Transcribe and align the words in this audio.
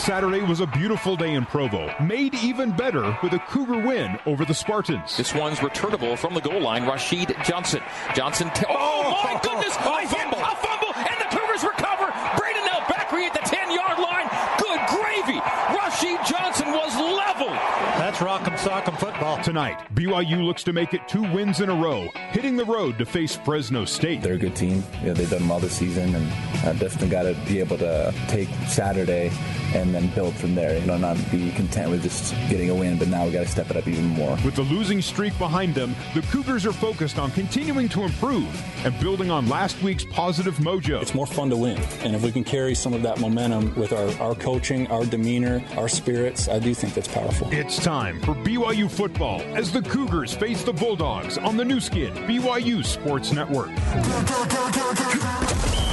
Last 0.00 0.06
Saturday 0.06 0.40
was 0.40 0.60
a 0.60 0.66
beautiful 0.66 1.14
day 1.14 1.34
in 1.34 1.44
Provo, 1.44 1.94
made 2.00 2.34
even 2.36 2.70
better 2.70 3.18
with 3.22 3.34
a 3.34 3.38
Cougar 3.38 3.86
win 3.86 4.18
over 4.24 4.46
the 4.46 4.54
Spartans. 4.54 5.14
This 5.14 5.34
one's 5.34 5.62
returnable 5.62 6.16
from 6.16 6.32
the 6.32 6.40
goal 6.40 6.58
line. 6.58 6.86
Rashid 6.86 7.36
Johnson. 7.44 7.82
Johnson. 8.14 8.48
T- 8.54 8.64
oh, 8.66 8.72
oh, 8.72 9.24
my 9.24 9.38
goodness! 9.42 9.76
A 9.76 10.08
fumble! 10.08 10.38
A 10.40 10.56
fumble! 10.56 10.94
And 10.96 11.20
the 11.20 11.36
Cougars 11.36 11.62
recover. 11.62 12.08
Braden 12.40 12.64
El 12.72 12.80
Bakri 12.88 13.28
at 13.28 13.34
the 13.34 13.44
10 13.44 13.72
yard 13.76 13.98
line. 14.00 14.24
Good 14.56 14.80
gravy. 14.88 15.38
Rashid 15.76 16.16
Johnson 16.24 16.72
was 16.72 16.96
leveled. 16.96 17.60
That's 18.00 18.16
rock'em 18.20 18.56
sock'em 18.56 18.96
football. 19.20 19.44
Tonight, 19.44 19.78
BYU 19.94 20.42
looks 20.42 20.62
to 20.64 20.72
make 20.72 20.94
it 20.94 21.06
two 21.06 21.20
wins 21.34 21.60
in 21.60 21.68
a 21.68 21.74
row, 21.74 22.08
hitting 22.30 22.56
the 22.56 22.64
road 22.64 22.96
to 22.98 23.04
face 23.04 23.36
Fresno 23.36 23.84
State. 23.84 24.22
They're 24.22 24.34
a 24.34 24.38
good 24.38 24.56
team. 24.56 24.82
Yeah, 25.04 25.12
they've 25.12 25.28
done 25.28 25.46
well 25.46 25.60
this 25.60 25.76
season, 25.76 26.14
and 26.14 26.32
uh, 26.64 26.72
definitely 26.72 27.08
got 27.08 27.24
to 27.24 27.34
be 27.46 27.60
able 27.60 27.76
to 27.78 28.14
take 28.28 28.48
Saturday 28.66 29.30
and 29.74 29.94
then 29.94 30.08
build 30.14 30.34
from 30.34 30.54
there. 30.54 30.78
You 30.78 30.86
know, 30.86 30.96
not 30.96 31.18
be 31.30 31.52
content 31.52 31.90
with 31.90 32.02
just 32.02 32.34
getting 32.48 32.70
a 32.70 32.74
win, 32.74 32.98
but 32.98 33.08
now 33.08 33.26
we 33.26 33.32
got 33.32 33.44
to 33.44 33.48
step 33.48 33.70
it 33.70 33.76
up 33.76 33.86
even 33.86 34.06
more. 34.06 34.38
With 34.44 34.56
the 34.56 34.62
losing 34.62 35.02
streak 35.02 35.36
behind 35.38 35.74
them, 35.74 35.94
the 36.14 36.22
Cougars 36.22 36.64
are 36.64 36.72
focused 36.72 37.18
on 37.18 37.30
continuing 37.32 37.90
to 37.90 38.04
improve 38.04 38.48
and 38.86 38.98
building 39.00 39.30
on 39.30 39.48
last 39.48 39.80
week's 39.82 40.04
positive 40.04 40.56
mojo. 40.56 41.00
It's 41.02 41.14
more 41.14 41.26
fun 41.26 41.50
to 41.50 41.56
win, 41.56 41.78
and 42.02 42.14
if 42.14 42.22
we 42.22 42.32
can 42.32 42.44
carry 42.44 42.74
some 42.74 42.94
of 42.94 43.02
that 43.02 43.20
momentum 43.20 43.74
with 43.74 43.92
our, 43.92 44.08
our 44.22 44.34
coaching, 44.34 44.86
our 44.86 45.04
demeanor, 45.04 45.62
our 45.76 45.88
spirits, 45.88 46.48
I 46.48 46.58
do 46.58 46.72
think 46.74 46.94
that's 46.94 47.08
powerful. 47.08 47.48
It's 47.52 47.82
time 47.82 48.20
for 48.22 48.34
BYU 48.34 48.90
football 48.90 49.09
as 49.18 49.72
the 49.72 49.82
Cougars 49.82 50.32
face 50.32 50.62
the 50.62 50.72
Bulldogs 50.72 51.36
on 51.38 51.56
the 51.56 51.64
Nu 51.64 51.80
Skin 51.80 52.12
BYU 52.26 52.84
Sports 52.84 53.32
Network. 53.32 53.70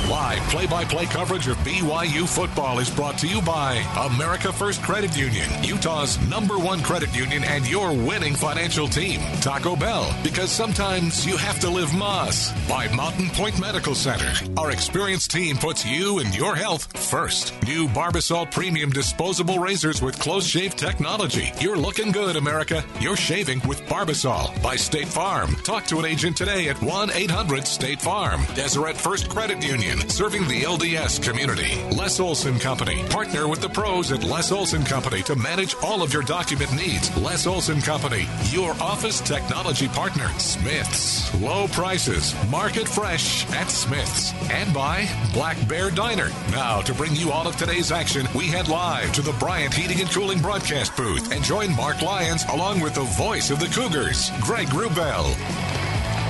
Live 0.10 0.40
play 0.50 0.66
by 0.68 0.86
play 0.86 1.06
coverage 1.06 1.48
of 1.48 1.58
BYU 1.58 2.28
football 2.28 2.80
is 2.80 2.90
brought 2.90 3.18
to 3.18 3.28
you 3.28 3.42
by 3.42 3.76
America 3.98 4.54
First 4.54 4.82
Credit 4.82 5.16
Union, 5.18 5.46
Utah's 5.64 6.18
number 6.30 6.58
one 6.58 6.82
credit 6.82 7.14
union 7.16 7.44
and 7.44 7.68
your 7.68 7.92
winning 7.92 8.34
financial 8.34 8.88
team. 8.88 9.20
Taco 9.42 9.76
Bell, 9.76 10.16
because 10.24 10.50
sometimes 10.50 11.26
you 11.26 11.36
have 11.36 11.60
to 11.60 11.70
live 11.70 11.94
Moss. 11.94 12.54
By 12.70 12.88
Mountain 12.96 13.30
Point 13.32 13.60
Medical 13.60 13.96
Center. 13.96 14.32
Our 14.58 14.72
experienced 14.72 15.32
team 15.32 15.58
puts 15.58 15.86
you 15.86 16.20
and 16.20 16.34
your 16.36 16.56
health 16.56 16.98
first. 16.98 17.54
New 17.64 17.88
Barbasol 17.90 18.50
Premium 18.52 18.90
Disposable 18.92 19.60
Razors 19.60 20.02
with 20.02 20.18
close 20.20 20.46
shave 20.46 20.76
technology. 20.76 21.52
You're 21.60 21.78
looking 21.78 22.12
good, 22.12 22.38
America. 22.38 22.84
You're 23.02 23.07
shaving 23.16 23.62
with 23.68 23.82
Barbasol. 23.86 24.62
By 24.62 24.76
State 24.76 25.08
Farm. 25.08 25.56
Talk 25.64 25.86
to 25.86 26.00
an 26.00 26.06
agent 26.06 26.36
today 26.36 26.70
at 26.70 26.82
1 26.82 27.12
800 27.12 27.66
State 27.66 28.02
Farm. 28.02 28.42
Deseret 28.56 28.98
First 28.98 29.30
Credit 29.30 29.64
Union 29.64 29.98
serving 30.10 30.48
the 30.48 30.64
LDS 30.64 31.24
community. 31.24 31.82
Les 31.96 32.20
Olson 32.20 32.60
Company. 32.60 33.04
Partner 33.10 33.48
with 33.48 33.62
the 33.62 33.70
pros 33.70 34.12
at 34.12 34.24
Les 34.24 34.52
Olson 34.52 34.84
Company 34.84 35.22
to 35.24 35.36
manage 35.36 35.76
all 35.84 36.04
of 36.04 36.12
your 36.12 36.24
document 36.24 36.74
needs. 36.74 37.16
Les 37.18 37.48
Olson 37.48 37.82
Company, 37.82 38.28
your 38.50 38.72
office 38.82 39.22
technology 39.22 39.88
partner. 39.88 40.28
Smith's. 40.40 41.34
Low 41.42 41.68
prices. 41.70 42.36
Market 42.50 42.88
fresh 42.88 43.50
at 43.52 43.70
Smith's. 43.70 44.34
And 44.52 44.74
by 44.74 45.08
Black 45.34 45.58
Bear 45.68 45.92
Diner. 45.92 46.30
Now, 46.52 46.82
to 46.82 46.94
bring 46.94 47.16
you 47.16 47.32
all 47.32 47.48
of 47.48 47.56
today's 47.56 47.92
action, 47.92 48.28
we 48.36 48.48
head 48.48 48.68
live 48.68 49.12
to 49.14 49.22
the 49.22 49.34
Bryant 49.34 49.74
Heating 49.74 50.02
and 50.02 50.10
Cooling 50.10 50.40
broadcast 50.40 50.96
booth 50.98 51.32
and 51.32 51.44
join 51.44 51.76
Mark 51.76 52.02
Lyons 52.02 52.44
along 52.52 52.80
with 52.82 52.97
the 52.98 53.04
voice 53.04 53.52
of 53.52 53.60
the 53.60 53.68
Cougars, 53.68 54.32
Greg 54.42 54.66
Wrubell. 54.70 55.32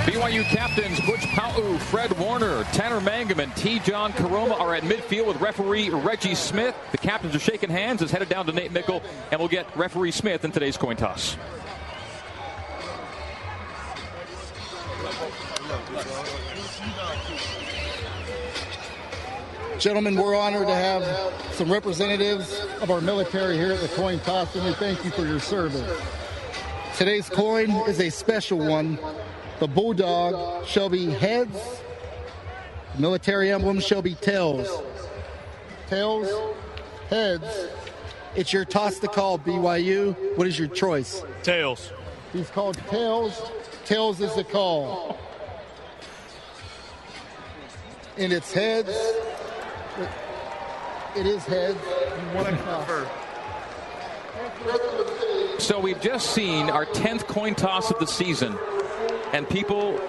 BYU 0.03 0.43
captains 0.43 0.99
Butch 0.99 1.25
Pau, 1.27 1.77
Fred 1.77 2.11
Warner, 2.19 2.65
Tanner 2.73 2.99
Mangum, 2.99 3.39
and 3.39 3.53
Tejan 3.53 4.11
Koroma 4.11 4.59
are 4.59 4.75
at 4.75 4.83
midfield 4.83 5.27
with 5.27 5.39
referee 5.39 5.89
Reggie 5.89 6.35
Smith. 6.35 6.75
The 6.91 6.97
captains 6.97 7.33
are 7.35 7.39
shaking 7.39 7.69
hands. 7.69 8.01
It's 8.01 8.11
headed 8.11 8.27
down 8.27 8.47
to 8.47 8.51
Nate 8.51 8.73
Meikle, 8.73 9.01
and 9.31 9.39
we'll 9.39 9.47
get 9.47 9.65
referee 9.77 10.11
Smith 10.11 10.43
in 10.43 10.51
today's 10.51 10.75
coin 10.75 10.97
toss. 10.97 11.37
Gentlemen, 19.79 20.17
we're 20.17 20.35
honored 20.35 20.67
to 20.67 20.75
have 20.75 21.33
some 21.53 21.71
representatives 21.71 22.59
of 22.81 22.91
our 22.91 22.99
military 22.99 23.55
here 23.55 23.71
at 23.71 23.79
the 23.79 23.87
coin 23.87 24.19
toss, 24.19 24.53
and 24.53 24.65
we 24.65 24.73
thank 24.73 25.05
you 25.05 25.11
for 25.11 25.25
your 25.25 25.39
service. 25.39 26.26
Today's 26.97 27.29
coin 27.29 27.69
is 27.87 27.99
a 27.99 28.09
special 28.09 28.57
one. 28.57 28.97
The 29.59 29.67
bulldog 29.67 30.65
shall 30.65 30.89
be 30.89 31.11
heads. 31.11 31.55
Military 32.97 33.51
emblem 33.51 33.79
shall 33.79 34.01
be 34.01 34.15
tails. 34.15 34.67
Tails, 35.89 36.27
heads. 37.11 37.67
It's 38.35 38.51
your 38.51 38.65
toss 38.65 38.97
to 39.01 39.07
call, 39.07 39.37
BYU. 39.37 40.15
What 40.39 40.47
is 40.47 40.57
your 40.57 40.69
choice? 40.69 41.21
Tails. 41.43 41.91
He's 42.33 42.49
called 42.49 42.79
tails. 42.89 43.43
Tails 43.85 44.19
is 44.19 44.33
the 44.33 44.43
call. 44.43 45.19
And 48.17 48.33
it's 48.33 48.51
heads. 48.51 48.89
It 51.15 51.27
is 51.27 51.43
heads. 51.45 51.77
You 51.77 52.35
want 52.35 52.47
to 52.47 52.55
cover. 52.63 53.07
So 55.59 55.79
we've 55.79 55.99
just 55.99 56.35
seen 56.35 56.69
our 56.69 56.85
10th 56.85 57.27
coin 57.27 57.55
toss 57.55 57.89
of 57.89 57.99
the 57.99 58.05
season, 58.05 58.55
and 59.33 59.49
people, 59.49 59.99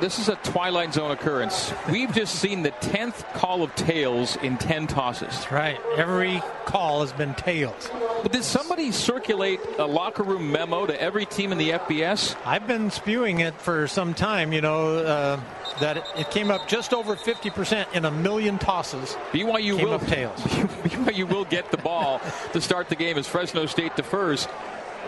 this 0.00 0.20
is 0.20 0.28
a 0.28 0.36
Twilight 0.36 0.94
Zone 0.94 1.10
occurrence. 1.10 1.72
We've 1.90 2.12
just 2.12 2.36
seen 2.36 2.62
the 2.62 2.70
10th 2.70 3.34
call 3.34 3.64
of 3.64 3.74
tails 3.74 4.36
in 4.36 4.58
10 4.58 4.86
tosses. 4.86 5.28
That's 5.28 5.50
right. 5.50 5.80
Every 5.96 6.40
call 6.66 7.00
has 7.00 7.12
been 7.12 7.34
tails. 7.34 7.90
But 8.22 8.30
did 8.30 8.44
somebody 8.44 8.92
circulate 8.92 9.58
a 9.76 9.86
locker 9.86 10.22
room 10.22 10.52
memo 10.52 10.86
to 10.86 11.02
every 11.02 11.26
team 11.26 11.50
in 11.50 11.58
the 11.58 11.70
FBS? 11.70 12.36
I've 12.46 12.68
been 12.68 12.92
spewing 12.92 13.40
it 13.40 13.60
for 13.60 13.88
some 13.88 14.14
time, 14.14 14.52
you 14.52 14.60
know, 14.60 14.98
uh, 14.98 15.40
that 15.80 15.96
it, 15.96 16.04
it 16.16 16.30
came 16.30 16.52
up 16.52 16.68
just 16.68 16.94
over 16.94 17.16
50% 17.16 17.92
in 17.92 18.04
a 18.04 18.10
million 18.12 18.58
tosses. 18.58 19.16
BYU 19.32 19.76
came 19.76 19.86
will 19.86 19.94
up 19.94 20.06
tails. 20.06 20.38
BYU 20.40 21.28
will 21.28 21.44
get 21.44 21.72
the 21.72 21.76
ball 21.78 22.20
to 22.52 22.60
start 22.60 22.88
the 22.88 22.94
game 22.96 23.18
as 23.18 23.26
Fresno 23.26 23.66
State 23.66 23.96
defers. 23.96 24.46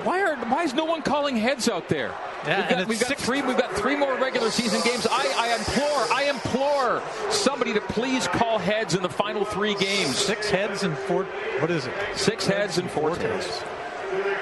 Why 0.03 0.22
are 0.22 0.37
why 0.47 0.65
is 0.65 0.75
no 0.75 0.84
one 0.84 1.03
calling 1.03 1.37
heads 1.37 1.69
out 1.69 1.88
there? 1.88 2.12
Yeah, 2.47 2.60
we've 2.60 2.69
got, 2.69 2.88
we've 2.88 3.00
got 3.00 3.19
three. 3.19 3.43
We've 3.43 3.56
got 3.56 3.72
three 3.72 3.97
more 3.97 4.16
regular 4.19 4.50
season 4.50 4.81
games. 4.84 5.06
I, 5.10 5.32
I 5.38 5.56
implore, 5.56 6.12
I 6.12 6.25
implore 6.25 7.03
somebody 7.31 7.72
to 7.72 7.81
please 7.81 8.28
call 8.28 8.59
heads 8.59 8.94
in 8.94 9.03
the 9.03 9.09
final 9.09 9.44
three 9.44 9.75
games. 9.75 10.19
Six 10.19 10.50
heads 10.50 10.83
and 10.83 10.97
four. 10.97 11.25
What 11.60 11.71
is 11.71 11.87
it? 11.87 11.94
Six 12.15 12.47
heads 12.47 12.78
and 12.78 12.91
four 12.91 13.16
tails. 13.16 13.62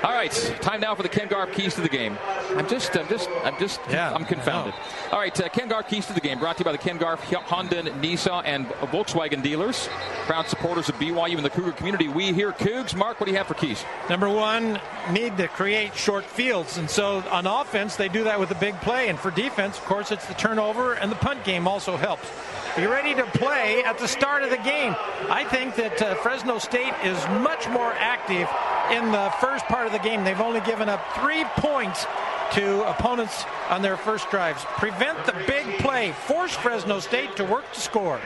All 0.03 0.11
right, 0.11 0.33
time 0.61 0.81
now 0.81 0.97
for 0.97 1.05
the 1.05 1.09
Ken 1.09 1.29
Garff 1.29 1.53
keys 1.53 1.77
to 1.77 1.81
the 1.81 1.89
game. 1.89 2.19
I'm 2.57 2.69
just, 2.69 2.97
I'm 2.97 3.07
just, 3.09 3.31
I'm 3.45 3.57
just, 3.61 3.81
Yeah, 3.89 4.13
I'm 4.13 4.25
confounded. 4.25 4.75
All 5.13 5.19
right, 5.21 5.41
uh, 5.41 5.49
Ken 5.49 5.69
Garff 5.69 5.87
keys 5.87 6.07
to 6.07 6.13
the 6.13 6.21
game, 6.21 6.41
brought 6.41 6.57
to 6.57 6.63
you 6.63 6.65
by 6.65 6.73
the 6.73 6.79
Ken 6.79 6.97
Garff 6.97 7.23
Honda, 7.23 7.83
Nissan, 7.83 8.43
and 8.45 8.67
Volkswagen 8.91 9.45
dealers, 9.45 9.89
proud 10.27 10.49
supporters 10.49 10.89
of 10.89 10.97
BYU 10.97 11.37
and 11.37 11.45
the 11.45 11.51
Cougar 11.51 11.73
community. 11.73 12.09
We 12.09 12.33
here, 12.33 12.51
Cougs. 12.51 12.97
Mark, 12.97 13.21
what 13.21 13.27
do 13.27 13.33
you 13.33 13.39
have 13.39 13.47
for 13.47 13.55
keys? 13.55 13.85
Number 14.11 14.29
one, 14.29 14.81
need 15.12 15.37
to 15.37 15.47
create 15.47 15.95
short 15.95 16.25
fields. 16.25 16.79
And 16.79 16.91
so 16.91 17.23
on 17.31 17.47
offense, 17.47 17.95
they 17.95 18.09
do 18.09 18.25
that 18.25 18.41
with 18.41 18.51
a 18.51 18.57
big 18.57 18.75
play. 18.81 19.09
And 19.09 19.17
for 19.17 19.31
defense, 19.31 19.79
of 19.79 19.85
course, 19.85 20.11
it's 20.11 20.27
the 20.27 20.35
turnover 20.35 20.95
and 20.95 21.12
the 21.12 21.17
punt 21.17 21.45
game 21.45 21.69
also 21.69 21.97
helps. 21.97 22.29
Be 22.77 22.87
ready 22.87 23.15
to 23.15 23.25
play 23.39 23.85
at 23.85 23.99
the 23.99 24.09
start 24.09 24.43
of 24.43 24.51
the 24.51 24.57
game. 24.57 24.97
I 25.29 25.45
think 25.45 25.77
that 25.77 26.01
uh, 26.01 26.15
Fresno 26.17 26.59
State 26.59 26.95
is 27.05 27.23
much 27.43 27.69
more 27.69 27.93
active 27.93 28.49
in 28.91 29.12
the 29.12 29.31
first 29.41 29.67
part 29.67 29.87
of 29.87 29.92
the 29.93 29.99
game. 29.99 30.25
They've 30.25 30.41
only 30.41 30.61
given 30.61 30.89
up 30.89 31.01
three 31.15 31.45
points 31.57 32.07
to 32.53 32.89
opponents 32.89 33.45
on 33.71 33.83
their 33.83 33.97
first 33.97 34.31
drives. 34.31 34.62
Prevent 34.65 35.25
the 35.25 35.33
big 35.47 35.79
play. 35.79 36.12
Force 36.27 36.55
Fresno 36.55 37.00
State 37.00 37.37
to 37.37 37.44
work 37.44 37.71
to 37.73 37.81
score. 37.81 38.21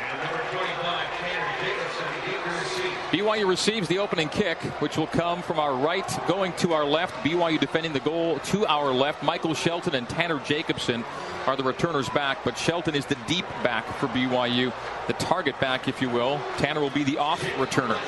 BYU 3.11 3.49
receives 3.49 3.87
the 3.87 3.99
opening 3.99 4.29
kick, 4.29 4.59
which 4.81 4.97
will 4.97 5.07
come 5.07 5.41
from 5.41 5.61
our 5.61 5.75
right, 5.75 6.07
going 6.27 6.53
to 6.55 6.73
our 6.73 6.85
left. 6.85 7.15
BYU 7.25 7.59
defending 7.59 7.93
the 7.93 8.01
goal 8.01 8.41
to 8.41 8.67
our 8.67 8.93
left. 8.93 9.23
Michael 9.23 9.55
Shelton 9.55 9.95
and 9.95 10.09
Tanner 10.09 10.41
Jacobson 10.41 11.05
are 11.47 11.57
the 11.57 11.63
returners 11.63 12.09
back, 12.09 12.39
but 12.45 12.59
Shelton 12.59 12.97
is 12.97 13.07
the 13.07 13.17
deep 13.29 13.47
back 13.63 13.87
for 13.99 14.09
BYU, 14.09 14.73
the 15.07 15.13
target 15.15 15.59
back, 15.61 15.87
if 15.87 16.03
you 16.03 16.11
will. 16.11 16.41
Tanner 16.59 16.81
will 16.81 16.91
be 16.91 17.05
the 17.05 17.19
off 17.19 17.41
returner. 17.55 17.99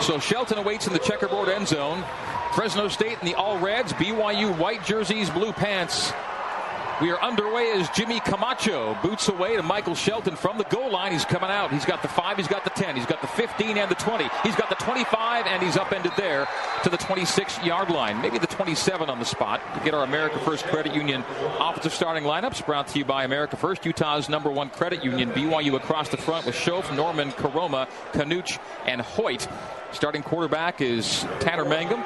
So 0.00 0.18
Shelton 0.18 0.58
awaits 0.58 0.86
in 0.86 0.92
the 0.92 0.98
checkerboard 0.98 1.48
end 1.48 1.68
zone. 1.68 2.04
Fresno 2.54 2.88
State 2.88 3.18
in 3.20 3.26
the 3.26 3.34
all 3.34 3.58
reds, 3.58 3.92
BYU 3.92 4.56
white 4.58 4.84
jerseys, 4.84 5.30
blue 5.30 5.52
pants. 5.52 6.12
We 7.00 7.10
are 7.10 7.22
underway 7.22 7.72
as 7.72 7.88
Jimmy 7.90 8.20
Camacho 8.20 8.94
boots 9.02 9.28
away 9.28 9.56
to 9.56 9.62
Michael 9.62 9.94
Shelton 9.94 10.36
from 10.36 10.58
the 10.58 10.64
goal 10.64 10.90
line. 10.90 11.12
He's 11.12 11.24
coming 11.24 11.48
out. 11.48 11.72
He's 11.72 11.86
got 11.86 12.02
the 12.02 12.08
5, 12.08 12.36
he's 12.36 12.46
got 12.46 12.62
the 12.64 12.70
10, 12.70 12.94
he's 12.94 13.06
got 13.06 13.22
the 13.22 13.26
15 13.26 13.78
and 13.78 13.90
the 13.90 13.94
20. 13.94 14.28
He's 14.42 14.54
got 14.54 14.68
the 14.68 14.74
25 14.74 15.46
and 15.46 15.62
he's 15.62 15.78
upended 15.78 16.12
there 16.18 16.46
to 16.82 16.90
the 16.90 16.98
26 16.98 17.64
yard 17.64 17.88
line. 17.88 18.20
Maybe 18.20 18.38
the 18.38 18.46
27 18.46 19.08
on 19.08 19.18
the 19.18 19.24
spot 19.24 19.62
to 19.74 19.80
get 19.82 19.94
our 19.94 20.04
America 20.04 20.38
First 20.40 20.66
Credit 20.66 20.94
Union 20.94 21.24
offensive 21.58 21.94
starting 21.94 22.24
lineups 22.24 22.66
brought 22.66 22.88
to 22.88 22.98
you 22.98 23.06
by 23.06 23.24
America 23.24 23.56
First, 23.56 23.86
Utah's 23.86 24.28
number 24.28 24.50
one 24.50 24.68
credit 24.68 25.02
union. 25.02 25.30
BYU 25.30 25.76
across 25.76 26.10
the 26.10 26.18
front 26.18 26.44
with 26.44 26.54
Shoaf, 26.54 26.94
Norman, 26.94 27.30
Koroma, 27.32 27.88
Kanuch, 28.12 28.58
and 28.84 29.00
Hoyt. 29.00 29.48
Starting 29.92 30.22
quarterback 30.22 30.80
is 30.80 31.26
Tanner 31.40 31.64
Mangum. 31.64 32.04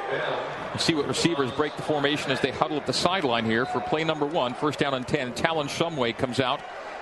We'll 0.70 0.78
see 0.78 0.94
what 0.94 1.06
receivers 1.06 1.50
break 1.52 1.76
the 1.76 1.82
formation 1.82 2.31
as 2.31 2.40
they 2.40 2.50
huddle 2.50 2.78
at 2.78 2.86
the 2.86 2.94
sideline 2.94 3.44
here 3.44 3.66
for 3.66 3.81
play 3.81 4.04
number 4.04 4.25
one. 4.25 4.54
First 4.54 4.78
down 4.78 4.94
and 4.94 5.06
10. 5.06 5.34
Talon 5.34 5.69
Shumway 5.69 6.16
comes 6.16 6.40
out 6.40 6.60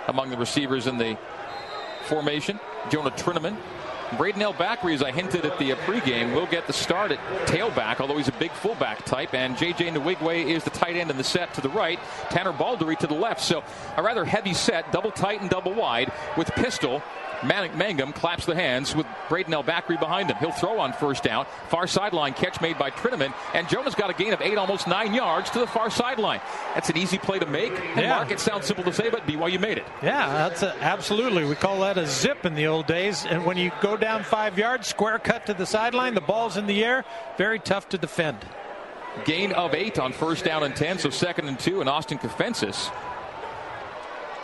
among 0.08 0.31
the 0.31 0.37
receivers 0.37 0.88
in 0.88 0.99
the 0.99 1.17
formation. 2.06 2.58
Jonah 2.90 3.12
Trinnaman. 3.12 3.56
Braden 4.19 4.43
El-Bakri, 4.43 4.93
as 4.93 5.02
I 5.02 5.11
hinted 5.11 5.46
at 5.46 5.58
the 5.58 5.70
pregame, 5.70 6.34
will 6.34 6.46
get 6.46 6.67
the 6.67 6.73
start 6.73 7.12
at 7.12 7.19
tailback, 7.46 7.99
although 7.99 8.19
he's 8.19 8.29
a 8.29 8.32
big 8.32 8.50
fullback 8.50 9.06
type. 9.06 9.32
And 9.32 9.56
J.J. 9.56 9.88
Nwigwe 9.90 10.46
is 10.46 10.64
the 10.64 10.70
tight 10.70 10.96
end 10.96 11.11
in 11.11 11.17
the 11.17 11.25
set 11.25 11.55
to 11.55 11.62
the 11.62 11.70
right. 11.70 11.99
Tanner 12.29 12.52
Balderree 12.52 12.99
to 12.99 13.06
the 13.06 13.14
left. 13.14 13.40
So 13.40 13.64
a 13.96 14.02
rather 14.02 14.25
heavy 14.25 14.52
set, 14.52 14.93
double 14.93 15.12
tight 15.12 15.40
and 15.40 15.49
double 15.49 15.73
wide, 15.73 16.12
with 16.37 16.49
pistol 16.49 17.02
Mangum 17.44 18.12
claps 18.12 18.47
the 18.47 18.55
hands 18.55 18.94
with 18.94 19.06
Braden 19.29 19.53
El-Bakri 19.53 19.99
behind 19.99 20.31
him. 20.31 20.37
He'll 20.39 20.53
throw 20.53 20.79
on 20.79 20.93
first 20.93 21.23
down. 21.23 21.47
Far 21.69 21.87
sideline 21.87 22.35
catch 22.35 22.61
made 22.61 22.79
by 22.79 22.91
Trinnaman. 22.91 23.35
And 23.55 23.69
Jonah's 23.69 23.94
got 23.94 24.11
a 24.11 24.15
gain 24.15 24.33
of 24.33 24.41
eight, 24.41 24.56
almost 24.59 24.87
nine 24.87 25.15
yards 25.15 25.50
to 25.50 25.59
the 25.59 25.67
far 25.67 25.91
sideline. 25.91 26.41
That's 26.75 26.91
an 26.91 26.97
easy 26.97 27.19
play 27.19 27.39
to 27.39 27.47
make. 27.47 27.73
And 27.73 28.00
yeah. 28.00 28.17
Mark, 28.17 28.31
it 28.31 28.41
sounds 28.41 28.67
simple 28.67 28.85
to 28.85 28.93
say, 28.93 29.11
but 29.11 29.27
BYU 29.27 29.61
made 29.61 29.79
it. 29.79 29.87
Yeah, 30.03 30.29
that's 30.29 30.62
a, 30.62 30.75
absolutely. 30.83 31.44
We 31.44 31.55
call 31.55 31.81
that 31.81 31.99
a 31.99 32.06
zip 32.06 32.44
in 32.44 32.55
the 32.55 32.67
old 32.67 32.87
days. 32.87 33.27
And 33.27 33.44
when 33.44 33.56
you 33.56 33.73
go 33.81 33.97
down 33.97 34.23
five 34.23 34.59
yards, 34.59 34.89
square 34.89 35.19
cut 35.19 35.47
to 35.47 35.55
the 35.55 35.67
sideline, 35.67 36.15
the 36.15 36.21
ball's 36.21 36.56
in 36.56 36.67
the 36.67 36.85
air. 36.85 37.05
Very 37.39 37.59
tough 37.59 37.89
to 37.91 37.99
defend. 37.99 38.39
Gain 39.25 39.53
of 39.53 39.75
eight 39.75 39.99
on 39.99 40.12
first 40.12 40.44
down 40.44 40.62
and 40.62 40.75
10, 40.75 40.99
so 40.99 41.11
second 41.11 41.49
and 41.49 41.59
two. 41.59 41.81
And 41.81 41.89
Austin 41.89 42.19
Kafentzis 42.19 42.91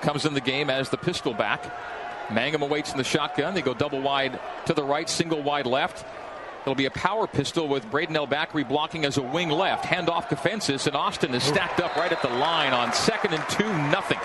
comes 0.03 0.25
in 0.25 0.35
the 0.35 0.41
game 0.41 0.71
as 0.71 0.91
the 0.91 0.99
pistol 0.99 1.35
back. 1.35 1.65
Mangum 2.31 2.63
awaits 2.63 2.93
in 2.93 2.99
the 2.99 3.05
shotgun. 3.05 3.55
They 3.55 3.63
go 3.63 3.75
double 3.75 4.01
wide 4.01 4.39
to 4.67 4.75
the 4.75 4.85
right, 4.85 5.09
single 5.09 5.43
wide 5.43 5.67
left. 5.67 6.05
It'll 6.63 6.75
be 6.75 6.87
a 6.87 6.91
power 6.91 7.27
pistol 7.27 7.67
with 7.67 7.91
Braden 7.91 8.15
El-Bakri 8.15 8.69
blocking 8.69 9.07
as 9.07 9.17
a 9.17 9.23
wing 9.23 9.49
left. 9.49 9.87
Hand 9.87 10.11
off 10.11 10.29
Kafentzis, 10.29 10.87
and 10.87 10.95
Austin 10.95 11.33
is 11.33 11.43
stacked 11.43 11.81
up 11.81 11.97
right 11.97 12.13
at 12.13 12.21
the 12.21 12.29
line 12.29 12.75
on 12.75 12.93
second 12.93 13.33
and 13.33 13.49
two, 13.49 13.73
nothing. 13.91 14.19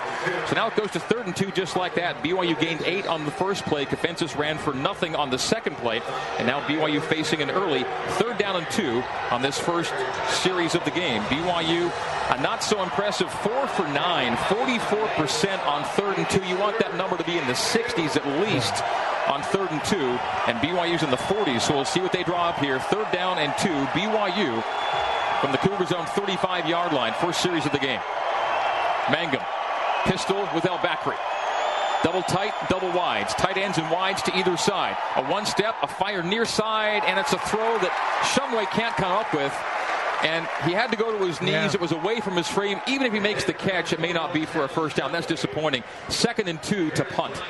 So 0.48 0.54
now 0.54 0.66
it 0.66 0.76
goes 0.76 0.90
to 0.90 1.00
third 1.00 1.26
and 1.26 1.34
two 1.34 1.50
just 1.52 1.74
like 1.74 1.94
that. 1.94 2.22
BYU 2.22 2.60
gained 2.60 2.82
eight 2.82 3.06
on 3.06 3.24
the 3.24 3.30
first 3.30 3.64
play. 3.64 3.86
Kafentzis 3.86 4.36
ran 4.36 4.58
for 4.58 4.74
nothing 4.74 5.16
on 5.16 5.30
the 5.30 5.38
second 5.38 5.76
play. 5.76 6.02
And 6.38 6.46
now 6.46 6.60
BYU 6.66 7.00
facing 7.00 7.40
an 7.40 7.50
early 7.50 7.84
third 8.18 8.36
down 8.36 8.56
and 8.56 8.70
two 8.70 9.02
on 9.30 9.40
this 9.40 9.58
first 9.58 9.94
series 10.28 10.74
of 10.74 10.84
the 10.84 10.90
game. 10.90 11.22
BYU 11.22 11.90
a 12.30 12.40
not 12.40 12.62
so 12.62 12.82
impressive 12.82 13.30
four 13.30 13.66
for 13.68 13.86
nine, 13.88 14.36
44% 14.36 15.66
on 15.66 15.84
third 15.84 16.16
and 16.16 16.28
two. 16.30 16.42
You 16.44 16.56
want 16.56 16.78
that 16.78 16.96
number 16.96 17.16
to 17.16 17.24
be 17.24 17.36
in 17.36 17.46
the 17.46 17.52
60s 17.52 18.16
at 18.16 18.26
least 18.40 18.72
on 19.28 19.42
third 19.42 19.70
and 19.70 19.84
two, 19.84 20.18
and 20.48 20.58
BYU's 20.58 21.02
in 21.02 21.10
the 21.10 21.16
40s. 21.16 21.62
So 21.62 21.74
we'll 21.74 21.84
see 21.84 22.00
what 22.00 22.12
they 22.12 22.22
draw 22.22 22.48
up 22.48 22.58
here. 22.58 22.80
Third 22.80 23.10
down 23.12 23.38
and 23.38 23.52
two. 23.58 23.74
BYU 23.92 24.62
from 25.40 25.52
the 25.52 25.58
Cougars' 25.58 25.92
own 25.92 26.06
35 26.06 26.68
yard 26.68 26.92
line. 26.92 27.12
First 27.20 27.42
series 27.42 27.66
of 27.66 27.72
the 27.72 27.78
game. 27.78 28.00
Mangum. 29.10 29.42
Pistol 30.04 30.48
with 30.54 30.64
El-Bakri. 30.64 31.16
Double 32.02 32.22
tight, 32.22 32.52
double 32.68 32.92
wides. 32.92 33.32
Tight 33.34 33.56
ends 33.56 33.78
and 33.78 33.90
wides 33.90 34.20
to 34.22 34.36
either 34.36 34.56
side. 34.58 34.96
A 35.16 35.24
one 35.24 35.46
step, 35.46 35.74
a 35.82 35.88
fire 35.88 36.22
near 36.22 36.44
side, 36.44 37.02
and 37.06 37.18
it's 37.18 37.32
a 37.32 37.38
throw 37.38 37.78
that 37.78 37.92
Shumway 38.34 38.70
can't 38.70 38.94
come 38.96 39.12
up 39.12 39.32
with 39.32 39.52
and 40.24 40.48
he 40.64 40.72
had 40.72 40.90
to 40.90 40.96
go 40.96 41.16
to 41.16 41.24
his 41.24 41.40
knees. 41.40 41.52
Yeah. 41.52 41.72
It 41.72 41.80
was 41.80 41.92
away 41.92 42.20
from 42.20 42.36
his 42.36 42.48
frame. 42.48 42.80
Even 42.88 43.06
if 43.06 43.12
he 43.12 43.20
makes 43.20 43.44
the 43.44 43.52
catch, 43.52 43.92
it 43.92 44.00
may 44.00 44.12
not 44.12 44.32
be 44.32 44.46
for 44.46 44.64
a 44.64 44.68
first 44.68 44.96
down. 44.96 45.12
That's 45.12 45.26
disappointing. 45.26 45.84
Second 46.08 46.48
and 46.48 46.62
two 46.62 46.90
to 46.92 47.04
punt. 47.04 47.40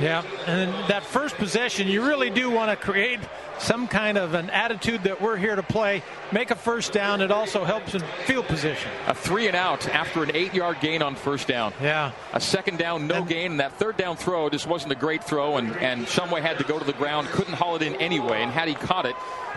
Yeah, 0.00 0.22
and 0.46 0.72
that 0.88 1.02
first 1.02 1.36
possession, 1.36 1.86
you 1.86 2.06
really 2.06 2.30
do 2.30 2.50
want 2.50 2.70
to 2.70 2.76
create 2.76 3.20
some 3.58 3.86
kind 3.86 4.16
of 4.16 4.32
an 4.32 4.48
attitude 4.48 5.02
that 5.02 5.20
we're 5.20 5.36
here 5.36 5.54
to 5.54 5.62
play. 5.62 6.02
Make 6.32 6.50
a 6.50 6.54
first 6.54 6.94
down. 6.94 7.20
It 7.20 7.30
also 7.30 7.64
helps 7.64 7.94
in 7.94 8.00
field 8.24 8.46
position. 8.46 8.90
A 9.06 9.14
three 9.14 9.46
and 9.46 9.54
out 9.54 9.86
after 9.88 10.22
an 10.22 10.30
eight 10.34 10.54
yard 10.54 10.78
gain 10.80 11.02
on 11.02 11.16
first 11.16 11.46
down. 11.46 11.74
Yeah. 11.82 12.12
A 12.32 12.40
second 12.40 12.78
down, 12.78 13.06
no 13.06 13.16
and, 13.16 13.28
gain. 13.28 13.50
And 13.50 13.60
that 13.60 13.74
third 13.74 13.98
down 13.98 14.16
throw 14.16 14.48
just 14.48 14.66
wasn't 14.66 14.92
a 14.92 14.96
great 14.96 15.22
throw, 15.22 15.58
and, 15.58 15.76
and 15.76 16.06
Shumway 16.06 16.40
had 16.40 16.56
to 16.58 16.64
go 16.64 16.78
to 16.78 16.84
the 16.84 16.94
ground, 16.94 17.28
couldn't 17.28 17.54
haul 17.54 17.76
it 17.76 17.82
in 17.82 17.96
anyway. 17.96 18.42
And 18.42 18.50
had 18.50 18.68
he 18.68 18.74
caught 18.74 19.04
it, 19.04 19.14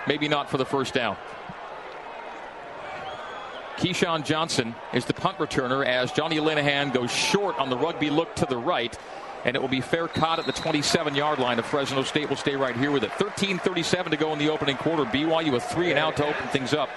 maybe 0.08 0.28
not 0.28 0.50
for 0.50 0.58
the 0.58 0.66
first 0.66 0.94
down. 0.94 1.16
KeeSean 3.78 4.24
Johnson 4.24 4.75
is 4.94 5.06
the 5.06 5.14
punt 5.14 5.38
returner 5.38 5.86
as 5.86 6.12
Johnny 6.12 6.38
Linehan 6.38 6.94
goes 6.94 7.12
short 7.12 7.58
on 7.60 7.70
the 7.70 7.78
rugby 7.78 8.10
look 8.10 8.36
to 8.36 8.46
the 8.46 8.58
right. 8.58 8.98
And 9.46 9.56
it 9.56 9.62
will 9.62 9.70
be 9.70 9.81
fair 9.81 10.08
caught 10.08 10.40
at 10.40 10.46
the 10.46 10.54
27 10.54 11.16
yard 11.16 11.40
line 11.40 11.60
of 11.60 11.66
Fresno 11.66 12.04
State. 12.04 12.30
will 12.30 12.38
stay 12.38 12.56
right 12.56 12.75
here 12.75 12.92
with 12.92 13.04
it. 13.04 13.12
13:37 13.12 14.12
to 14.12 14.18
go 14.18 14.31
in 14.31 14.40
the 14.40 14.50
opening 14.50 14.78
quarter. 14.78 15.04
BYU 15.06 15.56
a 15.56 15.60
three 15.60 15.90
and 15.90 16.00
out 16.00 16.16
to 16.18 16.25
open 16.25 16.48
things 16.50 16.74
up. 16.74 16.90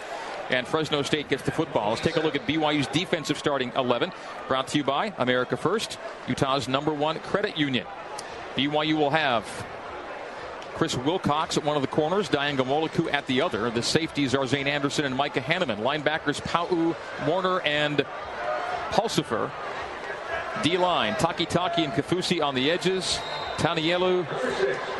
And 0.49 0.67
Fresno 0.67 1.02
State 1.02 1.28
gets 1.28 1.43
the 1.43 1.50
football. 1.50 1.90
Let's 1.90 2.02
take 2.02 2.17
a 2.17 2.20
look 2.20 2.37
at 2.37 2.46
BYU's 2.46 2.87
defensive 2.87 3.37
starting 3.37 3.73
11. 3.75 4.12
Brought 4.46 4.69
to 4.69 4.78
you 4.78 4.84
by 4.84 5.12
America 5.19 5.56
First, 5.56 5.99
Utah's 6.28 6.69
number 6.69 6.93
one 6.93 7.19
credit 7.19 7.58
union. 7.58 7.87
BYU 8.55 8.96
will 8.96 9.11
have 9.11 9.44
Chris 10.76 10.94
Wilcox 10.94 11.56
at 11.56 11.64
one 11.64 11.76
of 11.76 11.81
the 11.81 11.88
corners, 11.88 12.28
Dayan 12.28 12.58
Ghanwoloku 12.58 13.11
at 13.11 13.26
the 13.26 13.40
other. 13.40 13.70
The 13.70 13.82
safeties 13.82 14.34
are 14.34 14.46
Zane 14.46 14.67
Anderson 14.67 15.06
and 15.06 15.17
Micah 15.17 15.40
Hannemann. 15.40 15.78
Linebackers 15.78 16.44
Pau, 16.44 16.94
Warner, 17.26 17.61
and 17.62 18.05
Pulsipher. 18.90 19.50
D 20.62 20.76
line, 20.76 21.14
Takitaki 21.14 21.78
and 21.78 21.94
Kaufusi 21.94 22.44
on 22.44 22.55
the 22.55 22.70
edges. 22.70 23.19
Tanielu 23.56 24.26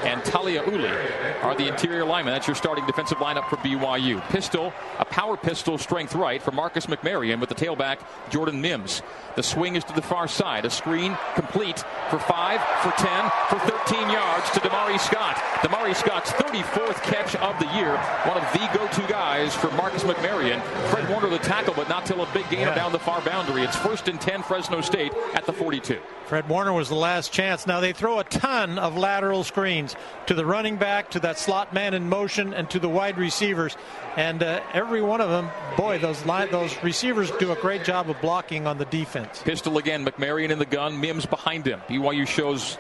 and 0.05 0.23
Taliauli 0.23 1.43
are 1.43 1.55
the 1.55 1.69
interior 1.69 2.05
linemen. 2.05 2.33
That's 2.33 2.47
your 2.47 2.57
starting 2.57 2.87
defensive 2.87 3.19
lineup 3.19 3.49
for 3.49 3.57
BYU. 3.57 4.27
Pistol, 4.29 4.73
a 4.99 5.05
power 5.05 5.37
pistol 5.37 5.79
strength 5.79 6.15
right 6.15 6.43
for 6.43 6.53
Marcus 6.53 6.87
McMaryion 6.87 7.41
with 7.41 7.49
the 7.49 7.55
tailback 7.55 7.99
Jordan 8.31 8.61
Mims. 8.61 9.03
The 9.37 9.43
swing 9.43 9.77
is 9.77 9.85
to 9.85 9.93
the 9.93 10.03
far 10.03 10.27
side. 10.29 10.65
A 10.65 10.71
screen 10.71 11.17
complete 11.35 11.85
for 12.09 12.19
5, 12.19 12.61
for 12.83 12.91
10, 12.93 13.31
for 13.51 13.59
13 13.59 14.11
yards 14.11 14.51
to 14.51 14.61
Damari 14.61 14.99
Scott. 14.99 15.37
Damari 15.61 15.95
Scott's 15.95 16.31
34th 16.33 17.03
catch 17.03 17.37
of 17.37 17.59
the 17.59 17.67
year. 17.77 17.97
One 18.25 18.39
of 18.39 18.53
the 18.53 18.69
go-to 18.77 19.07
guys 19.13 19.55
for 19.55 19.71
Marcus 19.73 20.05
McMaryion. 20.05 20.63
Fred 20.89 21.09
Warner 21.11 21.29
the 21.29 21.39
tackle, 21.39 21.75
but 21.75 21.89
not 21.89 22.07
till 22.07 22.23
a 22.23 22.33
big 22.33 22.49
gainer 22.49 22.71
yeah. 22.71 22.75
down 22.75 22.93
the 22.93 22.99
far 22.99 23.21
boundary. 23.21 23.63
It's 23.63 23.77
first 23.77 24.09
and 24.09 24.21
10 24.21 24.43
Fresno 24.43 24.81
State 24.81 25.13
at 25.35 25.45
the 25.45 25.53
42. 25.53 26.01
Fred 26.27 26.49
Warner 26.49 26.73
was 26.73 26.89
the 26.89 26.95
last 26.95 27.33
chance. 27.33 27.67
Now 27.67 27.81
they 27.81 27.93
throw 27.93 28.19
a 28.19 28.25
ton 28.47 28.79
of 28.79 28.97
lateral 28.97 29.43
screens 29.43 29.97
to 30.27 30.35
the 30.35 30.47
running 30.47 30.77
back, 30.77 31.11
to 31.11 31.21
that 31.21 31.39
slot 31.39 31.75
man 31.75 31.95
in 31.95 32.09
motion, 32.09 32.55
and 32.55 32.71
to 32.71 32.79
the 32.79 32.89
wide 32.89 33.19
receivers. 33.19 33.77
And 34.17 34.43
uh, 34.43 34.61
every 34.73 35.03
one 35.03 35.21
of 35.21 35.31
them, 35.31 35.51
boy, 35.77 35.99
those 35.99 36.25
line, 36.25 36.51
those 36.53 36.73
receivers 36.83 37.31
do 37.39 37.51
a 37.51 37.57
great 37.57 37.85
job 37.85 38.09
of 38.09 38.21
blocking 38.21 38.67
on 38.67 38.79
the 38.79 38.85
defense. 38.85 39.43
Pistol 39.43 39.79
again, 39.79 40.05
McMaryion 40.05 40.51
in 40.51 40.59
the 40.59 40.67
gun, 40.67 41.01
Mims 41.01 41.27
behind 41.27 41.67
him. 41.67 41.81
BYU 41.89 42.27
shows 42.27 42.79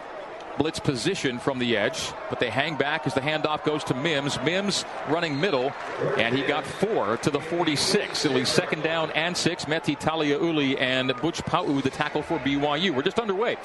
blitz 0.56 0.78
position 0.78 1.38
from 1.38 1.58
the 1.58 1.76
edge, 1.76 2.12
but 2.30 2.40
they 2.40 2.50
hang 2.50 2.76
back 2.76 3.06
as 3.06 3.14
the 3.14 3.20
handoff 3.20 3.64
goes 3.64 3.84
to 3.84 3.94
Mims. 3.94 4.40
Mims 4.42 4.84
running 5.08 5.40
middle, 5.40 5.72
and 6.16 6.36
he 6.36 6.42
got 6.42 6.64
four 6.64 7.16
to 7.18 7.30
the 7.30 7.40
46. 7.40 8.24
It'll 8.24 8.38
be 8.38 8.44
second 8.44 8.82
down 8.82 9.10
and 9.12 9.36
six. 9.36 9.66
Meti 9.66 9.98
Taliauli 9.98 10.80
and 10.80 11.14
Butch 11.20 11.42
Pau, 11.44 11.64
the 11.80 11.90
tackle 11.90 12.22
for 12.22 12.38
BYU. 12.38 12.94
We're 12.94 13.02
just 13.02 13.18
underway. 13.18 13.56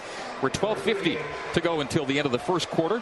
We're 0.41 0.49
12.50 0.49 1.21
to 1.53 1.61
go 1.61 1.81
until 1.81 2.05
the 2.05 2.17
end 2.17 2.25
of 2.25 2.31
the 2.31 2.39
first 2.39 2.69
quarter. 2.69 3.01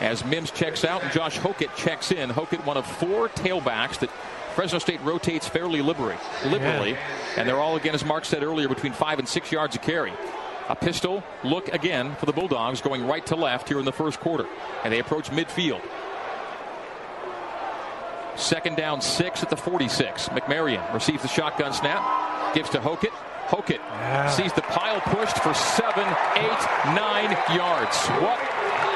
As 0.00 0.24
Mims 0.24 0.50
checks 0.50 0.84
out 0.84 1.02
and 1.02 1.12
Josh 1.12 1.38
Hokit 1.38 1.74
checks 1.76 2.12
in. 2.12 2.30
Hokit, 2.30 2.64
one 2.64 2.76
of 2.76 2.86
four 2.86 3.28
tailbacks 3.28 3.98
that 4.00 4.10
Fresno 4.54 4.78
State 4.78 5.00
rotates 5.02 5.48
fairly 5.48 5.82
liberally, 5.82 6.16
liberally 6.46 6.92
yeah. 6.92 6.98
and 7.36 7.48
they're 7.48 7.58
all, 7.58 7.76
again, 7.76 7.94
as 7.94 8.04
Mark 8.04 8.24
said 8.24 8.42
earlier, 8.44 8.68
between 8.68 8.92
five 8.92 9.18
and 9.18 9.28
six 9.28 9.50
yards 9.50 9.74
a 9.74 9.78
carry. 9.78 10.12
A 10.68 10.76
pistol 10.76 11.22
look 11.42 11.68
again 11.68 12.14
for 12.16 12.26
the 12.26 12.32
Bulldogs 12.32 12.80
going 12.80 13.06
right 13.06 13.24
to 13.26 13.36
left 13.36 13.68
here 13.68 13.78
in 13.78 13.84
the 13.84 13.92
first 13.92 14.18
quarter. 14.20 14.46
And 14.82 14.92
they 14.92 14.98
approach 14.98 15.30
midfield. 15.30 15.82
Second 18.36 18.76
down, 18.76 19.00
six 19.00 19.42
at 19.42 19.50
the 19.50 19.56
46. 19.56 20.28
McMaryion 20.30 20.92
receives 20.92 21.22
the 21.22 21.28
shotgun 21.28 21.72
snap, 21.72 22.54
gives 22.54 22.70
to 22.70 22.78
Hokit. 22.78 23.12
Hokit 23.46 23.78
yeah. 23.78 24.30
sees 24.30 24.52
the 24.54 24.62
pile 24.62 25.00
pushed 25.02 25.38
for 25.40 25.52
seven, 25.54 26.06
eight, 26.36 26.94
nine 26.96 27.30
yards. 27.54 27.96
What 28.22 28.40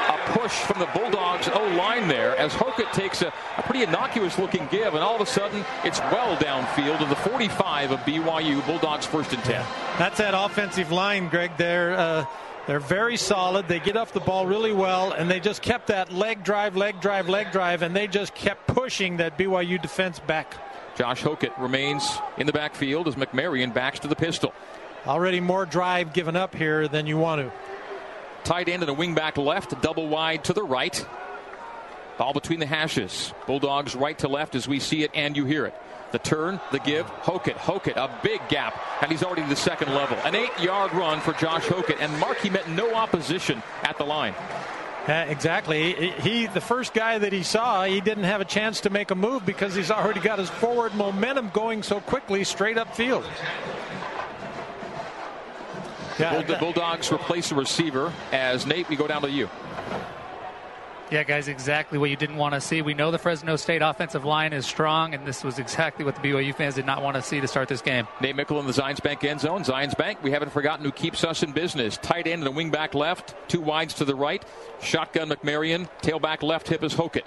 a 0.09 0.17
push 0.37 0.51
from 0.51 0.79
the 0.79 0.87
Bulldogs 0.87 1.47
O 1.53 1.63
line 1.77 2.07
there 2.07 2.35
as 2.35 2.53
Hokit 2.53 2.68
Hokit 2.79 2.91
takes 2.93 3.21
a, 3.21 3.33
a 3.57 3.61
pretty 3.63 3.83
innocuous 3.83 4.37
looking 4.37 4.67
give, 4.71 4.93
and 4.93 5.03
all 5.03 5.15
of 5.15 5.21
a 5.21 5.25
sudden 5.25 5.65
it's 5.83 5.99
well 5.99 6.37
downfield 6.37 6.99
to 6.99 7.05
the 7.05 7.15
45 7.15 7.91
of 7.91 7.99
BYU. 8.01 8.65
Bulldogs 8.65 9.05
first 9.05 9.33
and 9.33 9.43
10. 9.43 9.65
That's 9.97 10.17
that 10.19 10.33
offensive 10.33 10.91
line, 10.91 11.29
Greg. 11.29 11.51
They're. 11.57 11.93
Uh, 11.93 12.25
they're 12.67 12.79
very 12.79 13.17
solid. 13.17 13.67
They 13.67 13.79
get 13.79 13.97
off 13.97 14.13
the 14.13 14.19
ball 14.19 14.45
really 14.45 14.71
well, 14.71 15.11
and 15.11 15.31
they 15.31 15.39
just 15.39 15.63
kept 15.63 15.87
that 15.87 16.13
leg 16.13 16.43
drive, 16.43 16.75
leg 16.75 17.01
drive, 17.01 17.27
leg 17.27 17.51
drive, 17.51 17.81
and 17.81 17.95
they 17.95 18.05
just 18.05 18.35
kept 18.35 18.67
pushing 18.67 19.17
that 19.17 19.39
BYU 19.39 19.81
defense 19.81 20.19
back. 20.19 20.53
Josh 20.95 21.23
Hokit 21.23 21.57
remains 21.57 22.19
in 22.37 22.45
the 22.45 22.53
backfield 22.53 23.07
as 23.07 23.15
McMaryion 23.15 23.73
backs 23.73 23.97
to 24.01 24.07
the 24.07 24.15
pistol. 24.15 24.53
Already 25.07 25.39
more 25.39 25.65
drive 25.65 26.13
given 26.13 26.35
up 26.35 26.53
here 26.53 26.87
than 26.87 27.07
you 27.07 27.17
want 27.17 27.41
to. 27.41 27.51
Tight 28.43 28.69
end 28.69 28.83
and 28.83 28.89
a 28.91 28.93
wing 28.93 29.15
back 29.15 29.39
left, 29.39 29.81
double 29.81 30.07
wide 30.07 30.43
to 30.43 30.53
the 30.53 30.61
right. 30.61 31.03
Ball 32.19 32.33
between 32.33 32.59
the 32.59 32.65
hashes. 32.65 33.33
Bulldogs 33.47 33.95
right 33.95 34.19
to 34.19 34.27
left 34.27 34.53
as 34.53 34.67
we 34.67 34.81
see 34.81 35.03
it 35.03 35.11
and 35.15 35.37
you 35.37 35.45
hear 35.45 35.65
it. 35.65 35.73
The 36.11 36.19
turn, 36.19 36.59
the 36.73 36.79
give, 36.79 37.05
Hokit, 37.05 37.55
Hokit, 37.55 37.95
a 37.95 38.09
big 38.21 38.41
gap, 38.49 38.77
and 39.01 39.09
he's 39.09 39.23
already 39.23 39.43
to 39.43 39.47
the 39.47 39.55
second 39.55 39.93
level. 39.93 40.17
An 40.25 40.35
eight-yard 40.35 40.93
run 40.93 41.21
for 41.21 41.33
Josh 41.33 41.63
Hokit, 41.65 42.01
and 42.01 42.11
Markey 42.19 42.49
met 42.49 42.67
no 42.67 42.93
opposition 42.93 43.63
at 43.83 43.97
the 43.97 44.03
line. 44.03 44.33
Uh, 45.07 45.27
exactly. 45.29 45.93
He, 45.93 46.09
he, 46.09 46.47
the 46.47 46.59
first 46.59 46.93
guy 46.93 47.19
that 47.19 47.31
he 47.31 47.41
saw, 47.41 47.85
he 47.85 48.01
didn't 48.01 48.25
have 48.25 48.41
a 48.41 48.45
chance 48.45 48.81
to 48.81 48.89
make 48.89 49.11
a 49.11 49.15
move 49.15 49.45
because 49.45 49.73
he's 49.73 49.89
already 49.89 50.19
got 50.19 50.39
his 50.39 50.49
forward 50.49 50.95
momentum 50.95 51.51
going 51.53 51.83
so 51.83 52.01
quickly 52.01 52.43
straight 52.43 52.75
upfield. 52.75 53.23
Yeah, 56.19 56.41
the 56.41 56.55
Bulldogs 56.55 57.13
replace 57.13 57.47
the 57.47 57.55
receiver 57.55 58.11
as 58.33 58.65
Nate. 58.65 58.89
We 58.89 58.97
go 58.97 59.07
down 59.07 59.21
to 59.21 59.31
you. 59.31 59.49
Yeah, 61.11 61.23
guys, 61.23 61.47
exactly 61.47 61.97
what 61.97 62.11
you 62.11 62.15
didn't 62.15 62.35
want 62.35 62.53
to 62.53 62.61
see. 62.61 62.83
We 62.83 62.93
know 62.93 63.09
the 63.09 63.17
Fresno 63.17 63.55
State 63.55 63.81
offensive 63.81 64.25
line 64.25 64.53
is 64.53 64.67
strong, 64.67 65.15
and 65.15 65.25
this 65.25 65.43
was 65.43 65.57
exactly 65.57 66.05
what 66.05 66.13
the 66.15 66.21
BYU 66.21 66.53
fans 66.53 66.75
did 66.75 66.85
not 66.85 67.01
want 67.01 67.15
to 67.15 67.23
see 67.23 67.41
to 67.41 67.47
start 67.47 67.67
this 67.67 67.81
game. 67.81 68.07
Nate 68.21 68.35
Meikle 68.35 68.59
in 68.59 68.67
the 68.67 68.73
Zions 68.73 69.01
Bank 69.01 69.23
end 69.23 69.41
zone. 69.41 69.63
Zions 69.63 69.97
Bank, 69.97 70.21
we 70.21 70.29
haven't 70.29 70.51
forgotten 70.51 70.85
who 70.85 70.91
keeps 70.91 71.23
us 71.23 71.41
in 71.41 71.51
business. 71.51 71.97
Tight 71.97 72.27
end 72.27 72.41
and 72.43 72.47
a 72.47 72.51
wing 72.51 72.69
back 72.69 72.93
left, 72.93 73.33
two 73.47 73.59
wides 73.59 73.95
to 73.95 74.05
the 74.05 74.13
right. 74.13 74.45
Shotgun 74.81 75.29
McMaryion, 75.29 75.89
tailback 76.03 76.43
left 76.43 76.67
hip 76.67 76.83
is 76.83 76.93
Hokit. 76.93 77.23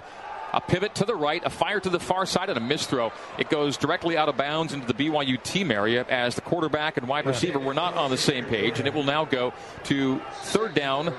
A 0.53 0.61
pivot 0.61 0.95
to 0.95 1.05
the 1.05 1.15
right, 1.15 1.41
a 1.43 1.49
fire 1.49 1.81
to 1.81 1.89
the 1.89 1.99
far 1.99 2.25
side, 2.25 2.47
and 2.47 2.57
a 2.57 2.61
misthrow. 2.61 3.11
It 3.37 3.49
goes 3.49 3.75
directly 3.75 4.15
out 4.15 4.29
of 4.29 4.37
bounds 4.37 4.71
into 4.71 4.85
the 4.85 4.93
BYU 4.93 5.41
team 5.43 5.71
area 5.71 6.05
as 6.07 6.35
the 6.35 6.41
quarterback 6.41 6.95
and 6.95 7.07
wide 7.07 7.25
receiver 7.25 7.59
were 7.59 7.73
not 7.73 7.95
on 7.95 8.11
the 8.11 8.17
same 8.17 8.45
page, 8.45 8.77
and 8.79 8.87
it 8.87 8.93
will 8.93 9.03
now 9.03 9.25
go 9.25 9.51
to 9.85 10.21
third 10.43 10.73
down 10.73 11.13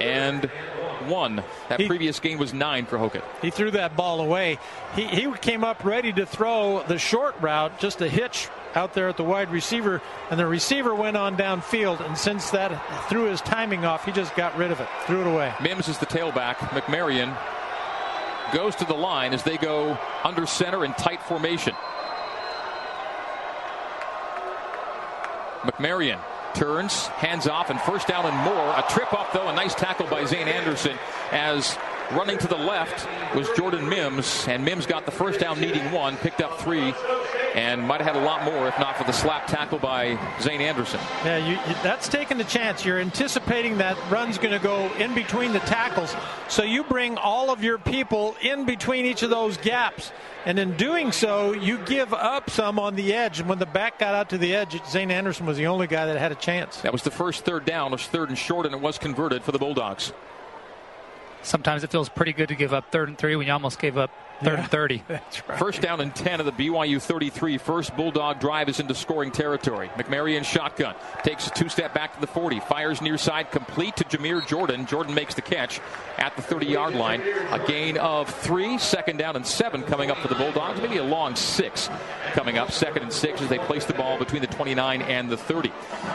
and 0.00 0.50
one. 1.02 1.42
That 1.68 1.80
he, 1.80 1.86
previous 1.86 2.20
game 2.20 2.38
was 2.38 2.52
nine 2.52 2.86
for 2.86 2.98
Hokit. 2.98 3.22
He 3.42 3.50
threw 3.50 3.70
that 3.72 3.96
ball 3.96 4.20
away. 4.20 4.58
He, 4.94 5.06
he 5.06 5.32
came 5.34 5.64
up 5.64 5.84
ready 5.84 6.12
to 6.12 6.26
throw 6.26 6.84
the 6.86 6.98
short 6.98 7.40
route, 7.40 7.78
just 7.78 8.00
a 8.00 8.08
hitch 8.08 8.48
out 8.74 8.94
there 8.94 9.08
at 9.08 9.16
the 9.16 9.24
wide 9.24 9.50
receiver, 9.50 10.00
and 10.30 10.38
the 10.38 10.46
receiver 10.46 10.94
went 10.94 11.16
on 11.16 11.36
downfield. 11.36 12.04
And 12.06 12.16
since 12.16 12.50
that 12.50 13.08
threw 13.08 13.24
his 13.24 13.40
timing 13.40 13.84
off, 13.84 14.04
he 14.04 14.12
just 14.12 14.34
got 14.36 14.56
rid 14.56 14.70
of 14.70 14.80
it, 14.80 14.88
threw 15.06 15.20
it 15.20 15.26
away. 15.26 15.52
Mims 15.62 15.88
is 15.88 15.98
the 15.98 16.06
tailback. 16.06 16.56
McMaryion 16.56 17.36
goes 18.52 18.74
to 18.76 18.84
the 18.84 18.94
line 18.94 19.32
as 19.32 19.42
they 19.42 19.56
go 19.56 19.98
under 20.24 20.46
center 20.46 20.84
in 20.84 20.92
tight 20.94 21.22
formation. 21.22 21.74
McMaryion 25.62 26.18
turns, 26.54 27.06
hands 27.08 27.46
off, 27.46 27.70
and 27.70 27.80
first 27.80 28.08
down 28.08 28.26
and 28.26 28.36
more. 28.38 28.68
A 28.76 28.84
trip 28.88 29.12
up, 29.12 29.32
though, 29.32 29.48
a 29.48 29.54
nice 29.54 29.74
tackle 29.74 30.06
by 30.06 30.24
Zane 30.24 30.48
Anderson 30.48 30.96
as 31.32 31.76
running 32.12 32.38
to 32.38 32.48
the 32.48 32.56
left 32.56 33.06
was 33.34 33.48
Jordan 33.56 33.88
Mims, 33.88 34.46
and 34.48 34.64
Mims 34.64 34.86
got 34.86 35.06
the 35.06 35.12
first 35.12 35.40
down, 35.40 35.60
needing 35.60 35.92
one, 35.92 36.16
picked 36.16 36.40
up 36.40 36.58
three, 36.60 36.92
and 37.54 37.82
might 37.82 38.00
have 38.00 38.14
had 38.14 38.22
a 38.22 38.24
lot 38.24 38.44
more 38.44 38.68
if 38.68 38.78
not 38.78 38.96
for 38.96 39.04
the 39.04 39.12
slap 39.12 39.46
tackle 39.46 39.78
by 39.78 40.18
Zane 40.40 40.60
Anderson. 40.60 41.00
Yeah, 41.24 41.36
you, 41.38 41.52
you, 41.52 41.74
that's 41.82 42.08
taking 42.08 42.38
the 42.38 42.44
chance. 42.44 42.84
You're 42.84 43.00
anticipating 43.00 43.78
that 43.78 43.96
run's 44.10 44.38
going 44.38 44.52
to 44.52 44.62
go 44.62 44.92
in 44.94 45.14
between 45.14 45.52
the 45.52 45.60
tackles, 45.60 46.14
so 46.48 46.62
you 46.62 46.84
bring 46.84 47.16
all 47.16 47.50
of 47.50 47.62
your 47.62 47.78
people 47.78 48.36
in 48.40 48.64
between 48.64 49.04
each 49.06 49.22
of 49.22 49.30
those 49.30 49.56
gaps. 49.56 50.12
And 50.46 50.58
in 50.58 50.76
doing 50.76 51.12
so, 51.12 51.52
you 51.52 51.76
give 51.78 52.14
up 52.14 52.48
some 52.48 52.78
on 52.78 52.96
the 52.96 53.12
edge. 53.12 53.40
And 53.40 53.48
when 53.48 53.58
the 53.58 53.66
back 53.66 53.98
got 53.98 54.14
out 54.14 54.30
to 54.30 54.38
the 54.38 54.54
edge, 54.54 54.80
Zane 54.86 55.10
Anderson 55.10 55.44
was 55.44 55.58
the 55.58 55.66
only 55.66 55.86
guy 55.86 56.06
that 56.06 56.16
had 56.18 56.32
a 56.32 56.36
chance. 56.36 56.80
That 56.80 56.92
was 56.92 57.02
the 57.02 57.10
first 57.10 57.44
third 57.44 57.66
down. 57.66 57.88
It 57.88 57.96
was 57.96 58.06
third 58.06 58.30
and 58.30 58.38
short, 58.38 58.64
and 58.64 58.74
it 58.74 58.80
was 58.80 58.96
converted 58.96 59.42
for 59.42 59.52
the 59.52 59.58
Bulldogs 59.58 60.12
sometimes 61.42 61.84
it 61.84 61.90
feels 61.90 62.08
pretty 62.08 62.32
good 62.32 62.48
to 62.48 62.54
give 62.54 62.72
up 62.72 62.90
third 62.92 63.08
and 63.08 63.16
three 63.16 63.36
when 63.36 63.46
you 63.46 63.52
almost 63.52 63.78
gave 63.78 63.96
up 63.96 64.10
third 64.40 64.54
yeah, 64.54 64.60
and 64.60 64.70
30. 64.70 65.02
Right. 65.48 65.58
First 65.58 65.80
down 65.80 66.00
and 66.00 66.14
10 66.14 66.40
of 66.40 66.46
the 66.46 66.52
BYU 66.52 67.00
33. 67.00 67.58
First 67.58 67.96
Bulldog 67.96 68.40
drive 68.40 68.68
is 68.68 68.78
into 68.78 68.94
scoring 68.94 69.30
territory. 69.30 69.88
McMaryion 69.96 70.44
shotgun. 70.44 70.94
Takes 71.24 71.46
a 71.46 71.50
two 71.50 71.68
step 71.68 71.94
back 71.94 72.14
to 72.14 72.20
the 72.20 72.26
40. 72.26 72.60
Fires 72.60 73.00
near 73.00 73.18
side 73.18 73.50
complete 73.50 73.96
to 73.96 74.04
Jameer 74.04 74.46
Jordan. 74.46 74.86
Jordan 74.86 75.14
makes 75.14 75.34
the 75.34 75.42
catch 75.42 75.80
at 76.18 76.36
the 76.36 76.42
30 76.42 76.66
yard 76.66 76.94
line. 76.94 77.20
A 77.50 77.64
gain 77.66 77.96
of 77.98 78.28
three. 78.28 78.78
Second 78.78 79.16
down 79.16 79.34
and 79.36 79.46
seven 79.46 79.82
coming 79.82 80.10
up 80.10 80.18
for 80.18 80.28
the 80.28 80.34
Bulldogs. 80.34 80.80
Maybe 80.80 80.98
a 80.98 81.04
long 81.04 81.34
six 81.34 81.88
coming 82.32 82.58
up. 82.58 82.70
Second 82.70 83.02
and 83.02 83.12
six 83.12 83.40
as 83.42 83.48
they 83.48 83.58
place 83.58 83.84
the 83.86 83.94
ball 83.94 84.18
between 84.18 84.42
the 84.42 84.48
29 84.48 85.02
and 85.02 85.30
the 85.30 85.36
30. 85.36 85.72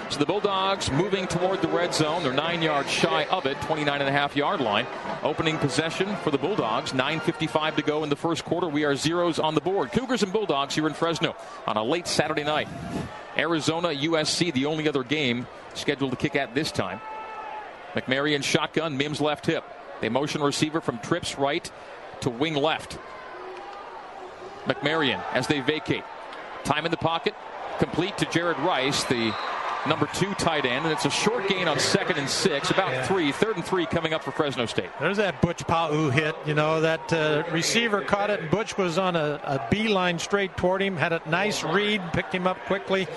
So 0.10 0.20
the 0.20 0.25
Bulldogs 0.25 0.91
moving 0.91 1.27
toward 1.27 1.62
the 1.62 1.67
red 1.67 1.94
zone. 1.94 2.24
They're 2.24 2.34
nine 2.34 2.62
yards 2.62 2.89
shy 2.89 3.25
of 3.25 3.46
it, 3.46 3.60
29 3.62 4.00
and 4.00 4.10
a 4.10 4.12
half 4.12 4.36
yard 4.36 4.62
line. 4.62 4.86
Opening 5.24 5.58
possession 5.58 6.15
for 6.17 6.32
the 6.32 6.38
Bulldogs. 6.38 6.94
9.55 6.94 7.75
to 7.75 7.82
go 7.82 8.03
in 8.03 8.10
the 8.10 8.15
first 8.16 8.46
quarter. 8.46 8.68
We 8.68 8.84
are 8.84 8.96
zeros 8.96 9.40
on 9.40 9.56
the 9.56 9.62
board. 9.62 9.92
Cougars 9.92 10.24
and 10.24 10.32
Bulldogs 10.32 10.76
here 10.76 10.88
in 10.88 10.94
Fresno 10.94 11.36
on 11.68 11.78
a 11.78 11.84
late 11.84 12.08
Saturday 12.08 12.44
night. 12.44 12.68
Arizona, 13.38 13.90
USC, 13.90 14.54
the 14.54 14.66
only 14.66 14.88
other 14.88 15.04
game 15.04 15.48
scheduled 15.74 16.12
to 16.12 16.18
kick 16.18 16.36
at 16.36 16.56
this 16.56 16.72
time. 16.72 17.02
McMaryion 17.94 18.44
shotgun, 18.44 18.98
Mims 18.98 19.22
left 19.22 19.46
hip. 19.46 19.64
They 20.02 20.10
motion 20.10 20.42
receiver 20.42 20.82
from 20.82 21.00
trips 21.00 21.38
right 21.38 21.70
to 22.22 22.30
wing 22.30 22.56
left. 22.56 22.98
McMaryion 24.66 25.22
as 25.34 25.48
they 25.48 25.62
vacate. 25.62 26.04
Time 26.64 26.86
in 26.86 26.92
the 26.92 26.98
pocket. 26.98 27.36
Complete 27.80 28.18
to 28.18 28.26
Jared 28.26 28.58
Rice, 28.60 29.04
the 29.06 29.34
number 29.88 30.08
two 30.13 30.34
tight 30.36 30.65
end, 30.65 30.86
and 30.86 30.94
it's 30.94 31.06
a 31.06 31.10
short 31.10 31.48
gain 31.48 31.68
on 31.68 31.80
second 31.80 32.18
and 32.18 32.30
six, 32.30 32.72
about 32.72 32.92
yeah. 32.92 33.06
three, 33.06 33.32
third 33.32 33.56
and 33.56 33.65
three 33.65 33.86
coming 33.86 34.13
up 34.13 34.24
for 34.24 34.32
Fresno 34.32 34.65
State. 34.65 34.89
There's 35.00 35.18
that 35.18 35.42
Butch 35.42 35.65
Pau 35.68 36.10
hit. 36.10 36.36
You 36.46 36.54
know, 36.54 36.82
that 36.82 37.12
uh, 37.13 37.44
receiver 37.51 38.01
caught 38.01 38.30
it, 38.30 38.42
and 38.42 38.50
Butch 38.50 38.77
was 38.77 38.98
on 38.98 39.15
a, 39.15 39.39
a 39.44 39.68
beeline 39.70 40.20
straight 40.20 40.56
toward 40.58 40.82
him, 40.82 40.98
had 40.98 41.13
a 41.13 41.22
nice 41.27 41.63
read, 41.63 42.01
picked 42.13 42.34
him 42.34 42.48
up 42.48 42.58
quickly, 42.65 43.08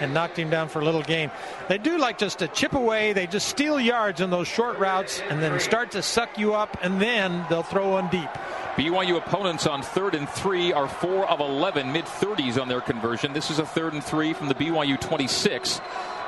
and 0.00 0.12
knocked 0.14 0.38
him 0.38 0.50
down 0.50 0.68
for 0.68 0.80
a 0.80 0.84
little 0.84 1.02
gain. 1.02 1.30
They 1.68 1.78
do 1.78 1.98
like 1.98 2.18
just 2.18 2.40
to 2.40 2.48
chip 2.48 2.74
away, 2.74 3.12
they 3.12 3.26
just 3.26 3.48
steal 3.48 3.80
yards 3.80 4.20
in 4.20 4.30
those 4.30 4.48
short 4.48 4.78
routes 4.78 5.20
and 5.28 5.42
then 5.42 5.58
start 5.60 5.92
to 5.92 6.02
suck 6.02 6.38
you 6.38 6.54
up, 6.54 6.76
and 6.82 7.00
then 7.00 7.44
they'll 7.48 7.62
throw 7.62 7.90
one 7.90 8.08
deep. 8.08 8.28
BYU 8.78 9.16
opponents 9.16 9.66
on 9.66 9.82
third 9.82 10.14
and 10.14 10.28
three 10.28 10.72
are 10.72 10.86
four 10.86 11.28
of 11.28 11.40
11, 11.40 11.90
mid 11.90 12.04
30s 12.04 12.62
on 12.62 12.68
their 12.68 12.80
conversion. 12.80 13.32
This 13.32 13.50
is 13.50 13.58
a 13.58 13.66
third 13.66 13.92
and 13.92 14.04
three 14.04 14.32
from 14.32 14.46
the 14.46 14.54
BYU 14.54 15.00
26. 15.00 15.80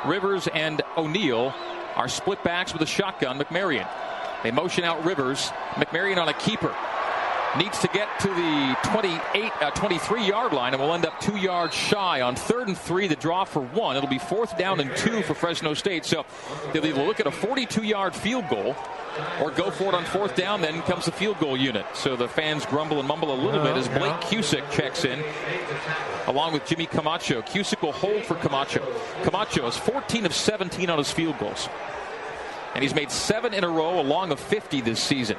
Rivers 0.05 0.49
and 0.49 0.83
O'Neill 0.97 1.55
are 1.95 2.09
split 2.09 2.43
backs 2.43 2.73
with 2.73 2.83
a 2.83 2.87
shotgun. 2.87 3.39
McMaryion. 3.39 3.89
They 4.43 4.51
motion 4.51 4.83
out 4.83 5.05
Rivers. 5.05 5.53
McMaryion 5.75 6.17
on 6.17 6.29
a 6.29 6.35
keeper. 6.35 6.75
Needs 7.59 7.81
to 7.81 7.89
get 7.89 8.09
to 8.21 8.29
the 8.29 8.77
28, 8.85 9.53
uh, 9.61 9.71
23 9.73 10.25
yard 10.25 10.53
line 10.53 10.73
and 10.73 10.81
will 10.81 10.95
end 10.95 11.05
up 11.05 11.19
two 11.21 11.37
yards 11.37 11.75
shy 11.75 12.21
on 12.21 12.37
third 12.37 12.69
and 12.69 12.79
three. 12.79 13.09
The 13.09 13.17
draw 13.17 13.45
for 13.45 13.61
one. 13.61 13.97
It'll 13.97 14.09
be 14.09 14.21
fourth 14.21 14.57
down 14.57 14.79
and 14.79 14.95
two 14.97 15.23
for 15.23 15.35
Fresno 15.35 15.75
State. 15.75 16.05
So 16.05 16.25
they'll 16.73 16.87
either 16.87 17.03
look 17.03 17.19
at 17.19 17.27
a 17.27 17.33
42 17.33 17.83
yard 17.83 18.15
field 18.15 18.49
goal 18.49 18.77
or 19.41 19.51
go 19.51 19.73
for 19.73 19.85
it 19.85 19.95
on 19.95 20.05
fourth 20.05 20.37
down. 20.37 20.61
Then 20.61 20.81
comes 20.83 21.07
the 21.07 21.13
field 21.13 21.41
goal 21.41 21.57
unit. 21.57 21.85
So 21.93 22.15
the 22.15 22.29
fans 22.29 22.65
grumble 22.67 23.01
and 23.01 23.09
mumble 23.09 23.35
a 23.35 23.39
little 23.41 23.63
bit 23.65 23.77
as 23.77 23.89
Blake 23.89 24.21
Cusick 24.21 24.71
checks 24.71 25.05
in 25.05 25.21
along 26.29 26.53
with 26.53 26.65
Jimmy 26.67 26.87
Camacho. 26.87 27.43
Cusick 27.43 27.83
will 27.83 27.91
hold 27.91 28.25
for 28.25 28.37
Camacho. 28.37 28.87
Camacho 29.25 29.67
is 29.67 29.77
14 29.77 30.25
of 30.25 30.33
17 30.33 30.89
on 30.89 30.99
his 30.99 31.11
field 31.11 31.37
goals. 31.39 31.69
And 32.77 32.83
he's 32.85 32.95
made 32.95 33.11
seven 33.11 33.53
in 33.53 33.65
a 33.65 33.69
row 33.69 33.99
along 33.99 34.31
of 34.31 34.39
50 34.39 34.83
this 34.83 35.03
season. 35.03 35.37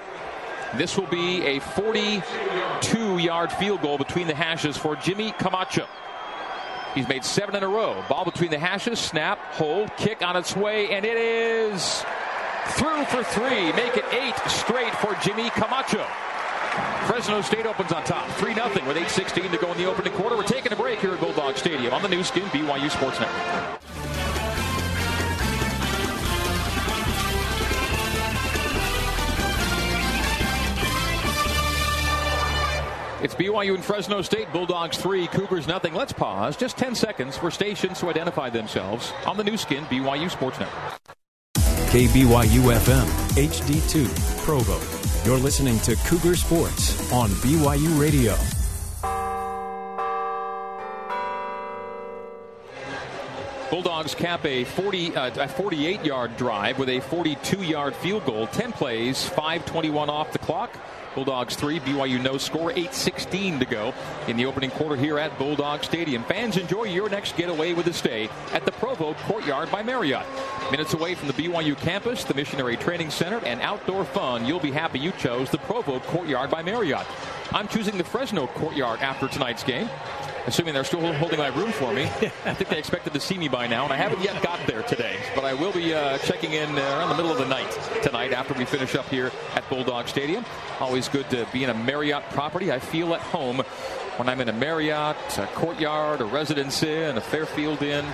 This 0.76 0.98
will 0.98 1.08
be 1.08 1.44
a 1.46 1.60
42 1.60 3.18
yard 3.18 3.52
field 3.52 3.82
goal 3.82 3.98
between 3.98 4.28
the 4.28 4.36
hashes 4.36 4.78
for 4.78 4.96
Jimmy 4.96 5.32
Camacho. 5.34 5.86
He's 6.96 7.08
made 7.08 7.24
seven 7.24 7.56
in 7.56 7.64
a 7.64 7.68
row. 7.68 8.04
Ball 8.10 8.26
between 8.26 8.52
the 8.52 8.60
hashes, 8.60 9.00
snap, 9.00 9.38
hold, 9.54 9.96
kick 9.98 10.22
on 10.22 10.36
its 10.36 10.56
way, 10.56 10.90
and 10.92 11.06
it 11.06 11.18
is 11.18 12.04
through 12.72 13.04
for 13.06 13.24
three. 13.24 13.72
Make 13.74 13.98
it 13.98 14.06
eight 14.12 14.36
straight 14.48 14.94
for 14.96 15.16
Jimmy 15.22 15.50
Camacho. 15.52 16.06
Fresno 17.06 17.42
State 17.42 17.66
opens 17.66 17.92
on 17.92 18.04
top, 18.06 18.30
3 18.32 18.54
0 18.54 18.68
with 18.88 18.96
8.16 18.96 19.52
to 19.52 19.58
go 19.58 19.72
in 19.72 19.78
the 19.78 19.86
opening 19.86 20.14
quarter. 20.14 20.38
We're 20.38 20.44
taking 20.44 20.72
a 20.72 20.76
break 20.76 21.00
here 21.00 21.12
at 21.12 21.20
Bulldog 21.20 21.58
Stadium 21.58 21.94
on 21.94 22.02
the 22.02 22.08
Nu 22.08 22.24
Skin 22.24 22.44
BYU 22.44 22.90
Sports 22.90 23.20
Network. 23.20 23.82
It's 33.24 33.36
BYU 33.36 33.76
and 33.76 33.86
Fresno 33.86 34.24
State. 34.24 34.52
Bulldogs 34.52 34.98
3, 34.98 35.28
Cougars 35.28 35.68
nothing. 35.68 35.94
Let's 35.94 36.12
pause 36.12 36.58
just 36.58 36.76
10 36.76 36.96
seconds 36.96 37.38
for 37.38 37.52
stations 37.52 38.00
to 38.00 38.10
identify 38.10 38.50
themselves 38.50 39.14
on 39.28 39.38
the 39.38 39.44
Nu 39.44 39.58
Skin 39.58 39.84
BYU 39.86 40.28
Sports 40.32 40.60
Network. 40.60 41.00
KBYU 41.92 42.74
FM, 42.74 43.06
HD2, 43.36 44.44
Provo. 44.44 44.80
You're 45.24 45.38
listening 45.38 45.78
to 45.82 45.96
Cougar 46.08 46.36
Sports 46.36 47.12
on 47.14 47.30
BYU 47.30 48.00
Radio. 48.00 48.36
Bulldogs 53.70 54.16
cap 54.16 54.44
a 54.46 54.64
40 54.64 55.16
uh, 55.16 55.44
a 55.44 55.48
48 55.48 56.04
yard 56.04 56.36
drive 56.38 56.80
with 56.80 56.90
a 56.90 57.00
42 57.02 57.62
yard 57.62 57.96
field 57.96 58.26
goal. 58.26 58.48
10 58.48 58.72
plays, 58.72 59.30
5:21 59.30 60.10
off 60.10 60.32
the 60.32 60.40
clock. 60.40 60.76
Bulldogs 61.16 61.56
3, 61.56 61.80
BYU 61.82 62.22
no 62.22 62.38
score, 62.38 62.72
8.16 62.72 63.60
to 63.60 63.66
go 63.66 63.94
in 64.28 64.38
the 64.38 64.46
opening 64.46 64.72
quarter 64.72 64.96
here 64.96 65.20
at 65.20 65.38
Bulldog 65.38 65.84
Stadium. 65.84 66.24
Fans, 66.24 66.58
enjoy 66.58 66.86
your 66.86 67.10
next 67.10 67.36
getaway 67.36 67.74
with 67.74 67.88
a 67.88 67.94
stay 67.94 68.30
at 68.54 68.66
the 68.66 68.72
Provo 68.72 69.14
Courtyard 69.26 69.72
by 69.72 69.84
Marriott. 69.84 70.26
Minutes 70.72 70.94
away 70.94 71.16
from 71.16 71.28
the 71.28 71.34
BYU 71.34 71.78
campus, 71.78 72.24
the 72.24 72.34
Missionary 72.34 72.78
Training 72.78 73.10
Center, 73.10 73.44
and 73.46 73.62
outdoor 73.62 74.06
fun. 74.06 74.46
You'll 74.46 74.60
be 74.60 74.72
happy 74.72 75.00
you 75.00 75.12
chose 75.14 75.50
the 75.50 75.58
Provo 75.60 76.00
Courtyard 76.00 76.50
by 76.50 76.64
Marriott. 76.64 77.06
I'm 77.52 77.68
choosing 77.68 77.98
the 77.98 78.04
Fresno 78.04 78.48
Courtyard 78.48 79.02
after 79.02 79.28
tonight's 79.28 79.64
game 79.64 79.90
assuming 80.48 80.74
they're 80.74 80.84
still 80.84 81.14
holding 81.14 81.40
my 81.40 81.48
room 81.48 81.72
for 81.72 81.94
me. 81.94 82.04
I 82.46 82.54
think 82.54 82.70
they 82.70 82.80
expected 82.80 83.14
to 83.14 83.20
see 83.20 83.38
me 83.38 83.48
by 83.48 83.68
now, 83.68 83.84
and 83.84 83.94
I 83.94 83.96
haven't 83.96 84.22
yet 84.22 84.42
got 84.42 84.66
there 84.68 84.84
today. 84.84 85.18
But 85.36 85.46
I 85.46 85.54
will 85.54 85.72
be 85.72 85.94
uh, 85.94 86.18
checking 86.20 86.54
in 86.54 86.70
uh, 86.70 86.82
around 86.82 87.10
the 87.10 87.16
middle 87.16 87.32
of 87.32 87.38
the 87.38 87.48
night 87.48 87.72
tonight 88.04 88.34
after 88.34 88.54
we 88.54 88.66
finish 88.66 88.96
up 88.96 89.08
here 89.10 89.32
at 89.56 89.68
Bulldog 89.70 90.08
Stadium. 90.08 90.46
Always 90.80 91.08
good 91.08 91.30
to 91.30 91.48
be 91.54 91.64
in 91.64 91.70
a 91.70 91.74
Marriott 91.74 92.24
property. 92.32 92.72
I 92.72 92.80
feel 92.80 93.14
at 93.14 93.22
home 93.22 93.58
when 94.18 94.30
I'm 94.30 94.42
in 94.42 94.50
a 94.50 94.54
Marriott, 94.54 95.18
a 95.38 95.48
Courtyard, 95.48 96.22
a 96.22 96.26
Residence 96.26 96.84
Inn, 96.84 97.18
a 97.18 97.22
Fairfield 97.22 97.82
Inn. 97.82 98.06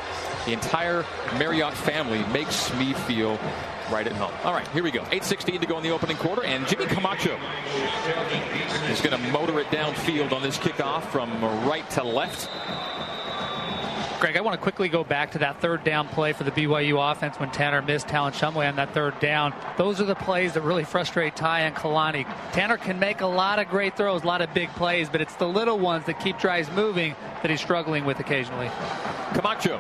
The 0.46 0.54
entire 0.54 1.06
Marriott 1.38 1.74
family 1.74 2.24
makes 2.32 2.74
me 2.76 2.94
feel 2.94 3.40
right 3.92 4.06
at 4.06 4.14
home. 4.14 4.34
All 4.44 4.54
right, 4.54 4.68
here 4.70 4.84
we 4.84 4.92
go. 4.92 5.02
8.16 5.04 5.62
to 5.62 5.66
go 5.66 5.78
in 5.78 5.84
the 5.84 5.92
opening 5.92 6.18
quarter, 6.18 6.44
and 6.44 6.68
Jimmy 6.68 6.86
Camacho 6.86 7.38
is 8.98 9.10
going 9.10 9.22
to 9.22 9.32
motor 9.32 9.60
it 9.60 9.68
downfield 9.68 10.32
on 10.32 10.42
this 10.42 10.58
kickoff 10.58 11.04
from 11.12 11.30
right 11.68 11.88
to 11.92 12.04
left. 12.04 12.50
Greg, 14.20 14.36
I 14.36 14.42
want 14.42 14.56
to 14.56 14.62
quickly 14.62 14.90
go 14.90 15.04
back 15.04 15.32
to 15.32 15.40
that 15.40 15.62
third 15.62 15.84
down 15.84 16.08
play 16.08 16.34
for 16.34 16.44
the 16.44 16.52
BYU 16.52 17.12
offense 17.12 17.40
when 17.40 17.52
Tanner 17.52 17.84
missed 17.84 18.08
Talon 18.08 18.34
Shumway 18.34 18.68
on 18.68 18.76
that 18.78 18.96
third 18.96 19.20
down. 19.20 19.54
Those 19.78 20.02
are 20.02 20.06
the 20.06 20.16
plays 20.16 20.54
that 20.54 20.62
really 20.62 20.84
frustrate 20.84 21.36
Ty 21.36 21.62
and 21.62 21.76
Kalani. 21.76 22.26
Tanner 22.54 22.78
can 22.78 22.98
make 22.98 23.22
a 23.22 23.28
lot 23.28 23.60
of 23.60 23.70
great 23.70 23.96
throws, 23.96 24.24
a 24.24 24.28
lot 24.28 24.42
of 24.42 24.52
big 24.56 24.70
plays, 24.70 25.10
but 25.10 25.22
it's 25.22 25.36
the 25.36 25.48
little 25.48 25.78
ones 25.78 26.06
that 26.06 26.20
keep 26.20 26.40
drives 26.40 26.72
moving 26.72 27.16
that 27.44 27.52
he's 27.52 27.62
struggling 27.62 28.04
with 28.04 28.20
occasionally. 28.20 28.72
Camacho 29.34 29.80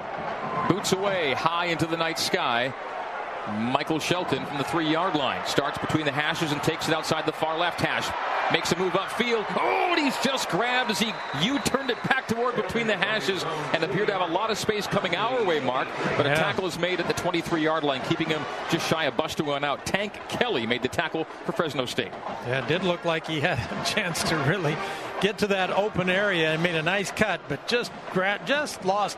boots 0.69 0.91
away 0.91 1.33
high 1.33 1.65
into 1.65 1.87
the 1.87 1.97
night 1.97 2.19
sky. 2.19 2.71
Michael 3.57 3.99
Shelton 3.99 4.45
from 4.45 4.59
the 4.59 4.63
three 4.65 4.89
yard 4.89 5.15
line 5.15 5.41
starts 5.47 5.79
between 5.79 6.05
the 6.05 6.11
hashes 6.11 6.51
and 6.51 6.61
takes 6.61 6.87
it 6.87 6.93
outside 6.93 7.25
the 7.25 7.31
far 7.31 7.57
left 7.57 7.81
hash. 7.81 8.07
Makes 8.51 8.71
a 8.71 8.77
move 8.77 8.93
upfield. 8.93 9.45
Oh, 9.59 9.93
and 9.93 9.99
he's 9.99 10.17
just 10.23 10.49
grabbed 10.49 10.89
as 10.89 10.99
he 10.99 11.13
U 11.41 11.59
turned 11.59 11.89
it 11.89 12.01
back 12.03 12.27
toward 12.27 12.55
between 12.55 12.87
the 12.87 12.95
hashes 12.95 13.43
and 13.73 13.83
appeared 13.83 14.07
to 14.07 14.13
have 14.17 14.29
a 14.29 14.33
lot 14.33 14.49
of 14.49 14.57
space 14.57 14.87
coming 14.87 15.15
our 15.15 15.43
way, 15.43 15.59
Mark. 15.59 15.87
But 16.15 16.25
a 16.27 16.35
tackle 16.35 16.65
is 16.65 16.79
made 16.79 16.99
at 16.99 17.07
the 17.07 17.13
23 17.13 17.61
yard 17.61 17.83
line, 17.83 18.01
keeping 18.07 18.27
him 18.29 18.41
just 18.71 18.87
shy 18.87 19.03
of 19.05 19.17
busting 19.17 19.45
one 19.45 19.63
out. 19.63 19.85
Tank 19.85 20.13
Kelly 20.29 20.65
made 20.65 20.81
the 20.81 20.87
tackle 20.87 21.25
for 21.45 21.51
Fresno 21.51 21.85
State. 21.85 22.11
Yeah, 22.45 22.63
it 22.63 22.67
did 22.67 22.83
look 22.83 23.03
like 23.05 23.27
he 23.27 23.41
had 23.41 23.59
a 23.59 23.85
chance 23.85 24.23
to 24.23 24.35
really 24.37 24.77
get 25.19 25.39
to 25.39 25.47
that 25.47 25.71
open 25.71 26.09
area 26.09 26.53
and 26.53 26.61
made 26.61 26.75
a 26.75 26.81
nice 26.83 27.11
cut, 27.11 27.41
but 27.49 27.67
just 27.67 27.91
gra- 28.11 28.39
just 28.45 28.85
lost 28.85 29.17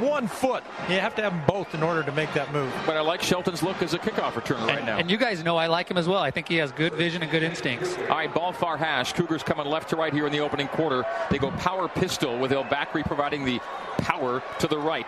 one 0.00 0.28
foot. 0.28 0.62
You 0.88 0.98
have 0.98 1.14
to 1.16 1.22
have 1.22 1.32
them 1.32 1.42
both 1.46 1.74
in 1.74 1.82
order 1.82 2.02
to 2.02 2.12
make 2.12 2.32
that 2.34 2.52
move. 2.52 2.72
But 2.84 2.96
I 2.96 3.00
like 3.00 3.22
Shelton's 3.22 3.62
look 3.62 3.80
as 3.82 3.94
a 3.94 3.98
kickoff 3.98 4.32
returner 4.32 4.66
right 4.66 4.84
now. 4.84 4.98
And 4.98 5.10
you 5.10 5.16
guys 5.16 5.42
know 5.42 5.56
I 5.56 5.68
like 5.68 5.90
him 5.90 5.96
as 5.96 6.06
well. 6.08 6.18
I 6.22 6.30
think 6.30 6.48
he 6.48 6.56
has 6.56 6.72
good 6.72 6.92
vision 6.94 7.22
and 7.22 7.30
good 7.30 7.42
instincts. 7.42 7.96
All 7.96 8.16
right, 8.16 8.32
ball 8.32 8.52
far 8.66 8.76
hash. 8.76 9.12
Cougars 9.12 9.44
coming 9.44 9.64
left 9.64 9.90
to 9.90 9.94
right 9.94 10.12
here 10.12 10.26
in 10.26 10.32
the 10.32 10.40
opening 10.40 10.66
quarter. 10.66 11.04
They 11.30 11.38
go 11.38 11.52
power 11.52 11.86
pistol 11.86 12.36
with 12.36 12.50
El 12.50 12.64
Bakri 12.64 13.04
providing 13.04 13.44
the 13.44 13.60
power 13.98 14.42
to 14.58 14.66
the 14.66 14.76
right. 14.76 15.06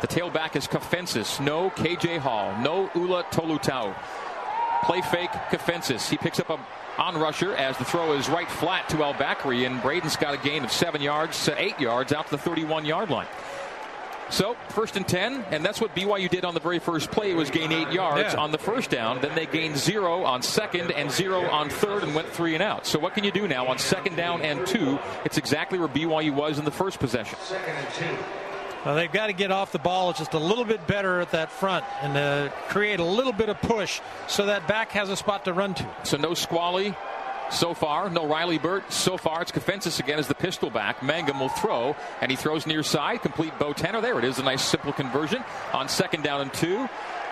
The 0.00 0.06
tailback 0.06 0.54
is 0.54 0.68
Kafentzis. 0.68 1.44
No 1.44 1.70
KJ 1.70 2.18
Hall. 2.18 2.54
No 2.62 2.88
Ula 2.94 3.24
Tolutau. 3.32 3.96
Play 4.84 5.00
fake 5.00 5.30
Kafentzis. 5.50 6.08
He 6.08 6.18
picks 6.18 6.38
up 6.38 6.50
a 6.50 6.60
on 6.98 7.18
rusher 7.18 7.52
as 7.56 7.76
the 7.78 7.84
throw 7.84 8.12
is 8.12 8.28
right 8.28 8.48
flat 8.48 8.88
to 8.90 9.02
El 9.02 9.14
Bakri, 9.14 9.66
and 9.66 9.80
Braden's 9.80 10.16
got 10.16 10.34
a 10.34 10.36
gain 10.36 10.62
of 10.62 10.70
seven 10.70 11.02
yards, 11.02 11.46
to 11.46 11.60
eight 11.60 11.80
yards 11.80 12.12
out 12.12 12.26
to 12.26 12.32
the 12.32 12.38
31 12.38 12.84
yard 12.84 13.10
line. 13.10 13.26
So 14.30 14.56
first 14.70 14.96
and 14.96 15.06
ten, 15.06 15.44
and 15.50 15.64
that's 15.64 15.80
what 15.80 15.94
BYU 15.94 16.28
did 16.30 16.44
on 16.44 16.54
the 16.54 16.60
very 16.60 16.78
first 16.78 17.10
play 17.10 17.34
was 17.34 17.50
gain 17.50 17.72
eight 17.72 17.90
yards 17.92 18.32
Yeah. 18.34 18.40
on 18.40 18.52
the 18.52 18.58
first 18.58 18.88
down. 18.88 19.20
Then 19.20 19.34
they 19.34 19.46
gained 19.46 19.76
zero 19.76 20.24
on 20.24 20.42
second 20.42 20.92
and 20.92 21.10
zero 21.10 21.42
on 21.50 21.68
third 21.68 22.04
and 22.04 22.14
went 22.14 22.28
three 22.28 22.54
and 22.54 22.62
out. 22.62 22.86
So 22.86 22.98
what 22.98 23.14
can 23.14 23.24
you 23.24 23.32
do 23.32 23.48
now 23.48 23.66
on 23.66 23.78
second 23.78 24.16
down 24.16 24.42
and 24.42 24.64
two? 24.66 24.98
It's 25.24 25.36
exactly 25.36 25.78
where 25.78 25.88
BYU 25.88 26.32
was 26.32 26.58
in 26.58 26.64
the 26.64 26.70
first 26.70 27.00
possession. 27.00 27.36
Well, 28.84 28.94
they've 28.94 29.12
got 29.12 29.26
to 29.26 29.34
get 29.34 29.50
off 29.50 29.72
the 29.72 29.78
ball 29.78 30.12
just 30.14 30.32
a 30.32 30.38
little 30.38 30.64
bit 30.64 30.86
better 30.86 31.20
at 31.20 31.32
that 31.32 31.52
front 31.52 31.84
and 32.00 32.16
uh, 32.16 32.48
create 32.68 32.98
a 32.98 33.04
little 33.04 33.32
bit 33.32 33.48
of 33.50 33.60
push 33.60 34.00
so 34.26 34.46
that 34.46 34.66
back 34.66 34.92
has 34.92 35.10
a 35.10 35.16
spot 35.16 35.44
to 35.44 35.52
run 35.52 35.74
to. 35.74 35.86
So 36.04 36.16
no 36.16 36.32
Squally 36.34 36.94
so 37.52 37.74
far. 37.74 38.08
No 38.10 38.26
Riley 38.26 38.58
Burt 38.58 38.92
so 38.92 39.16
far. 39.16 39.42
It's 39.42 39.52
Kafentzis 39.52 40.00
again 40.00 40.18
as 40.18 40.28
the 40.28 40.34
pistol 40.34 40.70
back. 40.70 41.02
Mangum 41.02 41.40
will 41.40 41.48
throw, 41.48 41.96
and 42.20 42.30
he 42.30 42.36
throws 42.36 42.66
near 42.66 42.82
side. 42.82 43.22
Complete 43.22 43.58
Bo 43.58 43.72
Tanner. 43.72 44.00
There 44.00 44.18
it 44.18 44.24
is. 44.24 44.38
A 44.38 44.42
nice 44.42 44.62
simple 44.62 44.92
conversion 44.92 45.44
on 45.72 45.88
second 45.88 46.24
down 46.24 46.40
and 46.40 46.52
two. 46.52 46.88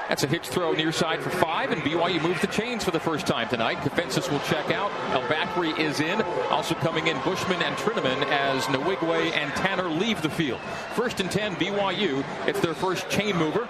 That's 0.09 0.25
a 0.25 0.27
hitch 0.27 0.49
throw 0.49 0.73
near 0.73 0.91
side 0.91 1.21
for 1.21 1.29
five, 1.29 1.71
and 1.71 1.83
BYU 1.83 2.23
moves 2.23 2.41
the 2.41 2.47
chains 2.47 2.83
for 2.83 2.91
the 2.93 3.01
first 3.01 3.27
time 3.27 3.47
tonight. 3.49 3.77
Kafentzis 3.79 4.31
will 4.31 4.41
check 4.41 4.71
out. 4.71 4.91
El 5.13 5.21
Bakri 5.29 5.79
is 5.79 6.01
in. 6.01 6.23
Also 6.51 6.75
coming 6.77 7.09
in 7.09 7.21
Bushman 7.21 7.61
and 7.63 7.77
Trinnaman 7.77 8.25
as 8.31 8.65
Nwigwe 8.65 9.33
and 9.37 9.53
Tanner 9.53 9.91
leave 9.91 10.23
the 10.23 10.31
field. 10.31 10.61
First 10.95 11.21
and 11.21 11.31
10, 11.31 11.57
BYU. 11.57 12.25
It's 12.47 12.61
their 12.61 12.73
first 12.73 13.11
chain 13.11 13.37
mover 13.37 13.69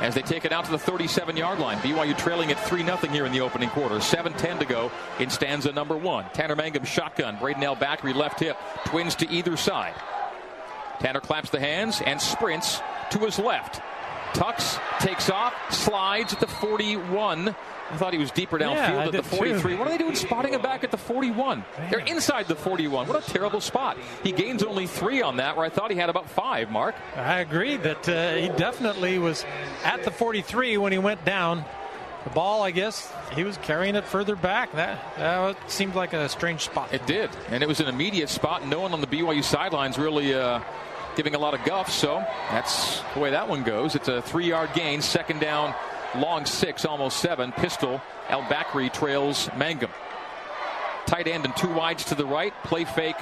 as 0.00 0.14
they 0.14 0.22
take 0.22 0.44
it 0.44 0.52
out 0.52 0.64
to 0.64 0.70
the 0.70 0.78
37 0.78 1.36
yard 1.36 1.58
line. 1.58 1.78
BYU 1.78 2.16
trailing 2.16 2.50
at 2.50 2.58
3 2.66 2.84
0 2.84 2.96
here 2.96 3.26
in 3.26 3.32
the 3.32 3.40
opening 3.40 3.68
quarter. 3.70 4.00
7 4.00 4.32
10 4.32 4.58
to 4.58 4.64
go 4.64 4.90
in 5.18 5.30
stanza 5.30 5.72
number 5.72 5.96
one. 5.96 6.24
Tanner 6.32 6.56
Mangum 6.56 6.84
shotgun. 6.84 7.36
Braden 7.38 7.62
El 7.62 7.76
Bakri 7.76 8.14
left 8.14 8.40
hip. 8.40 8.56
Twins 8.86 9.14
to 9.16 9.30
either 9.30 9.56
side. 9.56 9.94
Tanner 11.00 11.20
claps 11.20 11.50
the 11.50 11.60
hands 11.60 12.02
and 12.04 12.20
sprints 12.20 12.80
to 13.10 13.18
his 13.20 13.38
left. 13.38 13.80
Tucks, 14.34 14.78
takes 15.00 15.28
off, 15.28 15.54
slides 15.72 16.32
at 16.32 16.40
the 16.40 16.46
41. 16.46 17.54
I 17.90 17.96
thought 17.96 18.12
he 18.12 18.18
was 18.18 18.30
deeper 18.30 18.58
Yeah, 18.58 18.66
downfield 18.68 18.98
I 18.98 19.04
at 19.06 19.12
the 19.12 19.18
did 19.22 19.24
too. 19.30 19.36
43. 19.36 19.74
What 19.76 19.88
are 19.88 19.90
they 19.90 19.98
doing 19.98 20.14
spotting 20.14 20.54
him 20.54 20.62
back 20.62 20.84
at 20.84 20.90
the 20.90 20.96
41? 20.96 21.64
They're 21.90 21.98
inside 22.00 22.46
the 22.48 22.54
41. 22.54 23.08
What 23.08 23.28
a 23.28 23.32
terrible 23.32 23.60
spot. 23.60 23.96
He 24.22 24.32
gains 24.32 24.62
only 24.62 24.86
three 24.86 25.22
on 25.22 25.38
that, 25.38 25.56
where 25.56 25.66
I 25.66 25.70
thought 25.70 25.90
he 25.90 25.96
had 25.96 26.08
about 26.10 26.28
five, 26.30 26.70
Mark. 26.70 26.94
I 27.16 27.40
agree 27.40 27.76
that 27.78 28.08
uh, 28.08 28.34
he 28.36 28.48
definitely 28.50 29.18
was 29.18 29.44
at 29.84 30.04
the 30.04 30.10
43 30.10 30.78
when 30.78 30.92
he 30.92 30.98
went 30.98 31.24
down. 31.24 31.64
The 32.24 32.30
ball, 32.30 32.62
I 32.62 32.70
guess, 32.70 33.10
he 33.34 33.44
was 33.44 33.56
carrying 33.58 33.96
it 33.96 34.04
further 34.04 34.36
back. 34.36 34.72
That, 34.72 35.00
that 35.16 35.70
seemed 35.70 35.94
like 35.94 36.12
a 36.12 36.28
strange 36.28 36.60
spot. 36.60 36.92
It 36.92 37.06
did, 37.06 37.30
and 37.48 37.62
it 37.62 37.66
was 37.66 37.80
an 37.80 37.86
immediate 37.88 38.28
spot. 38.28 38.66
No 38.66 38.80
one 38.80 38.92
on 38.92 39.00
the 39.00 39.06
BYU 39.06 39.42
sidelines 39.42 39.98
really 39.98 40.34
uh, 40.34 40.60
giving 41.16 41.34
a 41.34 41.38
lot 41.38 41.54
of 41.54 41.64
guff, 41.64 41.90
so 41.90 42.22
that's 42.50 43.00
the 43.14 43.20
way 43.20 43.30
that 43.30 43.48
one 43.48 43.62
goes. 43.62 43.94
It's 43.94 44.08
a 44.08 44.20
three 44.20 44.46
yard 44.46 44.68
gain, 44.74 45.00
second 45.00 45.40
down, 45.40 45.74
long 46.16 46.44
six, 46.46 46.84
almost 46.84 47.18
seven. 47.18 47.52
Pistol, 47.52 48.00
El 48.28 48.42
Bakri 48.42 48.92
trails 48.92 49.48
Mangum. 49.56 49.90
Tight 51.06 51.26
end 51.26 51.44
and 51.44 51.56
two 51.56 51.72
wides 51.72 52.04
to 52.06 52.14
the 52.14 52.26
right, 52.26 52.52
play 52.64 52.84
fake 52.84 53.16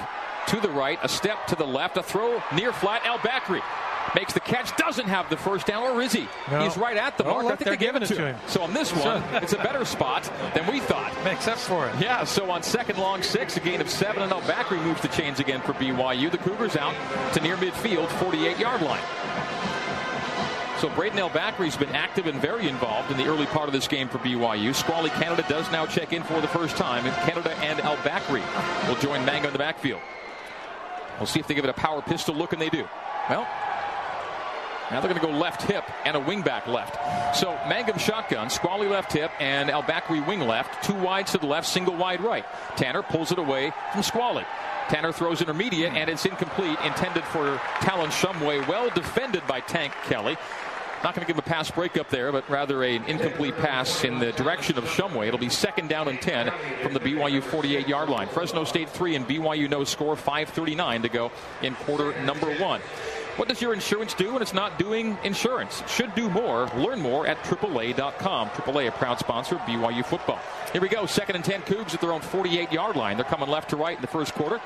to 0.47 0.59
the 0.59 0.69
right, 0.69 0.99
a 1.03 1.09
step 1.09 1.47
to 1.47 1.55
the 1.55 1.65
left, 1.65 1.97
a 1.97 2.03
throw 2.03 2.41
near 2.55 2.71
flat. 2.73 3.01
El 3.05 3.17
Bakri 3.19 3.61
makes 4.15 4.33
the 4.33 4.39
catch, 4.39 4.75
doesn't 4.77 5.07
have 5.07 5.29
the 5.29 5.37
first 5.37 5.67
down, 5.67 5.83
or 5.83 6.01
is 6.01 6.11
he? 6.11 6.27
No. 6.49 6.63
He's 6.63 6.75
right 6.77 6.97
at 6.97 7.17
the 7.17 7.23
Oh, 7.25 7.33
mark. 7.33 7.45
I 7.45 7.49
think 7.49 7.59
they're 7.65 7.75
giving 7.75 8.01
it 8.01 8.07
to 8.07 8.15
him. 8.15 8.35
him. 8.35 8.41
So 8.47 8.61
on 8.63 8.73
this 8.73 8.91
one, 8.91 9.23
it's 9.35 9.53
a 9.53 9.57
better 9.57 9.85
spot 9.85 10.23
than 10.55 10.65
we 10.71 10.79
thought. 10.79 11.13
Makes 11.23 11.47
up 11.47 11.57
for 11.59 11.87
it. 11.87 11.95
Yeah, 12.01 12.23
so 12.23 12.49
on 12.49 12.63
second 12.63 12.97
long 12.97 13.21
six, 13.21 13.55
a 13.57 13.59
gain 13.59 13.81
of 13.81 13.89
seven, 13.89 14.23
and 14.23 14.31
now 14.31 14.39
Bakri 14.41 14.83
moves 14.83 15.01
the 15.01 15.07
chains 15.09 15.39
again 15.39 15.61
for 15.61 15.73
BYU. 15.73 16.31
The 16.31 16.39
Cougars 16.39 16.75
out 16.75 16.95
to 17.33 17.39
near 17.41 17.55
midfield, 17.57 18.07
48 18.19 18.57
yard 18.57 18.81
line. 18.81 19.01
So 20.79 20.87
Braden 20.95 21.19
El 21.19 21.29
Bakri's 21.29 21.75
been 21.75 21.89
active 21.89 22.25
and 22.25 22.39
very 22.39 22.69
involved 22.69 23.11
in 23.11 23.17
the 23.17 23.25
early 23.25 23.45
part 23.47 23.67
of 23.67 23.73
this 23.73 23.85
game 23.85 24.07
for 24.07 24.17
BYU. 24.19 24.73
Squally 24.73 25.09
Canada 25.09 25.43
does 25.49 25.69
now 25.73 25.85
check 25.85 26.13
in 26.13 26.23
for 26.23 26.39
the 26.39 26.47
first 26.47 26.77
time. 26.77 27.05
And 27.05 27.13
Canada 27.17 27.51
and 27.57 27.81
El 27.81 27.97
Bakri 27.97 28.41
will 28.87 28.95
join 28.95 29.25
Mangum 29.25 29.47
in 29.47 29.53
the 29.53 29.59
backfield. 29.59 29.99
We'll 31.17 31.27
see 31.27 31.41
if 31.41 31.47
they 31.47 31.53
give 31.53 31.65
it 31.65 31.69
a 31.69 31.73
power 31.73 32.01
pistol 32.01 32.33
look, 32.33 32.53
and 32.53 32.61
they 32.61 32.69
do. 32.69 32.87
Well, 33.29 33.45
Now 34.89 35.01
they're 35.01 35.13
going 35.13 35.19
to 35.19 35.27
go 35.27 35.33
left 35.33 35.63
hip 35.63 35.83
and 36.05 36.15
a 36.15 36.19
wingback 36.21 36.65
left. 36.65 37.35
So 37.35 37.51
Mangum 37.67 37.97
shotgun, 37.97 38.49
Squally 38.49 38.87
left 38.87 39.11
hip, 39.11 39.31
and 39.41 39.69
El 39.69 39.83
Bakri 39.83 40.25
wing 40.25 40.39
left. 40.39 40.81
Two 40.85 40.95
wides 40.95 41.33
to 41.33 41.39
the 41.39 41.45
left, 41.45 41.67
single 41.67 41.95
wide 41.95 42.21
right. 42.21 42.45
Tanner 42.77 43.03
pulls 43.03 43.33
it 43.33 43.37
away 43.37 43.73
from 43.91 44.01
Squally. 44.01 44.45
Tanner 44.87 45.11
throws 45.11 45.41
intermediate, 45.41 45.93
and 45.93 46.09
it's 46.09 46.25
incomplete, 46.25 46.79
intended 46.83 47.23
for 47.25 47.61
Talon 47.81 48.09
Shumway. 48.09 48.65
Well 48.67 48.89
defended 48.89 49.45
by 49.45 49.59
Tank 49.59 49.93
Kelly. 50.05 50.37
Not 51.03 51.15
going 51.15 51.25
to 51.25 51.33
give 51.33 51.37
a 51.37 51.47
pass 51.47 51.71
breakup 51.71 52.09
there, 52.09 52.31
but 52.33 52.49
rather 52.49 52.83
an 52.83 53.05
incomplete 53.05 53.55
pass 53.57 54.03
in 54.03 54.19
the 54.19 54.33
direction 54.33 54.77
of 54.77 54.83
Shumway. 54.83 55.27
It'll 55.27 55.39
be 55.39 55.47
second 55.47 55.87
down 55.87 56.09
and 56.09 56.21
10 56.21 56.51
from 56.81 56.93
the 56.93 56.99
BYU 56.99 57.41
48 57.41 57.87
yard 57.87 58.09
line. 58.09 58.27
Fresno 58.27 58.65
State 58.65 58.89
3 58.89 59.15
and 59.15 59.27
BYU 59.27 59.69
no 59.69 59.85
score, 59.85 60.17
5.39 60.17 61.03
to 61.03 61.09
go 61.09 61.31
in 61.61 61.75
quarter 61.75 62.21
number 62.23 62.53
one. 62.57 62.81
What 63.37 63.47
does 63.47 63.61
your 63.61 63.73
insurance 63.73 64.13
do 64.13 64.33
when 64.33 64.41
it's 64.41 64.53
not 64.53 64.77
doing 64.77 65.17
insurance? 65.23 65.81
Should 65.87 66.13
do 66.15 66.29
more. 66.29 66.67
Learn 66.75 66.99
more 66.99 67.25
at 67.25 67.37
AAA.com. 67.43 68.49
AAA, 68.49 68.89
a 68.89 68.91
proud 68.91 69.19
sponsor 69.19 69.55
of 69.55 69.61
BYU 69.61 70.05
football. 70.05 70.39
Here 70.73 70.81
we 70.81 70.89
go. 70.89 71.05
Second 71.05 71.37
and 71.37 71.45
10 71.45 71.61
Cougs 71.61 71.93
at 71.93 72.01
their 72.01 72.11
own 72.11 72.19
48 72.19 72.73
yard 72.73 72.97
line. 72.97 73.15
They're 73.15 73.23
coming 73.23 73.47
left 73.47 73.69
to 73.69 73.77
right 73.77 73.95
in 73.95 74.01
the 74.01 74.07
first 74.07 74.33
quarter 74.33 74.59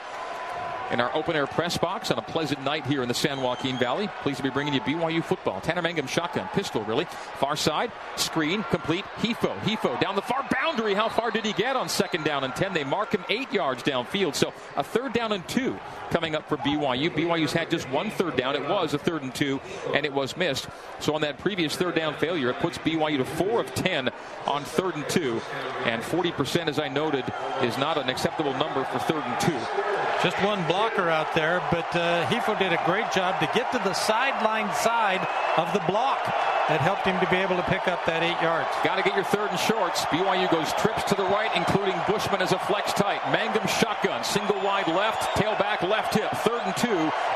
in 0.94 1.02
our 1.02 1.14
open 1.16 1.36
air 1.36 1.48
press 1.48 1.76
box 1.76 2.12
on 2.12 2.20
a 2.20 2.22
pleasant 2.22 2.64
night 2.64 2.86
here 2.86 3.02
in 3.02 3.08
the 3.08 3.14
San 3.16 3.42
Joaquin 3.42 3.78
Valley. 3.80 4.08
Pleased 4.22 4.38
to 4.38 4.44
be 4.44 4.52
bringing 4.52 4.76
you 4.76 4.82
BYU 4.82 5.24
football. 5.24 5.60
Tanner 5.60 5.82
Mangum 5.82 6.06
shotgun, 6.06 6.48
pistol 6.54 6.84
really. 6.84 7.06
Far 7.40 7.56
side, 7.56 7.92
screen, 8.16 8.62
complete. 8.70 9.04
Hifo, 9.18 9.58
Hifo 9.62 10.00
down 10.00 10.16
the 10.16 10.22
far 10.22 10.48
boundary. 10.52 10.94
How 10.94 11.10
far 11.10 11.32
did 11.32 11.46
he 11.46 11.54
get 11.54 11.76
on 11.76 11.90
second 11.90 12.24
down 12.24 12.44
and 12.44 12.56
10? 12.56 12.74
They 12.74 12.84
mark 12.84 13.12
him 13.12 13.26
eight 13.28 13.52
yards 13.52 13.82
downfield. 13.82 14.36
So 14.36 14.54
a 14.78 14.84
third 14.84 15.14
down 15.14 15.32
and 15.32 15.46
two 15.48 15.80
coming 16.12 16.36
up 16.36 16.48
for 16.48 16.58
BYU. 16.58 17.10
BYU's 17.10 17.54
had 17.54 17.72
just 17.72 17.90
one 17.90 18.12
third 18.12 18.38
down. 18.38 18.56
It 18.56 18.70
was 18.70 18.94
a 18.94 19.00
third 19.00 19.24
and 19.24 19.34
two, 19.34 19.60
and 19.96 20.06
it 20.06 20.14
was 20.14 20.38
missed. 20.38 20.68
So 21.00 21.16
on 21.16 21.22
that 21.22 21.40
previous 21.40 21.76
third 21.76 21.96
down 21.96 22.14
failure, 22.18 22.52
it 22.52 22.60
puts 22.60 22.78
BYU 22.78 23.18
to 23.18 23.26
four 23.26 23.60
of 23.60 23.74
10 23.74 24.10
on 24.46 24.64
third 24.64 24.96
and 24.96 25.10
two. 25.10 25.42
And 25.86 26.04
40%, 26.04 26.68
as 26.68 26.78
I 26.78 26.88
noted, 26.88 27.26
is 27.64 27.80
not 27.80 27.98
an 27.98 28.10
acceptable 28.10 28.54
number 28.54 28.84
for 28.86 29.00
third 29.00 29.24
and 29.24 29.40
two. 29.40 29.93
Just 30.24 30.42
one 30.42 30.66
blocker 30.68 31.10
out 31.10 31.36
there, 31.36 31.62
but 31.70 31.94
uh, 31.98 32.26
Hifo 32.28 32.58
did 32.58 32.72
a 32.72 32.82
great 32.86 33.12
job 33.12 33.42
to 33.42 33.46
get 33.54 33.70
to 33.74 33.78
the 33.80 33.92
sideline 33.92 34.74
side 34.74 35.20
of 35.58 35.74
the 35.74 35.82
block. 35.82 36.24
That 36.72 36.80
helped 36.80 37.04
him 37.04 37.20
to 37.20 37.28
be 37.28 37.36
able 37.44 37.58
to 37.58 37.68
pick 37.68 37.92
up 37.92 38.06
that 38.06 38.24
eight 38.24 38.40
yards. 38.40 38.72
Got 38.88 38.96
to 38.96 39.04
get 39.04 39.20
your 39.20 39.28
third 39.28 39.52
and 39.52 39.60
shorts. 39.60 40.08
BYU 40.08 40.48
goes 40.48 40.72
trips 40.80 41.04
to 41.12 41.16
the 41.16 41.28
right, 41.28 41.52
including 41.60 42.00
Bushman 42.08 42.40
as 42.42 42.54
a 42.54 42.60
flex 42.72 42.94
tight. 42.94 43.20
Mangum 43.36 43.68
shotgun, 43.68 44.24
single 44.24 44.56
wide 44.64 44.88
left, 44.88 45.36
tailback 45.36 45.84
left 45.84 46.16
hip. 46.16 46.23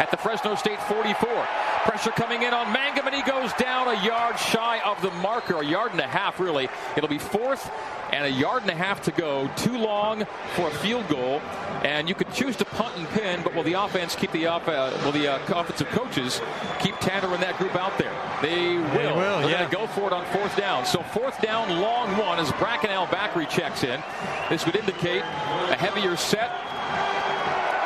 Third 0.07 0.31
and 0.31 0.41
two 0.41 0.47
at 0.47 0.51
the 0.51 0.51
Fresno 0.51 0.55
State 0.55 0.81
44. 0.83 1.47
Pressure 1.83 2.11
coming 2.11 2.43
in 2.43 2.53
on 2.53 2.71
Mangum, 2.73 3.07
and 3.07 3.15
he 3.15 3.21
goes 3.23 3.53
down 3.53 3.87
a 3.87 4.05
yard 4.05 4.37
shy 4.39 4.79
of 4.79 5.01
the 5.01 5.11
marker, 5.11 5.55
a 5.55 5.65
yard 5.65 5.91
and 5.91 6.01
a 6.01 6.07
half, 6.07 6.39
really. 6.39 6.67
It'll 6.95 7.09
be 7.09 7.17
fourth 7.17 7.69
and 8.11 8.25
a 8.25 8.29
yard 8.29 8.61
and 8.63 8.71
a 8.71 8.75
half 8.75 9.01
to 9.03 9.11
go. 9.11 9.49
Too 9.55 9.77
long 9.77 10.25
for 10.55 10.67
a 10.67 10.71
field 10.71 11.07
goal, 11.07 11.41
and 11.83 12.07
you 12.09 12.15
could 12.15 12.31
choose 12.33 12.55
to 12.57 12.65
punt 12.65 12.97
and 12.97 13.07
pin, 13.09 13.41
but 13.43 13.53
will 13.55 13.63
the 13.63 13.73
offense 13.73 14.15
keep 14.15 14.31
the 14.31 14.47
off, 14.47 14.67
uh, 14.67 14.97
will 15.03 15.11
the 15.11 15.27
uh, 15.27 15.39
offensive 15.59 15.87
coaches 15.89 16.41
keep 16.79 16.97
Tanner 16.99 17.33
and 17.33 17.43
that 17.43 17.57
group 17.57 17.75
out 17.75 17.97
there? 17.97 18.13
They 18.41 18.77
will. 18.77 18.89
They 18.91 19.07
will 19.07 19.41
They're 19.41 19.49
yeah. 19.49 19.69
going 19.69 19.69
to 19.69 19.75
go 19.75 19.87
for 19.87 20.07
it 20.07 20.13
on 20.13 20.25
fourth 20.33 20.55
down. 20.57 20.85
So 20.85 21.01
fourth 21.03 21.41
down, 21.41 21.81
long 21.81 22.17
one 22.17 22.39
as 22.39 22.51
Braden 22.53 22.89
El 22.89 23.07
Bakri 23.07 23.49
checks 23.49 23.83
in. 23.83 24.01
This 24.49 24.65
would 24.65 24.75
indicate 24.75 25.21
a 25.21 25.75
heavier 25.75 26.15
set 26.15 26.51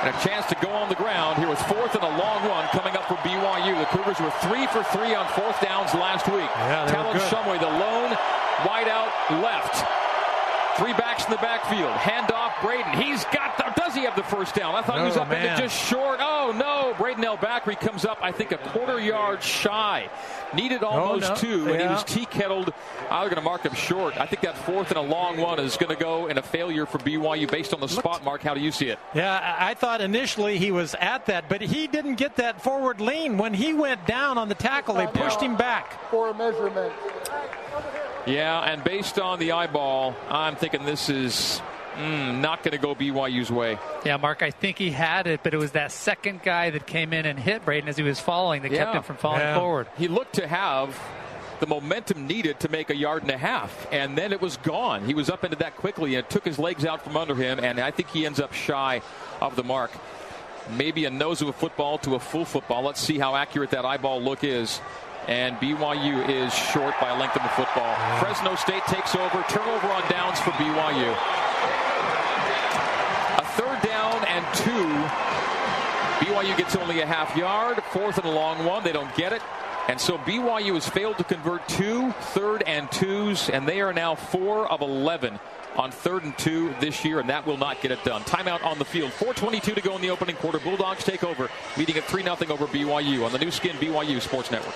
and 0.01 0.15
a 0.15 0.19
chance 0.25 0.45
to 0.47 0.55
go 0.55 0.69
on 0.69 0.89
the 0.89 0.95
ground 0.95 1.37
here 1.37 1.47
was 1.47 1.61
fourth 1.63 1.93
and 1.93 2.03
a 2.03 2.13
long 2.17 2.47
one 2.47 2.65
coming 2.69 2.95
up 2.95 3.05
for 3.07 3.15
BYU. 3.21 3.77
The 3.77 3.89
Cougars 3.91 4.19
were 4.19 4.31
three 4.41 4.65
for 4.67 4.83
three 4.95 5.13
on 5.13 5.27
fourth 5.33 5.59
downs 5.61 5.93
last 5.93 6.25
week. 6.27 6.49
Yeah, 6.69 6.87
Talon. 6.87 7.17
Shumway, 7.29 7.59
the 7.59 7.69
lone 7.69 8.15
wide 8.65 8.87
out 8.87 9.11
left. 9.43 9.83
Three 10.79 10.93
backs 10.93 11.11
in 11.32 11.38
the 11.38 11.41
backfield. 11.41 11.91
Hand 11.91 12.32
off 12.32 12.62
Braden. 12.62 13.02
He's 13.02 13.24
got 13.26 13.58
the, 13.58 13.72
does 13.80 13.96
he 13.96 14.02
have 14.02 14.15
the 14.15 14.24
first 14.24 14.54
down? 14.56 14.76
I 14.76 14.82
thought 14.82 15.00
he 15.00 15.06
was 15.06 15.17
up 15.17 15.32
into 15.32 15.46
man. 15.46 15.60
just 15.60 15.78
short. 15.88 16.20
Oh 16.22 16.54
no. 16.56 16.94
Braden 16.98 17.24
El 17.24 17.38
Bakri 17.38 17.80
comes 17.80 18.06
up, 18.06 18.20
I 18.22 18.32
think, 18.32 18.52
a 18.52 18.58
quarter 18.58 19.00
yard 19.00 19.41
shy. 19.41 20.10
Needed 20.54 20.84
almost 20.84 21.30
no. 21.30 21.36
two, 21.36 21.72
and 21.72 21.82
he 21.82 21.88
was 21.88 22.04
tea 22.04 22.26
kettled. 22.26 22.74
I'm 23.10 23.26
going 23.26 23.36
to 23.36 23.41
mark 23.41 23.63
him 23.63 23.74
short. 23.74 24.20
I 24.20 24.26
think 24.26 24.41
that 24.41 24.58
fourth 24.58 24.89
and 24.89 24.98
a 24.98 25.02
long 25.02 25.38
one 25.38 25.60
is 25.60 25.78
going 25.78 25.96
to 25.96 26.02
go 26.02 26.28
in 26.28 26.38
a 26.38 26.41
failure 26.41 26.86
for 26.86 26.98
BYU 26.98 27.50
based 27.50 27.74
on 27.74 27.80
the 27.80 27.88
spot 27.88 28.26
mark. 28.26 28.41
How 28.41 28.54
do 28.54 28.60
you 28.60 28.72
see 28.72 28.88
it? 28.88 29.00
Yeah, 29.13 29.58
I 29.60 29.72
I 29.72 29.74
thought 29.74 30.02
initially 30.02 30.58
he 30.58 30.72
was 30.72 30.96
at 30.96 31.28
that, 31.28 31.48
but 31.48 31.62
he 31.62 31.88
didn't 31.88 32.15
get 32.15 32.36
that 32.36 32.62
forward 32.62 33.00
lean. 33.00 33.38
When 33.38 33.54
he 33.54 33.74
went 33.74 34.06
down 34.06 34.38
on 34.38 34.50
the 34.50 34.56
tackle, 34.56 34.96
they 34.96 35.08
pushed 35.08 35.39
him 35.39 35.56
back. 35.56 35.98
For 36.10 36.30
a 36.30 36.34
measurement. 36.34 36.91
Yeah, 38.27 38.60
and 38.62 38.84
based 38.84 39.19
on 39.19 39.39
the 39.39 39.53
eyeball, 39.53 40.15
I'm 40.29 40.55
thinking 40.55 40.86
this 40.86 41.10
is 41.10 41.62
mm, 41.95 42.39
not 42.39 42.63
going 42.63 42.71
to 42.73 42.77
go 42.77 42.93
BYU's 42.93 43.51
way. 43.51 43.79
Yeah, 44.05 44.17
Mark, 44.17 44.43
I 44.43 44.51
think 44.51 44.77
he 44.77 44.91
had 44.91 45.25
it, 45.27 45.41
but 45.43 45.53
it 45.53 45.57
was 45.57 45.71
that 45.71 45.91
second 45.91 46.43
guy 46.43 46.69
that 46.69 46.86
came 46.86 47.13
in 47.13 47.25
and 47.25 47.39
hit 47.39 47.65
Braden 47.65 47.89
as 47.89 47.97
he 47.97 48.03
was 48.03 48.19
falling 48.19 48.62
that 48.62 48.71
kept 48.71 48.95
him 48.95 49.03
from 49.03 49.17
falling 49.17 49.39
Yeah. 49.41 49.57
forward. 49.57 49.88
He 49.97 50.07
looked 50.07 50.34
to 50.36 50.47
have 50.47 50.97
the 51.60 51.67
momentum 51.67 52.25
needed 52.27 52.60
to 52.62 52.69
make 52.69 52.89
a 52.89 52.95
yard 52.95 53.21
and 53.23 53.31
a 53.31 53.38
half, 53.38 53.88
and 53.91 54.17
then 54.17 54.31
it 54.34 54.41
was 54.41 54.57
gone. 54.57 55.05
He 55.05 55.13
was 55.13 55.29
up 55.29 55.43
into 55.43 55.57
that 55.57 55.75
quickly 55.77 56.15
and 56.15 56.23
it 56.25 56.29
took 56.29 56.45
his 56.45 56.57
legs 56.60 56.86
out 56.86 57.03
from 57.03 57.17
under 57.17 57.36
him, 57.36 57.60
and 57.60 57.79
I 57.79 57.91
think 57.91 58.10
he 58.10 58.25
ends 58.25 58.39
up 58.39 58.53
shy 58.53 59.01
of 59.41 59.55
the 59.55 59.63
mark. 59.63 59.91
Maybe 60.77 61.05
a 61.05 61.10
nose 61.10 61.41
of 61.41 61.47
a 61.47 61.53
football 61.53 61.97
to 61.99 62.13
a 62.15 62.19
full 62.19 62.45
football. 62.45 62.84
Let's 62.84 62.99
see 63.01 63.17
how 63.17 63.36
accurate 63.36 63.71
that 63.71 63.84
eyeball 63.84 64.21
look 64.21 64.43
is. 64.43 64.79
And 65.27 65.55
BYU 65.57 66.27
is 66.27 66.53
short 66.53 66.95
by 66.99 67.10
a 67.10 67.19
length 67.19 67.36
of 67.36 67.43
the 67.43 67.49
football. 67.49 67.95
Fresno 68.19 68.55
State 68.55 68.84
takes 68.86 69.15
over. 69.15 69.43
Turnover 69.49 69.88
on 69.88 70.01
downs 70.10 70.39
for 70.39 70.51
BYU. 70.51 71.12
A 73.38 73.45
third 73.55 73.81
down 73.88 74.23
and 74.25 74.45
two. 74.55 74.88
BYU 76.25 76.57
gets 76.57 76.75
only 76.75 77.01
a 77.01 77.05
half 77.05 77.36
yard. 77.38 77.81
Fourth 77.91 78.17
and 78.17 78.25
a 78.25 78.31
long 78.31 78.65
one. 78.65 78.84
They 78.84 78.91
don't 78.91 79.13
get 79.15 79.31
it. 79.34 79.41
And 79.88 79.99
so 79.99 80.17
BYU 80.19 80.75
has 80.75 80.88
failed 80.88 81.17
to 81.17 81.23
convert 81.23 81.67
two 81.67 82.12
third 82.34 82.63
and 82.67 82.91
twos, 82.91 83.49
and 83.49 83.67
they 83.67 83.81
are 83.81 83.91
now 83.91 84.15
four 84.15 84.71
of 84.71 84.81
11 84.81 85.39
on 85.75 85.91
third 85.91 86.23
and 86.23 86.38
two 86.38 86.73
this 86.79 87.03
year, 87.03 87.19
and 87.19 87.29
that 87.29 87.45
will 87.45 87.57
not 87.57 87.81
get 87.81 87.91
it 87.91 88.03
done. 88.03 88.21
Timeout 88.23 88.63
on 88.63 88.77
the 88.77 88.86
field. 88.86 89.12
4.22 89.12 89.75
to 89.75 89.81
go 89.81 89.95
in 89.95 90.01
the 90.01 90.10
opening 90.10 90.36
quarter. 90.36 90.60
Bulldogs 90.60 91.03
take 91.03 91.23
over, 91.23 91.49
leading 91.77 91.97
at 91.97 92.03
3 92.03 92.23
0 92.23 92.36
over 92.49 92.67
BYU 92.67 93.25
on 93.25 93.31
the 93.31 93.39
Nu 93.39 93.51
Skin 93.51 93.75
BYU 93.77 94.21
Sports 94.21 94.51
Network. 94.51 94.75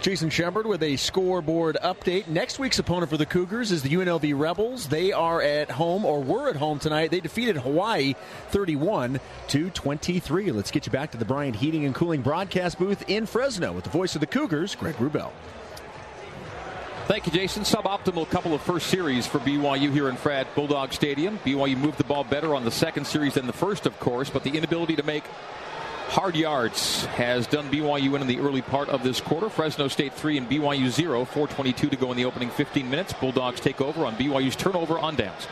Jason 0.00 0.30
Shepard 0.30 0.66
with 0.66 0.82
a 0.82 0.96
scoreboard 0.96 1.76
update. 1.84 2.26
Next 2.26 2.58
week's 2.58 2.78
opponent 2.78 3.10
for 3.10 3.18
the 3.18 3.26
Cougars 3.26 3.70
is 3.70 3.82
the 3.82 3.90
UNLV 3.90 4.32
Rebels. 4.38 4.88
They 4.88 5.12
are 5.12 5.42
at 5.42 5.70
home 5.70 6.06
or 6.06 6.22
were 6.22 6.48
at 6.48 6.56
home 6.56 6.78
tonight. 6.78 7.10
They 7.10 7.20
defeated 7.20 7.58
Hawaii 7.58 8.14
31 8.48 9.20
to 9.48 9.68
23. 9.68 10.52
Let's 10.52 10.70
get 10.70 10.86
you 10.86 10.92
back 10.92 11.10
to 11.10 11.18
the 11.18 11.26
Bryant 11.26 11.56
Heating 11.56 11.84
and 11.84 11.94
Cooling 11.94 12.22
broadcast 12.22 12.78
booth 12.78 13.04
in 13.10 13.26
Fresno 13.26 13.72
with 13.72 13.84
the 13.84 13.90
voice 13.90 14.14
of 14.14 14.22
the 14.22 14.26
Cougars, 14.26 14.74
Greg 14.74 14.94
Wrubell. 14.94 15.32
Thank 17.06 17.26
you, 17.26 17.32
Jason. 17.32 17.64
Suboptimal 17.64 18.30
couple 18.30 18.54
of 18.54 18.62
first 18.62 18.86
series 18.86 19.26
for 19.26 19.38
BYU 19.40 19.92
here 19.92 20.08
in 20.08 20.16
Fred 20.16 20.46
Bulldog 20.54 20.94
Stadium. 20.94 21.38
BYU 21.40 21.76
moved 21.76 21.98
the 21.98 22.04
ball 22.04 22.24
better 22.24 22.54
on 22.54 22.64
the 22.64 22.70
second 22.70 23.06
series 23.06 23.34
than 23.34 23.46
the 23.46 23.52
first, 23.52 23.84
of 23.84 24.00
course, 24.00 24.30
but 24.30 24.44
the 24.44 24.56
inability 24.56 24.96
to 24.96 25.02
make 25.02 25.24
hard 26.10 26.34
yards 26.34 27.04
has 27.06 27.46
done 27.46 27.70
BYU 27.70 28.16
in, 28.16 28.22
in 28.22 28.26
the 28.26 28.40
early 28.40 28.62
part 28.62 28.88
of 28.88 29.04
this 29.04 29.20
quarter. 29.20 29.48
Fresno 29.48 29.86
State 29.86 30.12
3 30.12 30.38
and 30.38 30.50
BYU 30.50 30.88
0. 30.88 31.24
4.22 31.24 31.90
to 31.90 31.96
go 31.96 32.10
in 32.10 32.16
the 32.16 32.24
opening 32.24 32.50
15 32.50 32.90
minutes. 32.90 33.12
Bulldogs 33.12 33.60
take 33.60 33.80
over 33.80 34.04
on 34.04 34.16
BYU's 34.16 34.56
turnover 34.56 34.98
on 34.98 35.14
downs. 35.14 35.46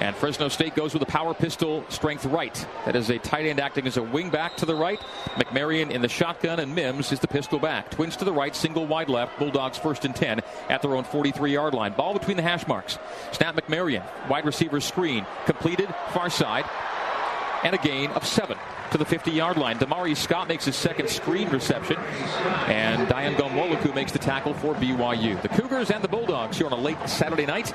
And 0.00 0.16
Fresno 0.16 0.48
State 0.48 0.74
goes 0.74 0.94
with 0.94 1.02
a 1.02 1.06
power 1.06 1.34
pistol 1.34 1.84
strength 1.90 2.24
right. 2.24 2.66
That 2.86 2.96
is 2.96 3.10
a 3.10 3.18
tight 3.18 3.44
end 3.44 3.60
acting 3.60 3.86
as 3.86 3.98
a 3.98 4.02
wing 4.02 4.30
back 4.30 4.56
to 4.56 4.66
the 4.66 4.74
right. 4.74 4.98
McMaryion 5.36 5.90
in 5.90 6.00
the 6.00 6.08
shotgun, 6.08 6.58
and 6.58 6.74
Mims 6.74 7.12
is 7.12 7.20
the 7.20 7.28
pistol 7.28 7.58
back. 7.58 7.90
Twins 7.90 8.16
to 8.16 8.24
the 8.24 8.32
right, 8.32 8.56
single 8.56 8.86
wide 8.86 9.10
left. 9.10 9.38
Bulldogs 9.38 9.76
first 9.76 10.06
and 10.06 10.16
10 10.16 10.40
at 10.70 10.80
their 10.80 10.96
own 10.96 11.04
43 11.04 11.52
yard 11.52 11.74
line. 11.74 11.92
Ball 11.92 12.14
between 12.14 12.38
the 12.38 12.42
hash 12.42 12.66
marks. 12.66 12.98
Snap 13.32 13.54
McMaryion. 13.54 14.02
Wide 14.28 14.46
receiver 14.46 14.80
screen. 14.80 15.26
Completed. 15.44 15.94
Far 16.12 16.30
side. 16.30 16.64
And 17.62 17.74
a 17.74 17.78
gain 17.78 18.10
of 18.12 18.26
seven 18.26 18.56
to 18.92 18.98
the 18.98 19.04
50 19.04 19.30
yard 19.30 19.56
line. 19.56 19.78
Damari 19.78 20.16
Scott 20.16 20.48
makes 20.48 20.66
his 20.66 20.76
second 20.76 21.08
screen 21.08 21.48
reception. 21.48 21.96
And 22.68 23.08
Dayan 23.08 23.34
Ghanwoloku 23.34 23.94
makes 23.94 24.12
the 24.12 24.18
tackle 24.18 24.54
for 24.54 24.74
BYU. 24.74 25.40
The 25.42 25.48
Cougars 25.48 25.90
and 25.90 26.04
the 26.04 26.08
Bulldogs 26.08 26.58
here 26.58 26.66
on 26.66 26.72
a 26.72 26.76
late 26.76 26.98
Saturday 27.08 27.46
night. 27.46 27.72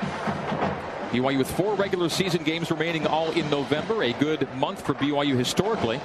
BYU 1.12 1.40
with 1.40 1.50
four 1.50 1.76
regular 1.76 2.10
season 2.10 2.44
games 2.44 2.70
remaining 2.70 3.08
all 3.08 3.32
in 3.32 3.50
November. 3.50 4.04
A 4.04 4.14
good 4.14 4.48
month 4.56 4.86
for 4.86 4.94
BYU 4.94 5.38
historically. 5.38 6.00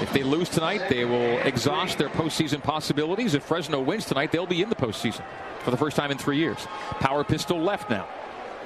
If 0.00 0.12
they 0.12 0.24
lose 0.24 0.48
tonight, 0.48 0.88
they 0.88 1.04
will 1.04 1.38
exhaust 1.38 1.98
their 1.98 2.08
postseason 2.08 2.62
possibilities. 2.62 3.34
If 3.34 3.44
Fresno 3.44 3.80
wins 3.80 4.04
tonight, 4.04 4.32
they'll 4.32 4.46
be 4.46 4.62
in 4.62 4.68
the 4.68 4.74
postseason 4.74 5.22
for 5.60 5.70
the 5.70 5.76
first 5.76 5.96
time 5.96 6.10
in 6.10 6.18
three 6.18 6.38
years. 6.38 6.66
Power 7.00 7.22
pistol 7.22 7.60
left 7.60 7.88
now. 7.88 8.06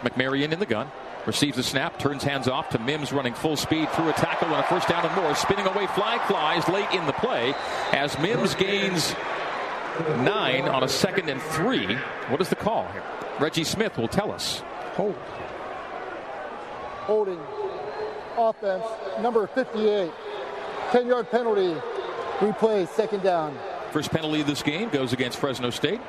McMaryion 0.00 0.52
in 0.52 0.58
the 0.58 0.66
gun. 0.66 0.90
Receives 1.28 1.56
the 1.58 1.62
snap, 1.62 1.98
turns 1.98 2.24
hands 2.24 2.48
off 2.48 2.70
to 2.70 2.78
Mims 2.78 3.12
running 3.12 3.34
full 3.34 3.54
speed 3.54 3.90
through 3.90 4.08
a 4.08 4.14
tackle 4.14 4.48
and 4.48 4.56
a 4.56 4.62
first 4.62 4.88
down 4.88 5.04
and 5.04 5.14
more. 5.14 5.34
Spinning 5.34 5.66
away, 5.66 5.86
flag 5.88 6.22
flies 6.22 6.66
late 6.70 6.90
in 6.90 7.04
the 7.04 7.12
play 7.12 7.52
as 7.92 8.18
Mims 8.18 8.54
gains 8.54 9.14
nine 10.20 10.66
on 10.66 10.84
a 10.84 10.88
second 10.88 11.28
and 11.28 11.42
three. 11.42 11.96
What 12.28 12.40
is 12.40 12.48
the 12.48 12.56
call 12.56 12.90
here? 12.92 13.02
Reggie 13.38 13.64
Smith 13.64 13.98
will 13.98 14.08
tell 14.08 14.32
us. 14.32 14.62
Hold. 14.94 15.14
Holding. 17.02 17.40
Offense, 18.38 18.86
number 19.20 19.46
58. 19.48 20.10
10 20.92 21.06
yard 21.06 21.30
penalty. 21.30 21.78
Replay, 22.38 22.88
second 22.88 23.22
down. 23.22 23.54
First 23.90 24.10
penalty 24.10 24.40
of 24.40 24.46
this 24.46 24.62
game 24.62 24.88
goes 24.88 25.12
against 25.12 25.36
Fresno 25.36 25.68
State. 25.68 26.00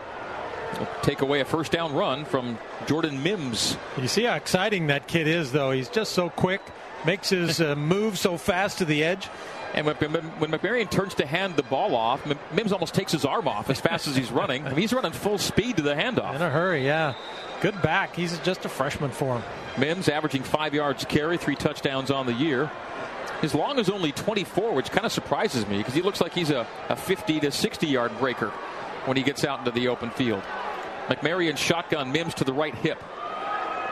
Take 1.01 1.21
away 1.21 1.39
a 1.39 1.45
first 1.45 1.71
down 1.71 1.93
run 1.93 2.25
from 2.25 2.57
Jordan 2.87 3.23
Mims. 3.23 3.77
You 3.97 4.07
see 4.07 4.23
how 4.23 4.35
exciting 4.35 4.87
that 4.87 5.07
kid 5.07 5.27
is, 5.27 5.51
though. 5.51 5.71
He's 5.71 5.89
just 5.89 6.13
so 6.13 6.29
quick, 6.29 6.61
makes 7.05 7.29
his 7.29 7.59
uh, 7.59 7.75
move 7.77 8.17
so 8.17 8.37
fast 8.37 8.79
to 8.79 8.85
the 8.85 9.03
edge. 9.03 9.27
And 9.73 9.85
when, 9.85 9.95
when 9.95 10.51
McMaryion 10.51 10.89
turns 10.89 11.13
to 11.15 11.25
hand 11.25 11.55
the 11.55 11.63
ball 11.63 11.95
off, 11.95 12.25
Mims 12.51 12.71
almost 12.71 12.95
takes 12.95 13.11
his 13.11 13.23
arm 13.23 13.47
off 13.47 13.69
as 13.69 13.79
fast 13.79 14.07
as 14.07 14.15
he's 14.15 14.31
running. 14.31 14.65
I 14.65 14.69
mean, 14.69 14.79
he's 14.79 14.93
running 14.93 15.11
full 15.11 15.37
speed 15.37 15.77
to 15.77 15.83
the 15.83 15.93
handoff. 15.93 16.35
In 16.35 16.41
a 16.41 16.49
hurry, 16.49 16.85
yeah. 16.85 17.13
Good 17.61 17.79
back. 17.81 18.15
He's 18.15 18.37
just 18.39 18.65
a 18.65 18.69
freshman 18.69 19.11
for 19.11 19.35
him. 19.37 19.43
Mims 19.77 20.09
averaging 20.09 20.43
five 20.43 20.73
yards 20.73 21.05
carry, 21.05 21.37
three 21.37 21.55
touchdowns 21.55 22.09
on 22.09 22.25
the 22.25 22.33
year. 22.33 22.71
His 23.41 23.53
long 23.53 23.79
is 23.79 23.89
only 23.89 24.11
24, 24.11 24.73
which 24.73 24.91
kind 24.91 25.05
of 25.05 25.11
surprises 25.11 25.67
me 25.67 25.77
because 25.77 25.93
he 25.93 26.01
looks 26.01 26.19
like 26.19 26.33
he's 26.33 26.49
a, 26.49 26.67
a 26.89 26.95
50 26.95 27.39
to 27.41 27.51
60 27.51 27.87
yard 27.87 28.17
breaker 28.17 28.51
when 29.05 29.17
he 29.17 29.23
gets 29.23 29.43
out 29.43 29.59
into 29.59 29.71
the 29.71 29.87
open 29.87 30.09
field. 30.11 30.43
McMaryion 31.07 31.57
shotgun 31.57 32.11
Mims 32.11 32.33
to 32.35 32.43
the 32.43 32.53
right 32.53 32.75
hip. 32.75 33.01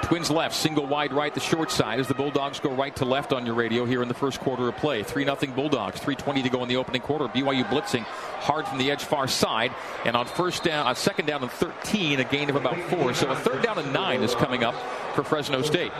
Twins 0.03 0.29
left, 0.29 0.55
single 0.55 0.85
wide 0.85 1.11
right, 1.11 1.33
the 1.33 1.39
short 1.39 1.71
side 1.71 1.99
as 1.99 2.07
the 2.07 2.13
Bulldogs 2.13 2.59
go 2.59 2.71
right 2.71 2.95
to 2.95 3.03
left 3.03 3.33
on 3.33 3.45
your 3.45 3.55
radio 3.55 3.83
here 3.83 4.01
in 4.01 4.07
the 4.07 4.13
first 4.13 4.39
quarter 4.39 4.67
of 4.69 4.77
play. 4.77 5.03
3 5.03 5.25
0 5.25 5.37
Bulldogs, 5.53 5.99
3.20 5.99 6.43
to 6.43 6.49
go 6.49 6.63
in 6.63 6.69
the 6.69 6.77
opening 6.77 7.01
quarter. 7.01 7.25
BYU 7.25 7.65
blitzing 7.65 8.03
hard 8.03 8.67
from 8.67 8.77
the 8.77 8.91
edge 8.91 9.03
far 9.03 9.27
side. 9.27 9.73
And 10.05 10.15
on 10.15 10.25
first 10.25 10.63
down, 10.63 10.87
a 10.87 10.95
second 10.95 11.25
down 11.25 11.41
and 11.41 11.51
13, 11.51 12.19
a 12.19 12.23
gain 12.23 12.49
of 12.49 12.55
about 12.55 12.79
four. 12.89 13.13
So 13.13 13.27
a 13.27 13.35
third 13.35 13.63
down 13.63 13.79
and 13.79 13.91
nine 13.91 14.23
is 14.23 14.35
coming 14.35 14.63
up 14.63 14.75
for 15.13 15.23
Fresno 15.23 15.61
State. 15.61 15.91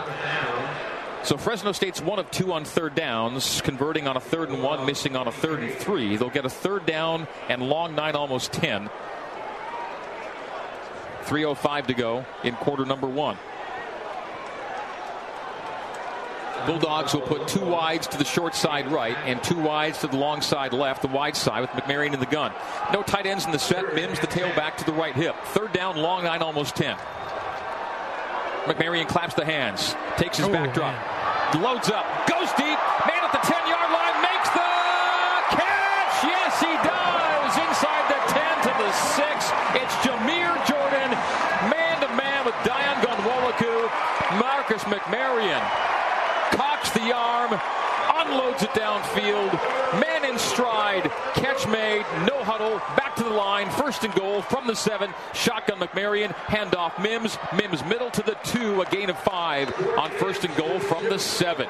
So 1.28 1.36
Fresno 1.36 1.74
State's 1.74 2.00
one 2.00 2.20
of 2.20 2.32
two 2.32 2.54
on 2.54 2.64
third 2.64 2.96
downs, 2.96 3.60
converting 3.60 4.08
on 4.08 4.16
a 4.16 4.20
third 4.22 4.48
and 4.48 4.64
one, 4.64 4.86
missing 4.86 5.18
on 5.18 5.28
a 5.28 5.32
third 5.34 5.60
and 5.60 5.74
three. 5.74 6.16
They'll 6.16 6.30
get 6.30 6.46
a 6.46 6.50
third 6.50 6.86
down 6.86 7.28
and 7.50 7.62
long 7.62 7.96
nine, 7.96 8.16
almost 8.16 8.54
10. 8.54 8.90
3.05 11.26 11.88
to 11.88 11.94
go 11.94 12.26
in 12.46 12.56
quarter 12.56 12.86
number 12.86 13.08
one. 13.08 13.38
Bulldogs 16.66 17.14
will 17.14 17.20
put 17.20 17.46
two 17.50 17.66
wides 17.66 18.08
to 18.08 18.18
the 18.18 18.24
short 18.24 18.56
side 18.56 18.90
right 18.90 19.18
and 19.26 19.44
two 19.44 19.60
wides 19.60 19.98
to 20.00 20.08
the 20.08 20.16
long 20.16 20.40
side 20.40 20.72
left, 20.72 21.02
the 21.02 21.10
wide 21.10 21.36
side 21.36 21.60
with 21.60 21.72
McMaryion 21.72 22.14
in 22.14 22.22
the 22.22 22.26
gun. 22.26 22.54
No 22.94 23.04
tight 23.04 23.26
ends 23.26 23.46
in 23.46 23.52
the 23.52 23.60
set. 23.60 23.94
Mims 23.94 24.18
the 24.22 24.28
tailback 24.28 24.78
to 24.78 24.86
the 24.86 24.94
right 24.94 25.14
hip. 25.14 25.36
Third 25.48 25.74
down, 25.74 25.98
long 25.98 26.24
nine, 26.24 26.42
almost 26.42 26.78
10. 26.78 26.96
McMaryion 28.64 29.10
claps 29.10 29.34
the 29.34 29.46
hands, 29.46 29.94
takes 30.18 30.38
his 30.38 30.46
oh, 30.46 30.52
backdrop, 30.52 30.94
man. 30.94 31.17
Loads 31.56 31.90
up, 31.90 32.06
goes 32.28 32.52
deep, 32.60 32.78
man 33.08 33.24
at 33.24 33.32
the 33.32 33.40
10 33.40 33.56
yard 33.72 33.90
line, 33.90 34.18
makes 34.22 34.52
the 34.52 34.68
catch. 35.56 36.16
Yes, 36.28 36.60
he 36.60 36.70
does. 36.84 37.52
Inside 37.56 38.06
the 38.12 38.20
10 38.36 38.68
to 38.68 38.72
the 38.84 38.92
6. 38.92 39.24
It's 39.80 39.96
Jameer 40.04 40.54
Jordan, 40.68 41.10
man 41.72 42.02
to 42.04 42.10
man 42.20 42.44
with 42.46 42.54
Dayan 42.68 43.00
Ghanwoloku. 43.00 43.90
Marcus 44.40 44.84
McMaryion 44.84 45.64
cocks 46.52 46.92
the 46.92 47.16
arm, 47.16 47.58
unloads 48.28 48.62
it 48.62 48.72
downfield, 48.72 49.54
man 50.02 50.26
in 50.26 50.38
stride, 50.38 51.10
catch 51.34 51.66
made, 51.68 52.06
no 52.28 52.44
huddle, 52.44 52.78
back 52.98 53.07
to 53.18 53.24
the 53.24 53.30
line, 53.30 53.70
first 53.72 54.04
and 54.04 54.14
goal 54.16 54.42
from 54.42 54.68
the 54.68 54.76
seven, 54.76 55.14
shotgun 55.34 55.80
McMaryion, 55.80 56.34
handoff 56.46 57.02
Mims, 57.02 57.38
Mims 57.56 57.84
middle 57.86 58.10
to 58.12 58.24
the 58.24 58.38
two, 58.44 58.82
a 58.82 58.86
gain 58.86 59.10
of 59.10 59.20
five 59.20 59.74
on 59.98 60.10
first 60.12 60.44
and 60.44 60.56
goal 60.56 60.80
from 60.80 61.04
the 61.06 61.20
seven. 61.20 61.68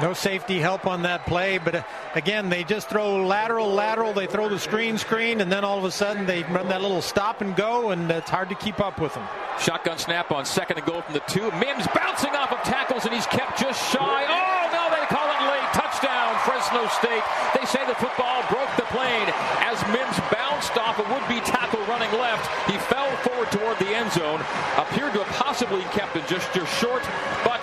No 0.00 0.12
safety 0.12 0.60
help 0.60 0.86
on 0.86 1.02
that 1.02 1.26
play, 1.26 1.58
but 1.58 1.74
uh, 1.74 1.82
again, 2.14 2.48
they 2.48 2.62
just 2.62 2.88
throw 2.88 3.26
lateral, 3.26 3.72
lateral. 3.72 4.12
They 4.12 4.26
throw 4.26 4.48
the 4.48 4.58
screen, 4.58 4.96
screen, 4.96 5.40
and 5.40 5.50
then 5.50 5.64
all 5.64 5.76
of 5.76 5.84
a 5.84 5.90
sudden 5.90 6.24
they 6.24 6.44
run 6.44 6.68
that 6.68 6.82
little 6.82 7.02
stop 7.02 7.40
and 7.40 7.56
go, 7.56 7.90
and 7.90 8.08
it's 8.08 8.30
hard 8.30 8.48
to 8.50 8.54
keep 8.54 8.78
up 8.78 9.00
with 9.00 9.14
them. 9.14 9.26
Shotgun 9.58 9.98
snap 9.98 10.30
on 10.30 10.44
second 10.44 10.78
and 10.78 10.86
goal 10.86 11.02
from 11.02 11.14
the 11.14 11.24
two. 11.26 11.50
Mims 11.58 11.82
bouncing 11.90 12.30
off 12.30 12.52
of 12.52 12.62
tackles, 12.62 13.06
and 13.06 13.12
he's 13.12 13.26
kept 13.26 13.58
just 13.58 13.82
shy. 13.90 14.22
Oh, 14.22 14.70
no, 14.70 14.86
they 14.94 15.02
call 15.10 15.26
it 15.26 15.42
late. 15.50 15.66
Touchdown, 15.74 16.30
Fresno 16.46 16.86
State. 16.94 17.26
They 17.58 17.66
say 17.66 17.82
the 17.90 17.98
football 17.98 18.46
broke 18.54 18.70
the 18.78 18.86
plane 18.94 19.26
as 19.66 19.82
Mims 19.90 20.14
bounced 20.30 20.78
off 20.78 21.02
a 21.02 21.06
would-be 21.10 21.42
tackle 21.42 21.82
running 21.90 22.12
left. 22.14 22.46
He 22.70 22.78
fell 22.86 23.10
forward 23.26 23.50
toward 23.50 23.78
the 23.82 23.90
end 23.90 24.12
zone, 24.12 24.38
appeared 24.78 25.12
to 25.14 25.24
have 25.26 25.34
possibly 25.58 25.82
kept 25.90 26.14
it 26.14 26.24
just, 26.28 26.54
just 26.54 26.72
short, 26.80 27.02
but 27.44 27.60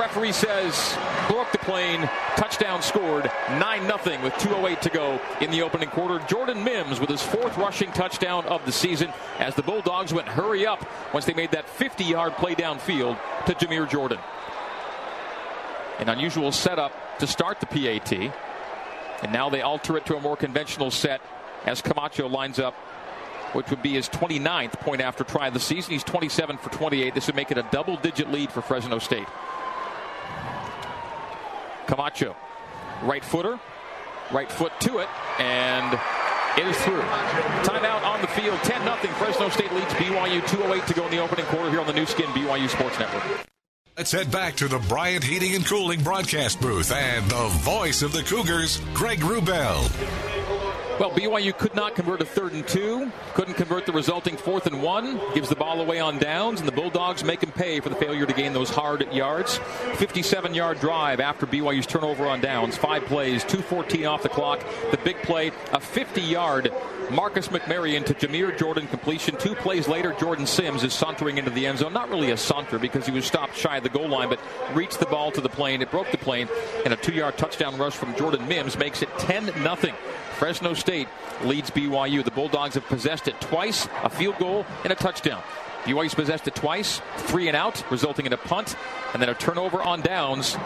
Referee 0.00 0.32
says 0.32 0.96
broke 1.28 1.52
the 1.52 1.58
plane. 1.58 2.08
Touchdown 2.36 2.80
scored. 2.80 3.30
9 3.50 3.80
0 3.82 4.22
with 4.22 4.32
2.08 4.34 4.80
to 4.80 4.88
go 4.88 5.20
in 5.42 5.50
the 5.50 5.60
opening 5.60 5.90
quarter. 5.90 6.24
Jordan 6.26 6.64
Mims 6.64 7.00
with 7.00 7.10
his 7.10 7.22
fourth 7.22 7.58
rushing 7.58 7.92
touchdown 7.92 8.46
of 8.46 8.64
the 8.64 8.72
season 8.72 9.12
as 9.38 9.54
the 9.54 9.62
Bulldogs 9.62 10.14
went 10.14 10.26
hurry 10.26 10.66
up 10.66 10.88
once 11.12 11.26
they 11.26 11.34
made 11.34 11.50
that 11.50 11.68
50 11.68 12.02
yard 12.02 12.32
play 12.36 12.54
downfield 12.54 13.18
to 13.44 13.54
Jameer 13.56 13.90
Jordan. 13.90 14.18
An 15.98 16.08
unusual 16.08 16.50
setup 16.50 17.18
to 17.18 17.26
start 17.26 17.60
the 17.60 17.66
PAT. 17.66 18.10
And 19.22 19.34
now 19.34 19.50
they 19.50 19.60
alter 19.60 19.98
it 19.98 20.06
to 20.06 20.16
a 20.16 20.20
more 20.20 20.38
conventional 20.38 20.90
set 20.90 21.20
as 21.66 21.82
Camacho 21.82 22.26
lines 22.26 22.58
up 22.58 22.74
which 23.52 23.68
would 23.70 23.82
be 23.82 23.90
his 23.90 24.08
29th 24.08 24.72
point 24.80 25.00
after 25.00 25.24
try 25.24 25.48
of 25.48 25.54
the 25.54 25.60
season. 25.60 25.92
He's 25.92 26.04
27 26.04 26.58
for 26.58 26.70
28. 26.70 27.14
This 27.14 27.26
would 27.26 27.36
make 27.36 27.50
it 27.50 27.58
a 27.58 27.66
double 27.70 27.96
digit 27.96 28.30
lead 28.30 28.50
for 28.50 28.62
Fresno 28.62 28.98
State. 28.98 29.26
Camacho, 31.86 32.34
right 33.02 33.24
footer, 33.24 33.58
right 34.32 34.50
foot 34.50 34.72
to 34.80 34.98
it, 34.98 35.08
and 35.38 35.98
it 36.56 36.66
is 36.66 36.76
through. 36.82 37.00
Timeout 37.62 38.04
on 38.04 38.20
the 38.20 38.28
field, 38.28 38.58
10 38.62 38.82
0. 38.82 38.96
Fresno 39.14 39.48
State 39.48 39.72
leads 39.72 39.92
BYU 39.94 40.46
208 40.48 40.86
to 40.86 40.94
go 40.94 41.04
in 41.04 41.10
the 41.10 41.18
opening 41.18 41.46
quarter 41.46 41.70
here 41.70 41.80
on 41.80 41.86
the 41.86 41.92
Nu 41.92 42.06
Skin 42.06 42.26
BYU 42.26 42.68
Sports 42.68 42.98
Network. 42.98 43.46
Let's 43.96 44.10
head 44.10 44.30
back 44.30 44.56
to 44.56 44.68
the 44.68 44.78
Bryant 44.78 45.22
Heating 45.22 45.54
and 45.54 45.66
Cooling 45.66 46.02
broadcast 46.02 46.60
booth 46.62 46.90
and 46.92 47.30
the 47.30 47.48
voice 47.60 48.00
of 48.00 48.12
the 48.12 48.22
Cougars, 48.22 48.80
Greg 48.94 49.20
Wrubell. 49.20 50.31
Well, 51.00 51.10
BYU 51.10 51.56
could 51.56 51.74
not 51.74 51.94
convert 51.94 52.20
a 52.20 52.24
third 52.24 52.52
and 52.52 52.66
two, 52.66 53.10
couldn't 53.34 53.54
convert 53.54 53.86
the 53.86 53.92
resulting 53.92 54.36
fourth 54.36 54.66
and 54.66 54.82
one, 54.82 55.20
gives 55.34 55.48
the 55.48 55.56
ball 55.56 55.80
away 55.80 56.00
on 56.00 56.18
downs, 56.18 56.60
and 56.60 56.68
the 56.68 56.72
Bulldogs 56.72 57.24
make 57.24 57.42
him 57.42 57.50
pay 57.50 57.80
for 57.80 57.88
the 57.88 57.96
failure 57.96 58.26
to 58.26 58.32
gain 58.32 58.52
those 58.52 58.70
hard 58.70 59.10
yards. 59.12 59.58
57 59.96 60.54
yard 60.54 60.80
drive 60.80 61.18
after 61.18 61.46
BYU's 61.46 61.86
turnover 61.86 62.26
on 62.26 62.40
downs, 62.40 62.76
five 62.76 63.04
plays, 63.06 63.42
2.14 63.44 64.08
off 64.08 64.22
the 64.22 64.28
clock. 64.28 64.62
The 64.90 64.98
big 64.98 65.16
play, 65.22 65.50
a 65.72 65.80
50 65.80 66.20
yard 66.20 66.72
Marcus 67.10 67.48
McMaryion 67.48 68.04
to 68.06 68.14
Jameer 68.14 68.56
Jordan 68.56 68.86
completion. 68.86 69.36
Two 69.36 69.54
plays 69.54 69.88
later, 69.88 70.14
Jordan 70.14 70.46
Mims 70.58 70.84
is 70.84 70.94
sauntering 70.94 71.38
into 71.38 71.50
the 71.50 71.66
end 71.66 71.78
zone. 71.78 71.92
Not 71.92 72.08
really 72.08 72.30
a 72.30 72.36
saunter 72.36 72.78
because 72.78 73.04
he 73.04 73.12
was 73.12 73.26
stopped 73.26 73.56
shy 73.56 73.76
of 73.78 73.82
the 73.82 73.88
goal 73.88 74.08
line, 74.08 74.28
but 74.28 74.40
reached 74.74 74.98
the 74.98 75.06
ball 75.06 75.30
to 75.32 75.40
the 75.40 75.48
plane. 75.48 75.82
It 75.82 75.90
broke 75.90 76.10
the 76.10 76.18
plane, 76.18 76.48
and 76.84 76.94
a 76.94 76.96
two 76.96 77.12
yard 77.12 77.36
touchdown 77.36 77.76
rush 77.76 77.94
from 77.94 78.14
Jordan 78.16 78.46
Mims 78.48 78.78
makes 78.78 79.02
it 79.02 79.08
10 79.18 79.46
0. 79.46 79.94
Fresno 80.32 80.74
State 80.74 81.08
leads 81.44 81.70
BYU. 81.70 82.24
The 82.24 82.30
Bulldogs 82.30 82.74
have 82.74 82.84
possessed 82.86 83.28
it 83.28 83.40
twice, 83.40 83.88
a 84.02 84.10
field 84.10 84.38
goal, 84.38 84.66
and 84.84 84.92
a 84.92 84.96
touchdown. 84.96 85.42
BYU's 85.84 86.14
possessed 86.14 86.46
it 86.46 86.54
twice, 86.54 87.00
three 87.16 87.48
and 87.48 87.56
out, 87.56 87.84
resulting 87.90 88.26
in 88.26 88.32
a 88.32 88.36
punt, 88.36 88.76
and 89.12 89.20
then 89.20 89.28
a 89.28 89.34
turnover 89.34 89.82
on 89.82 90.00
downs. 90.00 90.56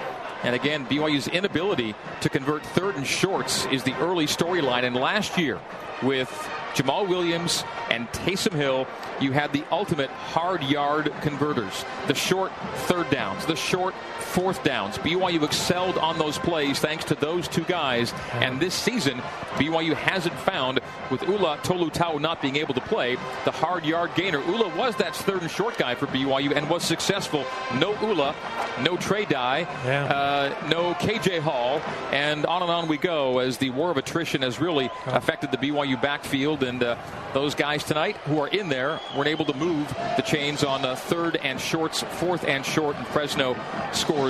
And 0.43 0.55
again, 0.55 0.87
BYU's 0.87 1.29
inability 1.29 1.95
to 2.21 2.29
convert 2.29 2.65
third 2.65 2.97
and 2.97 3.07
shorts 3.07 3.67
is 3.67 3.83
the 3.83 3.95
early 3.97 4.27
storyline. 4.27 4.85
And 4.85 4.95
last 4.95 5.39
year, 5.39 5.59
with 6.03 6.29
Jamaal 6.75 7.09
Williams 7.09 7.65
and 7.91 8.07
Taysom 8.13 8.53
Hill, 8.53 8.87
you 9.19 9.33
had 9.33 9.53
the 9.55 9.65
ultimate 9.71 10.11
hard 10.11 10.63
yard 10.63 11.13
converters. 11.23 11.85
The 12.07 12.15
short 12.15 12.53
third 12.87 13.09
downs, 13.09 13.47
the 13.47 13.57
short 13.57 13.95
fourth 14.37 14.63
downs. 14.63 14.99
BYU 14.99 15.43
excelled 15.43 15.97
on 15.97 16.19
those 16.19 16.37
plays 16.37 16.79
thanks 16.79 17.07
to 17.07 17.15
those 17.15 17.49
two 17.49 17.65
guys. 17.65 18.13
And 18.35 18.61
this 18.61 18.75
season, 18.75 19.17
BYU 19.55 19.95
hasn't 19.95 20.35
found, 20.41 20.79
with 21.11 21.23
Ula 21.23 21.57
Tolutau 21.63 22.21
not 22.21 22.43
being 22.43 22.57
able 22.57 22.75
to 22.75 22.83
play, 22.83 23.17
the 23.47 23.51
hard 23.51 23.87
yard 23.87 24.11
gainer. 24.15 24.41
Ula 24.41 24.77
was 24.77 24.95
that 24.97 25.17
third 25.17 25.41
and 25.41 25.51
short 25.51 25.79
guy 25.79 25.95
for 25.95 26.07
BYU 26.09 26.55
and 26.55 26.69
was 26.69 26.85
successful. 26.85 27.47
No 27.79 27.99
Ula, 28.03 28.35
no 28.83 28.99
Trey 28.99 29.25
Dye, 29.25 29.61
yeah. 29.87 30.05
uh, 30.05 30.69
no 30.69 30.93
KJ 30.95 31.41
Hall, 31.41 31.81
and 32.13 32.45
on 32.45 32.61
and 32.61 32.71
on 32.71 32.89
we 32.89 32.99
go 32.99 33.39
as 33.39 33.57
the 33.57 33.71
war 33.71 33.91
of 33.91 33.97
attrition 33.97 34.43
has 34.43 34.61
really 34.61 34.91
affected 35.07 35.51
the 35.51 35.57
BYU 35.57 36.01
backfield, 36.03 36.63
and 36.63 36.83
uh, 36.83 36.97
those 37.33 37.55
guys 37.55 37.85
tonight 37.85 38.17
who 38.19 38.39
are 38.39 38.49
in 38.49 38.69
there 38.69 39.01
weren't 39.17 39.29
able 39.29 39.47
to 39.47 39.57
move 39.57 39.89
the 40.17 40.23
chains 40.23 40.63
on 40.63 40.85
uh, 40.85 40.95
third 40.95 41.37
and 41.37 41.59
shorts, 41.59 42.03
fourth 42.03 42.45
and 42.45 42.67
short, 42.67 42.97
and 42.97 43.07
Fresno 43.07 43.57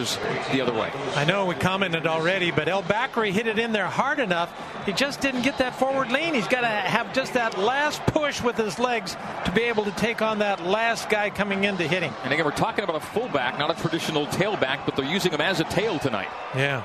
scores 0.05 0.19
the 0.53 0.61
other 0.61 0.73
way. 0.73 0.91
I 1.15 1.25
know 1.25 1.47
we 1.47 1.55
commented 1.55 2.07
already, 2.07 2.51
but 2.51 2.69
El 2.69 2.83
Bakri 2.83 3.31
hit 3.31 3.47
it 3.47 3.59
in 3.59 3.73
there 3.73 3.87
hard 3.87 4.19
enough. 4.19 4.53
He 4.85 4.93
just 4.93 5.21
didn't 5.21 5.43
get 5.43 5.59
that 5.59 5.77
forward 5.77 6.11
lean. 6.11 6.35
He's 6.35 6.49
got 6.49 6.61
to 6.63 6.67
have 6.67 7.13
just 7.15 7.35
that 7.35 7.59
last 7.59 8.05
push 8.07 8.43
with 8.43 8.57
his 8.57 8.79
legs 8.79 9.17
to 9.45 9.53
be 9.53 9.63
able 9.63 9.85
to 9.85 9.93
take 9.93 10.23
on 10.23 10.41
that 10.41 10.65
last 10.65 11.09
guy 11.09 11.31
coming 11.31 11.65
in 11.65 11.77
to 11.79 11.89
hit 11.89 12.03
him. 12.03 12.15
And 12.25 12.33
again, 12.33 12.45
we're 12.45 12.51
talking 12.51 12.85
about 12.85 12.97
a 12.97 13.01
fullback, 13.01 13.59
not 13.59 13.77
a 13.77 13.81
traditional 13.81 14.27
tailback, 14.27 14.85
but 14.85 14.97
they're 14.97 15.05
using 15.05 15.33
him 15.33 15.41
as 15.41 15.61
a 15.61 15.65
tail 15.65 15.99
tonight. 15.99 16.29
Yeah. 16.55 16.83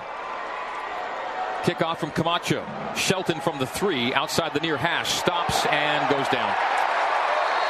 Kickoff 1.63 1.97
from 1.97 2.11
Camacho. 2.11 2.65
Shelton 2.95 3.39
from 3.39 3.59
the 3.59 3.67
three, 3.67 4.13
outside 4.13 4.53
the 4.53 4.59
near 4.59 4.77
hash, 4.77 5.13
stops 5.13 5.65
and 5.67 6.09
goes 6.09 6.27
down. 6.29 6.55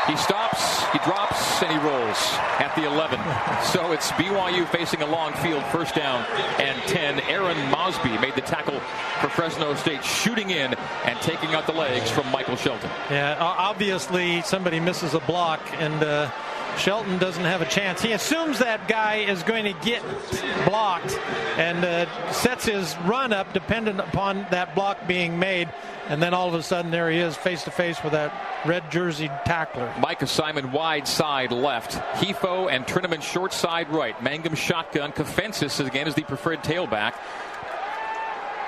He 0.07 0.17
stops, 0.17 0.83
he 0.91 0.99
drops, 0.99 1.61
and 1.61 1.71
he 1.71 1.77
rolls 1.77 2.17
at 2.59 2.73
the 2.75 2.85
11. 2.85 3.19
So 3.63 3.91
it's 3.91 4.11
BYU 4.13 4.67
facing 4.69 5.03
a 5.03 5.05
long 5.05 5.33
field, 5.33 5.63
first 5.65 5.93
down 5.93 6.25
and 6.59 6.81
10. 6.83 7.19
Aaron 7.21 7.57
Mosby 7.69 8.17
made 8.17 8.35
the 8.35 8.41
tackle 8.41 8.79
for 9.19 9.29
Fresno 9.29 9.75
State, 9.75 10.03
shooting 10.03 10.49
in 10.49 10.73
and 11.05 11.21
taking 11.21 11.53
out 11.53 11.67
the 11.67 11.73
legs 11.73 12.09
from 12.09 12.29
Michael 12.31 12.55
Shelton. 12.55 12.89
Yeah, 13.09 13.37
obviously 13.39 14.41
somebody 14.41 14.79
misses 14.79 15.13
a 15.13 15.19
block, 15.19 15.61
and 15.73 16.03
uh, 16.03 16.31
Shelton 16.77 17.17
doesn't 17.17 17.43
have 17.43 17.61
a 17.61 17.65
chance. 17.65 18.01
He 18.01 18.11
assumes 18.13 18.59
that 18.59 18.87
guy 18.87 19.17
is 19.17 19.43
going 19.43 19.65
to 19.65 19.73
get 19.85 20.01
blocked 20.65 21.17
and 21.57 21.83
uh, 21.83 22.31
sets 22.31 22.65
his 22.65 22.95
run 23.05 23.33
up 23.33 23.53
dependent 23.53 23.99
upon 23.99 24.45
that 24.51 24.73
block 24.75 25.07
being 25.07 25.37
made. 25.37 25.69
And 26.07 26.21
then 26.21 26.33
all 26.33 26.47
of 26.47 26.55
a 26.55 26.63
sudden, 26.63 26.91
there 26.91 27.09
he 27.09 27.19
is 27.19 27.37
face 27.37 27.63
to 27.63 27.71
face 27.71 28.03
with 28.03 28.13
that 28.13 28.33
red 28.65 28.89
jersey 28.91 29.29
tackler. 29.45 29.93
Micah 29.99 30.27
Simon 30.27 30.71
wide 30.71 31.07
side 31.07 31.51
left. 31.51 31.91
Hifo 32.15 32.69
and 32.69 32.85
Trinnaman 32.85 33.21
short 33.21 33.53
side 33.53 33.89
right. 33.89 34.21
Mangum 34.21 34.55
shotgun. 34.55 35.11
Kafentzis 35.11 35.85
again 35.85 36.07
is 36.07 36.15
the 36.15 36.23
preferred 36.23 36.63
tailback. 36.63 37.13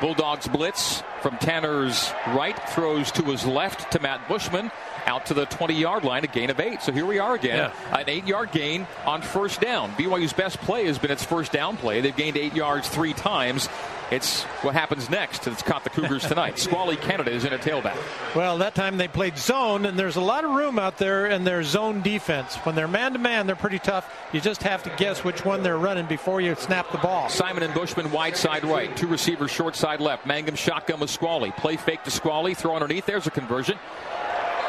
Bulldogs 0.03 0.49
blitz 0.49 1.01
from 1.21 1.37
Tanner's 1.37 2.11
right, 2.27 2.59
throws 2.71 3.09
to 3.13 3.23
his 3.23 3.45
left 3.45 3.93
to 3.93 4.01
Matt 4.01 4.27
Bushman, 4.27 4.69
out 5.05 5.27
to 5.27 5.33
the 5.33 5.45
20 5.45 5.75
yard 5.75 6.03
line, 6.03 6.25
a 6.25 6.27
gain 6.27 6.49
of 6.49 6.59
eight. 6.59 6.81
So 6.81 6.91
here 6.91 7.05
we 7.05 7.19
are 7.19 7.35
again, 7.35 7.71
yeah. 7.71 7.97
an 7.97 8.09
eight 8.09 8.27
yard 8.27 8.51
gain 8.51 8.85
on 9.05 9.21
first 9.21 9.61
down. 9.61 9.91
BYU's 9.91 10.33
best 10.33 10.59
play 10.59 10.87
has 10.87 10.97
been 10.97 11.09
its 11.09 11.23
first 11.23 11.53
down 11.53 11.77
play. 11.77 12.01
They've 12.01 12.13
gained 12.13 12.35
eight 12.35 12.53
yards 12.53 12.89
three 12.89 13.13
times. 13.13 13.69
It's 14.11 14.43
what 14.61 14.73
happens 14.73 15.09
next. 15.09 15.47
It's 15.47 15.61
caught 15.61 15.83
the 15.83 15.89
Cougars 15.89 16.27
tonight. 16.27 16.59
Squally 16.59 16.95
Canada 16.95 17.31
is 17.31 17.45
in 17.45 17.53
a 17.53 17.57
tailback. 17.57 17.97
Well, 18.35 18.59
that 18.59 18.75
time 18.75 18.97
they 18.97 19.07
played 19.07 19.37
zone, 19.37 19.85
and 19.85 19.97
there's 19.97 20.17
a 20.17 20.21
lot 20.21 20.43
of 20.43 20.51
room 20.51 20.77
out 20.77 20.97
there 20.97 21.27
in 21.27 21.43
their 21.43 21.63
zone 21.63 22.01
defense. 22.01 22.55
When 22.57 22.75
they're 22.75 22.87
man 22.87 23.13
to 23.13 23.19
man, 23.19 23.47
they're 23.47 23.55
pretty 23.55 23.79
tough. 23.79 24.11
You 24.31 24.41
just 24.41 24.63
have 24.63 24.83
to 24.83 24.89
guess 24.97 25.23
which 25.23 25.43
one 25.45 25.63
they're 25.63 25.77
running 25.77 26.05
before 26.05 26.41
you 26.41 26.55
snap 26.55 26.91
the 26.91 26.97
ball. 26.99 27.29
Simon 27.29 27.63
and 27.63 27.73
Bushman 27.73 28.11
wide 28.11 28.37
side 28.37 28.63
right, 28.63 28.95
two 28.95 29.07
receivers 29.07 29.51
short 29.51 29.75
side 29.75 29.99
left. 29.99 30.25
Mangum 30.25 30.55
shotgun 30.55 30.99
with 30.99 31.09
Squally. 31.09 31.51
Play 31.51 31.77
fake 31.77 32.03
to 32.03 32.11
Squally, 32.11 32.53
throw 32.53 32.75
underneath. 32.75 33.05
There's 33.05 33.27
a 33.27 33.31
conversion. 33.31 33.77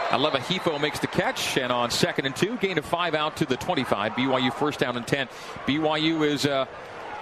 Aleva 0.09 0.37
Hifo 0.37 0.81
makes 0.81 1.01
the 1.01 1.07
catch, 1.09 1.57
and 1.59 1.73
on 1.73 1.90
second 1.90 2.27
and 2.27 2.37
two, 2.37 2.57
gain 2.59 2.79
of 2.79 2.85
five 2.85 3.14
out 3.14 3.37
to 3.38 3.47
the 3.47 3.57
25. 3.57 4.12
BYU 4.12 4.53
first 4.53 4.79
down 4.79 4.97
and 4.97 5.07
10. 5.07 5.29
BYU 5.66 6.27
is. 6.27 6.47
Uh, 6.47 6.66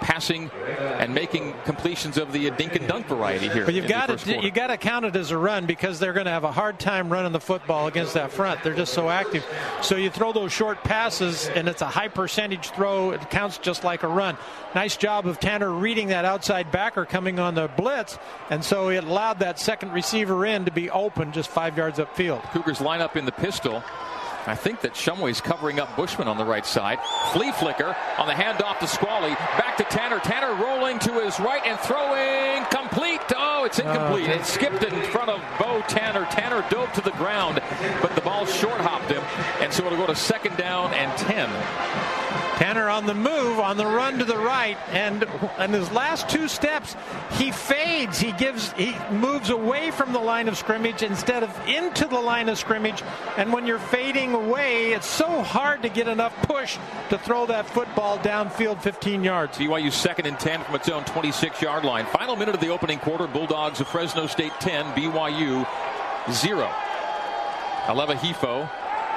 passing 0.03 0.51
and 0.51 1.15
making 1.15 1.53
completions 1.65 2.17
of 2.17 2.31
the 2.31 2.51
dink 2.51 2.75
and 2.75 2.87
dunk 2.87 3.07
variety 3.07 3.47
here. 3.49 3.65
But 3.65 3.73
you've 3.73 3.87
got 3.87 4.17
to 4.17 4.41
you 4.41 4.51
got 4.51 4.67
to 4.67 4.77
count 4.77 5.05
it 5.05 5.15
as 5.15 5.31
a 5.31 5.37
run 5.37 5.65
because 5.65 5.99
they're 5.99 6.13
going 6.13 6.25
to 6.25 6.31
have 6.31 6.43
a 6.43 6.51
hard 6.51 6.79
time 6.79 7.09
running 7.11 7.31
the 7.31 7.39
football 7.39 7.87
against 7.87 8.13
that 8.13 8.31
front. 8.31 8.61
They're 8.63 8.75
just 8.75 8.93
so 8.93 9.09
active. 9.09 9.45
So 9.81 9.95
you 9.95 10.09
throw 10.09 10.33
those 10.33 10.51
short 10.51 10.83
passes 10.83 11.47
and 11.47 11.67
it's 11.67 11.81
a 11.81 11.87
high 11.87 12.09
percentage 12.09 12.69
throw. 12.71 13.11
It 13.11 13.29
counts 13.29 13.57
just 13.57 13.83
like 13.83 14.03
a 14.03 14.07
run. 14.07 14.37
Nice 14.75 14.97
job 14.97 15.25
of 15.25 15.39
Tanner 15.39 15.71
reading 15.71 16.07
that 16.07 16.25
outside 16.25 16.71
backer 16.71 17.05
coming 17.05 17.39
on 17.39 17.55
the 17.55 17.67
blitz, 17.67 18.17
and 18.49 18.63
so 18.63 18.89
it 18.89 19.03
allowed 19.03 19.39
that 19.39 19.59
second 19.59 19.93
receiver 19.93 20.45
in 20.45 20.65
to 20.65 20.71
be 20.71 20.89
open 20.89 21.31
just 21.31 21.49
five 21.49 21.77
yards 21.77 21.99
upfield. 21.99 22.41
Cougars 22.51 22.81
line 22.81 23.01
up 23.01 23.15
in 23.15 23.25
the 23.25 23.31
pistol. 23.31 23.83
I 24.45 24.55
think 24.55 24.81
that 24.81 24.93
Shumway's 24.93 25.41
covering 25.41 25.79
up 25.79 25.95
Bushman 25.95 26.27
on 26.27 26.37
the 26.37 26.45
right 26.45 26.65
side. 26.65 26.99
Flea 27.31 27.51
flicker 27.53 27.95
on 28.17 28.27
the 28.27 28.33
handoff 28.33 28.79
to 28.79 28.87
Squally. 28.87 29.31
Back 29.31 29.77
to 29.77 29.83
Tanner. 29.85 30.19
Tanner 30.19 30.53
rolling 30.55 30.99
to 30.99 31.23
his 31.23 31.39
right 31.39 31.61
and 31.65 31.79
throwing 31.79 32.65
complete. 32.65 33.21
Oh, 33.35 33.63
it's 33.63 33.79
incomplete. 33.79 34.29
Uh, 34.29 34.33
it 34.33 34.45
skipped 34.45 34.83
in 34.83 35.01
front 35.11 35.29
of 35.29 35.41
Bo 35.59 35.81
Tanner. 35.87 36.25
Tanner 36.25 36.65
dove 36.69 36.91
to 36.93 37.01
the 37.01 37.11
ground, 37.11 37.61
but 38.01 38.13
the 38.15 38.21
ball 38.21 38.45
short 38.45 38.81
hopped 38.81 39.09
him. 39.09 39.23
And 39.61 39.71
so 39.71 39.85
it'll 39.85 39.97
go 39.97 40.07
to 40.07 40.15
second 40.15 40.57
down 40.57 40.93
and 40.93 41.17
10. 41.17 41.49
Tanner 42.57 42.89
on 42.89 43.05
the 43.05 43.13
move, 43.13 43.59
on 43.59 43.77
the 43.77 43.85
run 43.85 44.19
to 44.19 44.25
the 44.25 44.37
right, 44.37 44.77
and 44.89 45.27
in 45.59 45.71
his 45.71 45.91
last 45.91 46.29
two 46.29 46.47
steps, 46.47 46.95
he 47.33 47.51
fades. 47.51 48.19
He 48.19 48.31
gives, 48.33 48.71
he 48.73 48.95
moves 49.11 49.49
away 49.49 49.91
from 49.91 50.13
the 50.13 50.19
line 50.19 50.47
of 50.47 50.57
scrimmage 50.57 51.03
instead 51.03 51.43
of 51.43 51.67
into 51.67 52.05
the 52.05 52.19
line 52.19 52.49
of 52.49 52.57
scrimmage. 52.57 53.03
And 53.37 53.51
when 53.51 53.65
you're 53.65 53.79
fading 53.79 54.33
away, 54.33 54.93
it's 54.93 55.07
so 55.07 55.41
hard 55.41 55.81
to 55.83 55.89
get 55.89 56.07
enough 56.07 56.35
push 56.43 56.77
to 57.09 57.17
throw 57.17 57.45
that 57.47 57.67
football 57.67 58.17
downfield 58.19 58.81
15 58.81 59.23
yards. 59.23 59.57
BYU 59.57 59.91
second 59.91 60.25
and 60.25 60.39
10 60.39 60.63
from 60.63 60.75
its 60.75 60.89
own 60.89 61.03
26 61.05 61.61
yard 61.61 61.83
line. 61.83 62.05
Final 62.07 62.35
minute 62.35 62.55
of 62.55 62.61
the 62.61 62.69
opening 62.69 62.99
quarter. 62.99 63.27
Bulldogs 63.27 63.79
of 63.79 63.87
Fresno 63.87 64.27
State 64.27 64.53
10, 64.59 64.85
BYU 64.93 65.67
0. 66.31 66.71
Aleva 67.85 68.15
Hifo 68.15 68.69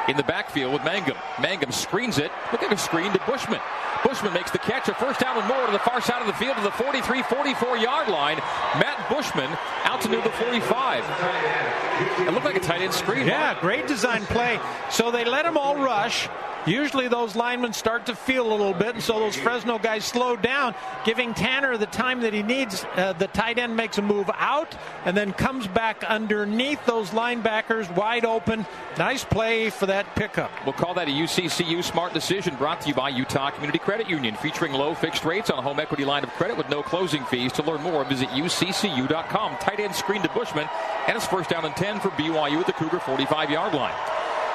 in 0.09 0.17
the 0.17 0.23
backfield 0.23 0.73
with 0.73 0.85
Mangum. 0.85 1.17
Mangum 1.41 1.73
screens 1.73 2.19
it. 2.19 2.31
Look 2.53 2.63
at 2.63 2.73
a 2.73 2.77
screen 2.77 3.13
to 3.13 3.21
Bushman. 3.27 3.61
Bushman 4.05 4.33
makes 4.33 4.51
the 4.51 4.59
catch. 4.59 4.89
A 4.89 4.95
first 4.95 5.21
down 5.21 5.37
and 5.39 5.49
more 5.49 5.67
to 5.67 5.73
the 5.73 5.79
far 5.81 6.01
side 6.01 6.21
of 6.21 6.27
the 6.27 6.35
field 6.35 6.57
to 6.57 6.63
the 6.63 6.71
43 6.71 7.23
44 7.23 7.77
yard 7.79 8.09
line. 8.09 8.37
Matt 8.79 9.09
Bushman 9.11 9.51
out 9.85 10.01
to 10.03 10.09
near 10.09 10.23
the 10.23 10.31
45. 10.31 11.86
It 12.27 12.33
looked 12.33 12.45
like 12.45 12.57
a 12.57 12.61
tight 12.61 12.83
end 12.83 12.93
screen. 12.93 13.27
Yeah, 13.27 13.59
great 13.61 13.87
design 13.87 14.25
play. 14.27 14.61
So 14.91 15.11
they 15.11 15.25
let 15.25 15.45
them 15.45 15.57
all 15.57 15.77
rush. 15.77 16.29
Usually 16.67 17.07
those 17.07 17.37
linemen 17.37 17.73
start 17.73 18.07
to 18.07 18.17
feel 18.17 18.45
a 18.45 18.51
little 18.51 18.75
bit, 18.75 18.95
and 18.95 19.03
so 19.03 19.21
those 19.21 19.37
Fresno 19.37 19.79
guys 19.79 20.05
slow 20.05 20.35
down, 20.35 20.75
giving 21.05 21.33
Tanner 21.33 21.77
the 21.77 21.87
time 21.87 22.23
that 22.23 22.33
he 22.33 22.43
needs. 22.43 22.85
Uh, 22.97 23.13
the 23.13 23.29
tight 23.29 23.59
end 23.61 23.77
makes 23.77 23.99
a 23.99 24.03
move 24.03 24.29
out 24.35 24.77
and 25.05 25.17
then 25.17 25.33
comes 25.33 25.69
back 25.69 26.03
underneath 26.03 26.85
those 26.85 27.11
linebackers 27.11 27.95
wide 27.95 28.25
open. 28.25 28.67
Nice 28.99 29.25
play 29.25 29.71
for 29.71 29.87
that 29.87 30.13
pickup. 30.17 30.51
We'll 30.65 30.73
call 30.73 30.95
that 30.95 31.07
a 31.07 31.13
UCCU 31.13 31.85
smart 31.85 32.13
decision 32.13 32.57
brought 32.57 32.81
to 32.81 32.89
you 32.89 32.95
by 32.95 33.11
Utah 33.11 33.51
Community 33.51 33.79
Credit 33.79 34.11
Union, 34.11 34.35
featuring 34.35 34.73
low 34.73 34.93
fixed 34.97 35.25
rates 35.25 35.51
on 35.51 35.61
a 35.61 35.63
home 35.63 35.79
equity 35.79 36.05
line 36.05 36.25
of 36.25 36.31
credit 36.31 36.57
with 36.57 36.69
no 36.69 36.83
closing 36.83 37.25
fees. 37.27 37.53
To 37.53 37.63
learn 37.63 37.83
more, 37.83 38.05
visit 38.05 38.29
uccu.com. 38.31 39.57
Tight 39.59 39.79
end 39.79 39.95
screen 39.95 40.23
to 40.23 40.29
Bushman, 40.31 40.69
and 41.07 41.17
it's 41.17 41.27
first 41.27 41.51
down 41.51 41.65
and 41.65 41.77
10 41.77 42.01
for 42.01 42.11
BYU 42.11 42.61
at 42.61 42.67
the 42.67 42.73
Cougar 42.73 43.01
45 43.01 43.51
yard 43.51 43.75
line. 43.75 43.95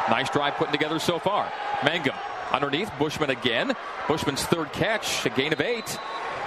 Nice 0.09 0.29
drive 0.29 0.55
putting 0.55 0.71
together 0.71 0.99
so 0.99 1.19
far. 1.19 1.51
Mangum 1.83 2.15
underneath. 2.51 2.91
Bushman 2.97 3.29
again. 3.29 3.73
Bushman's 4.07 4.43
third 4.43 4.71
catch, 4.73 5.25
a 5.25 5.29
gain 5.29 5.53
of 5.53 5.61
eight 5.61 5.97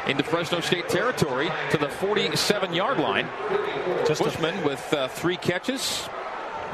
into 0.06 0.22
Fresno 0.22 0.60
State 0.60 0.88
territory 0.88 1.50
to 1.70 1.78
the 1.78 1.88
47 1.88 2.74
yard 2.74 2.98
line. 2.98 3.28
Just 4.06 4.22
Bushman 4.22 4.62
with 4.64 4.92
uh, 4.92 5.08
three 5.08 5.36
catches, 5.36 6.08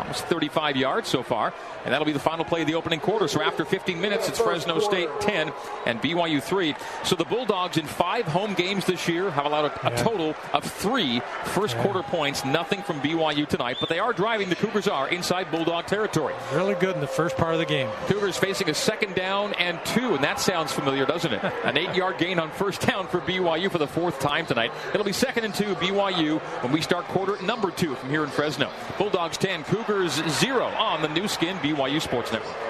almost 0.01 0.25
35 0.27 0.77
yards 0.77 1.09
so 1.09 1.23
far. 1.23 1.53
And 1.85 1.93
that'll 1.93 2.07
be 2.07 2.13
the 2.13 2.19
final 2.19 2.45
play 2.45 2.61
of 2.61 2.67
the 2.67 2.75
opening 2.75 3.01
quarter. 3.01 3.29
So 3.29 3.41
after 3.43 3.65
15 3.65 4.01
minutes, 4.01 4.29
it's 4.29 4.39
Fresno 4.39 4.81
State 4.81 5.09
10 5.21 5.53
and 5.87 6.01
BYU 6.01 6.43
3. 6.43 6.75
So 7.05 7.17
the 7.17 7.25
Bulldogs 7.25 7.77
in 7.77 7.87
five 7.87 8.27
home 8.27 8.55
games 8.55 8.85
this 8.85 9.09
year 9.09 9.31
have 9.31 9.47
allowed 9.47 9.67
a, 9.67 9.87
a 9.87 9.97
total 9.97 10.35
of 10.53 10.65
three 10.65 11.21
first 11.45 11.77
yeah. 11.77 11.83
quarter 11.83 12.03
points. 12.03 12.45
Nothing 12.45 12.83
from 12.83 13.01
BYU 13.01 13.47
tonight, 13.47 13.77
but 13.81 13.89
they 13.89 13.99
are 13.99 14.13
driving. 14.13 14.49
The 14.49 14.57
Cougars 14.57 14.89
are 14.89 15.09
inside 15.09 15.51
Bulldog 15.51 15.87
territory. 15.87 16.35
Really 16.53 16.75
good 16.75 16.95
in 16.95 17.01
the 17.01 17.07
first 17.07 17.37
part 17.37 17.55
of 17.55 17.61
the 17.61 17.67
game. 17.67 17.89
Cougars 18.07 18.37
facing 18.37 18.69
a 18.69 18.75
second 18.75 19.15
down 19.15 19.55
and 19.55 19.79
two, 19.85 20.15
and 20.15 20.25
that 20.25 20.41
sounds 20.41 20.73
familiar, 20.73 21.07
doesn't 21.07 21.33
it? 21.33 21.45
An 21.65 21.77
eight 21.77 21.95
yard 21.95 22.19
gain 22.19 22.39
on 22.39 22.51
first 22.51 22.87
down 22.87 23.07
for 23.07 23.21
BYU 23.21 23.71
for 23.71 23.79
the 23.79 23.87
fourth 23.87 24.19
time 24.21 24.47
tonight. 24.47 24.73
It'll 24.93 25.05
be 25.05 25.13
second 25.13 25.45
and 25.45 25.55
two 25.55 25.75
BYU 25.77 26.41
when 26.63 26.73
we 26.73 26.81
start 26.81 27.05
quarter 27.07 27.41
number 27.43 27.71
two 27.71 27.95
from 27.95 28.11
here 28.11 28.25
in 28.25 28.31
Fresno. 28.31 28.71
Bulldogs 28.99 29.37
10, 29.39 29.65
Cougars 29.65 29.90
0 29.91 30.67
on 30.67 31.03
the 31.03 31.09
Nu 31.09 31.27
Skin 31.27 31.57
BYU 31.57 32.01
Sports 32.01 32.33
Network. 32.33 32.61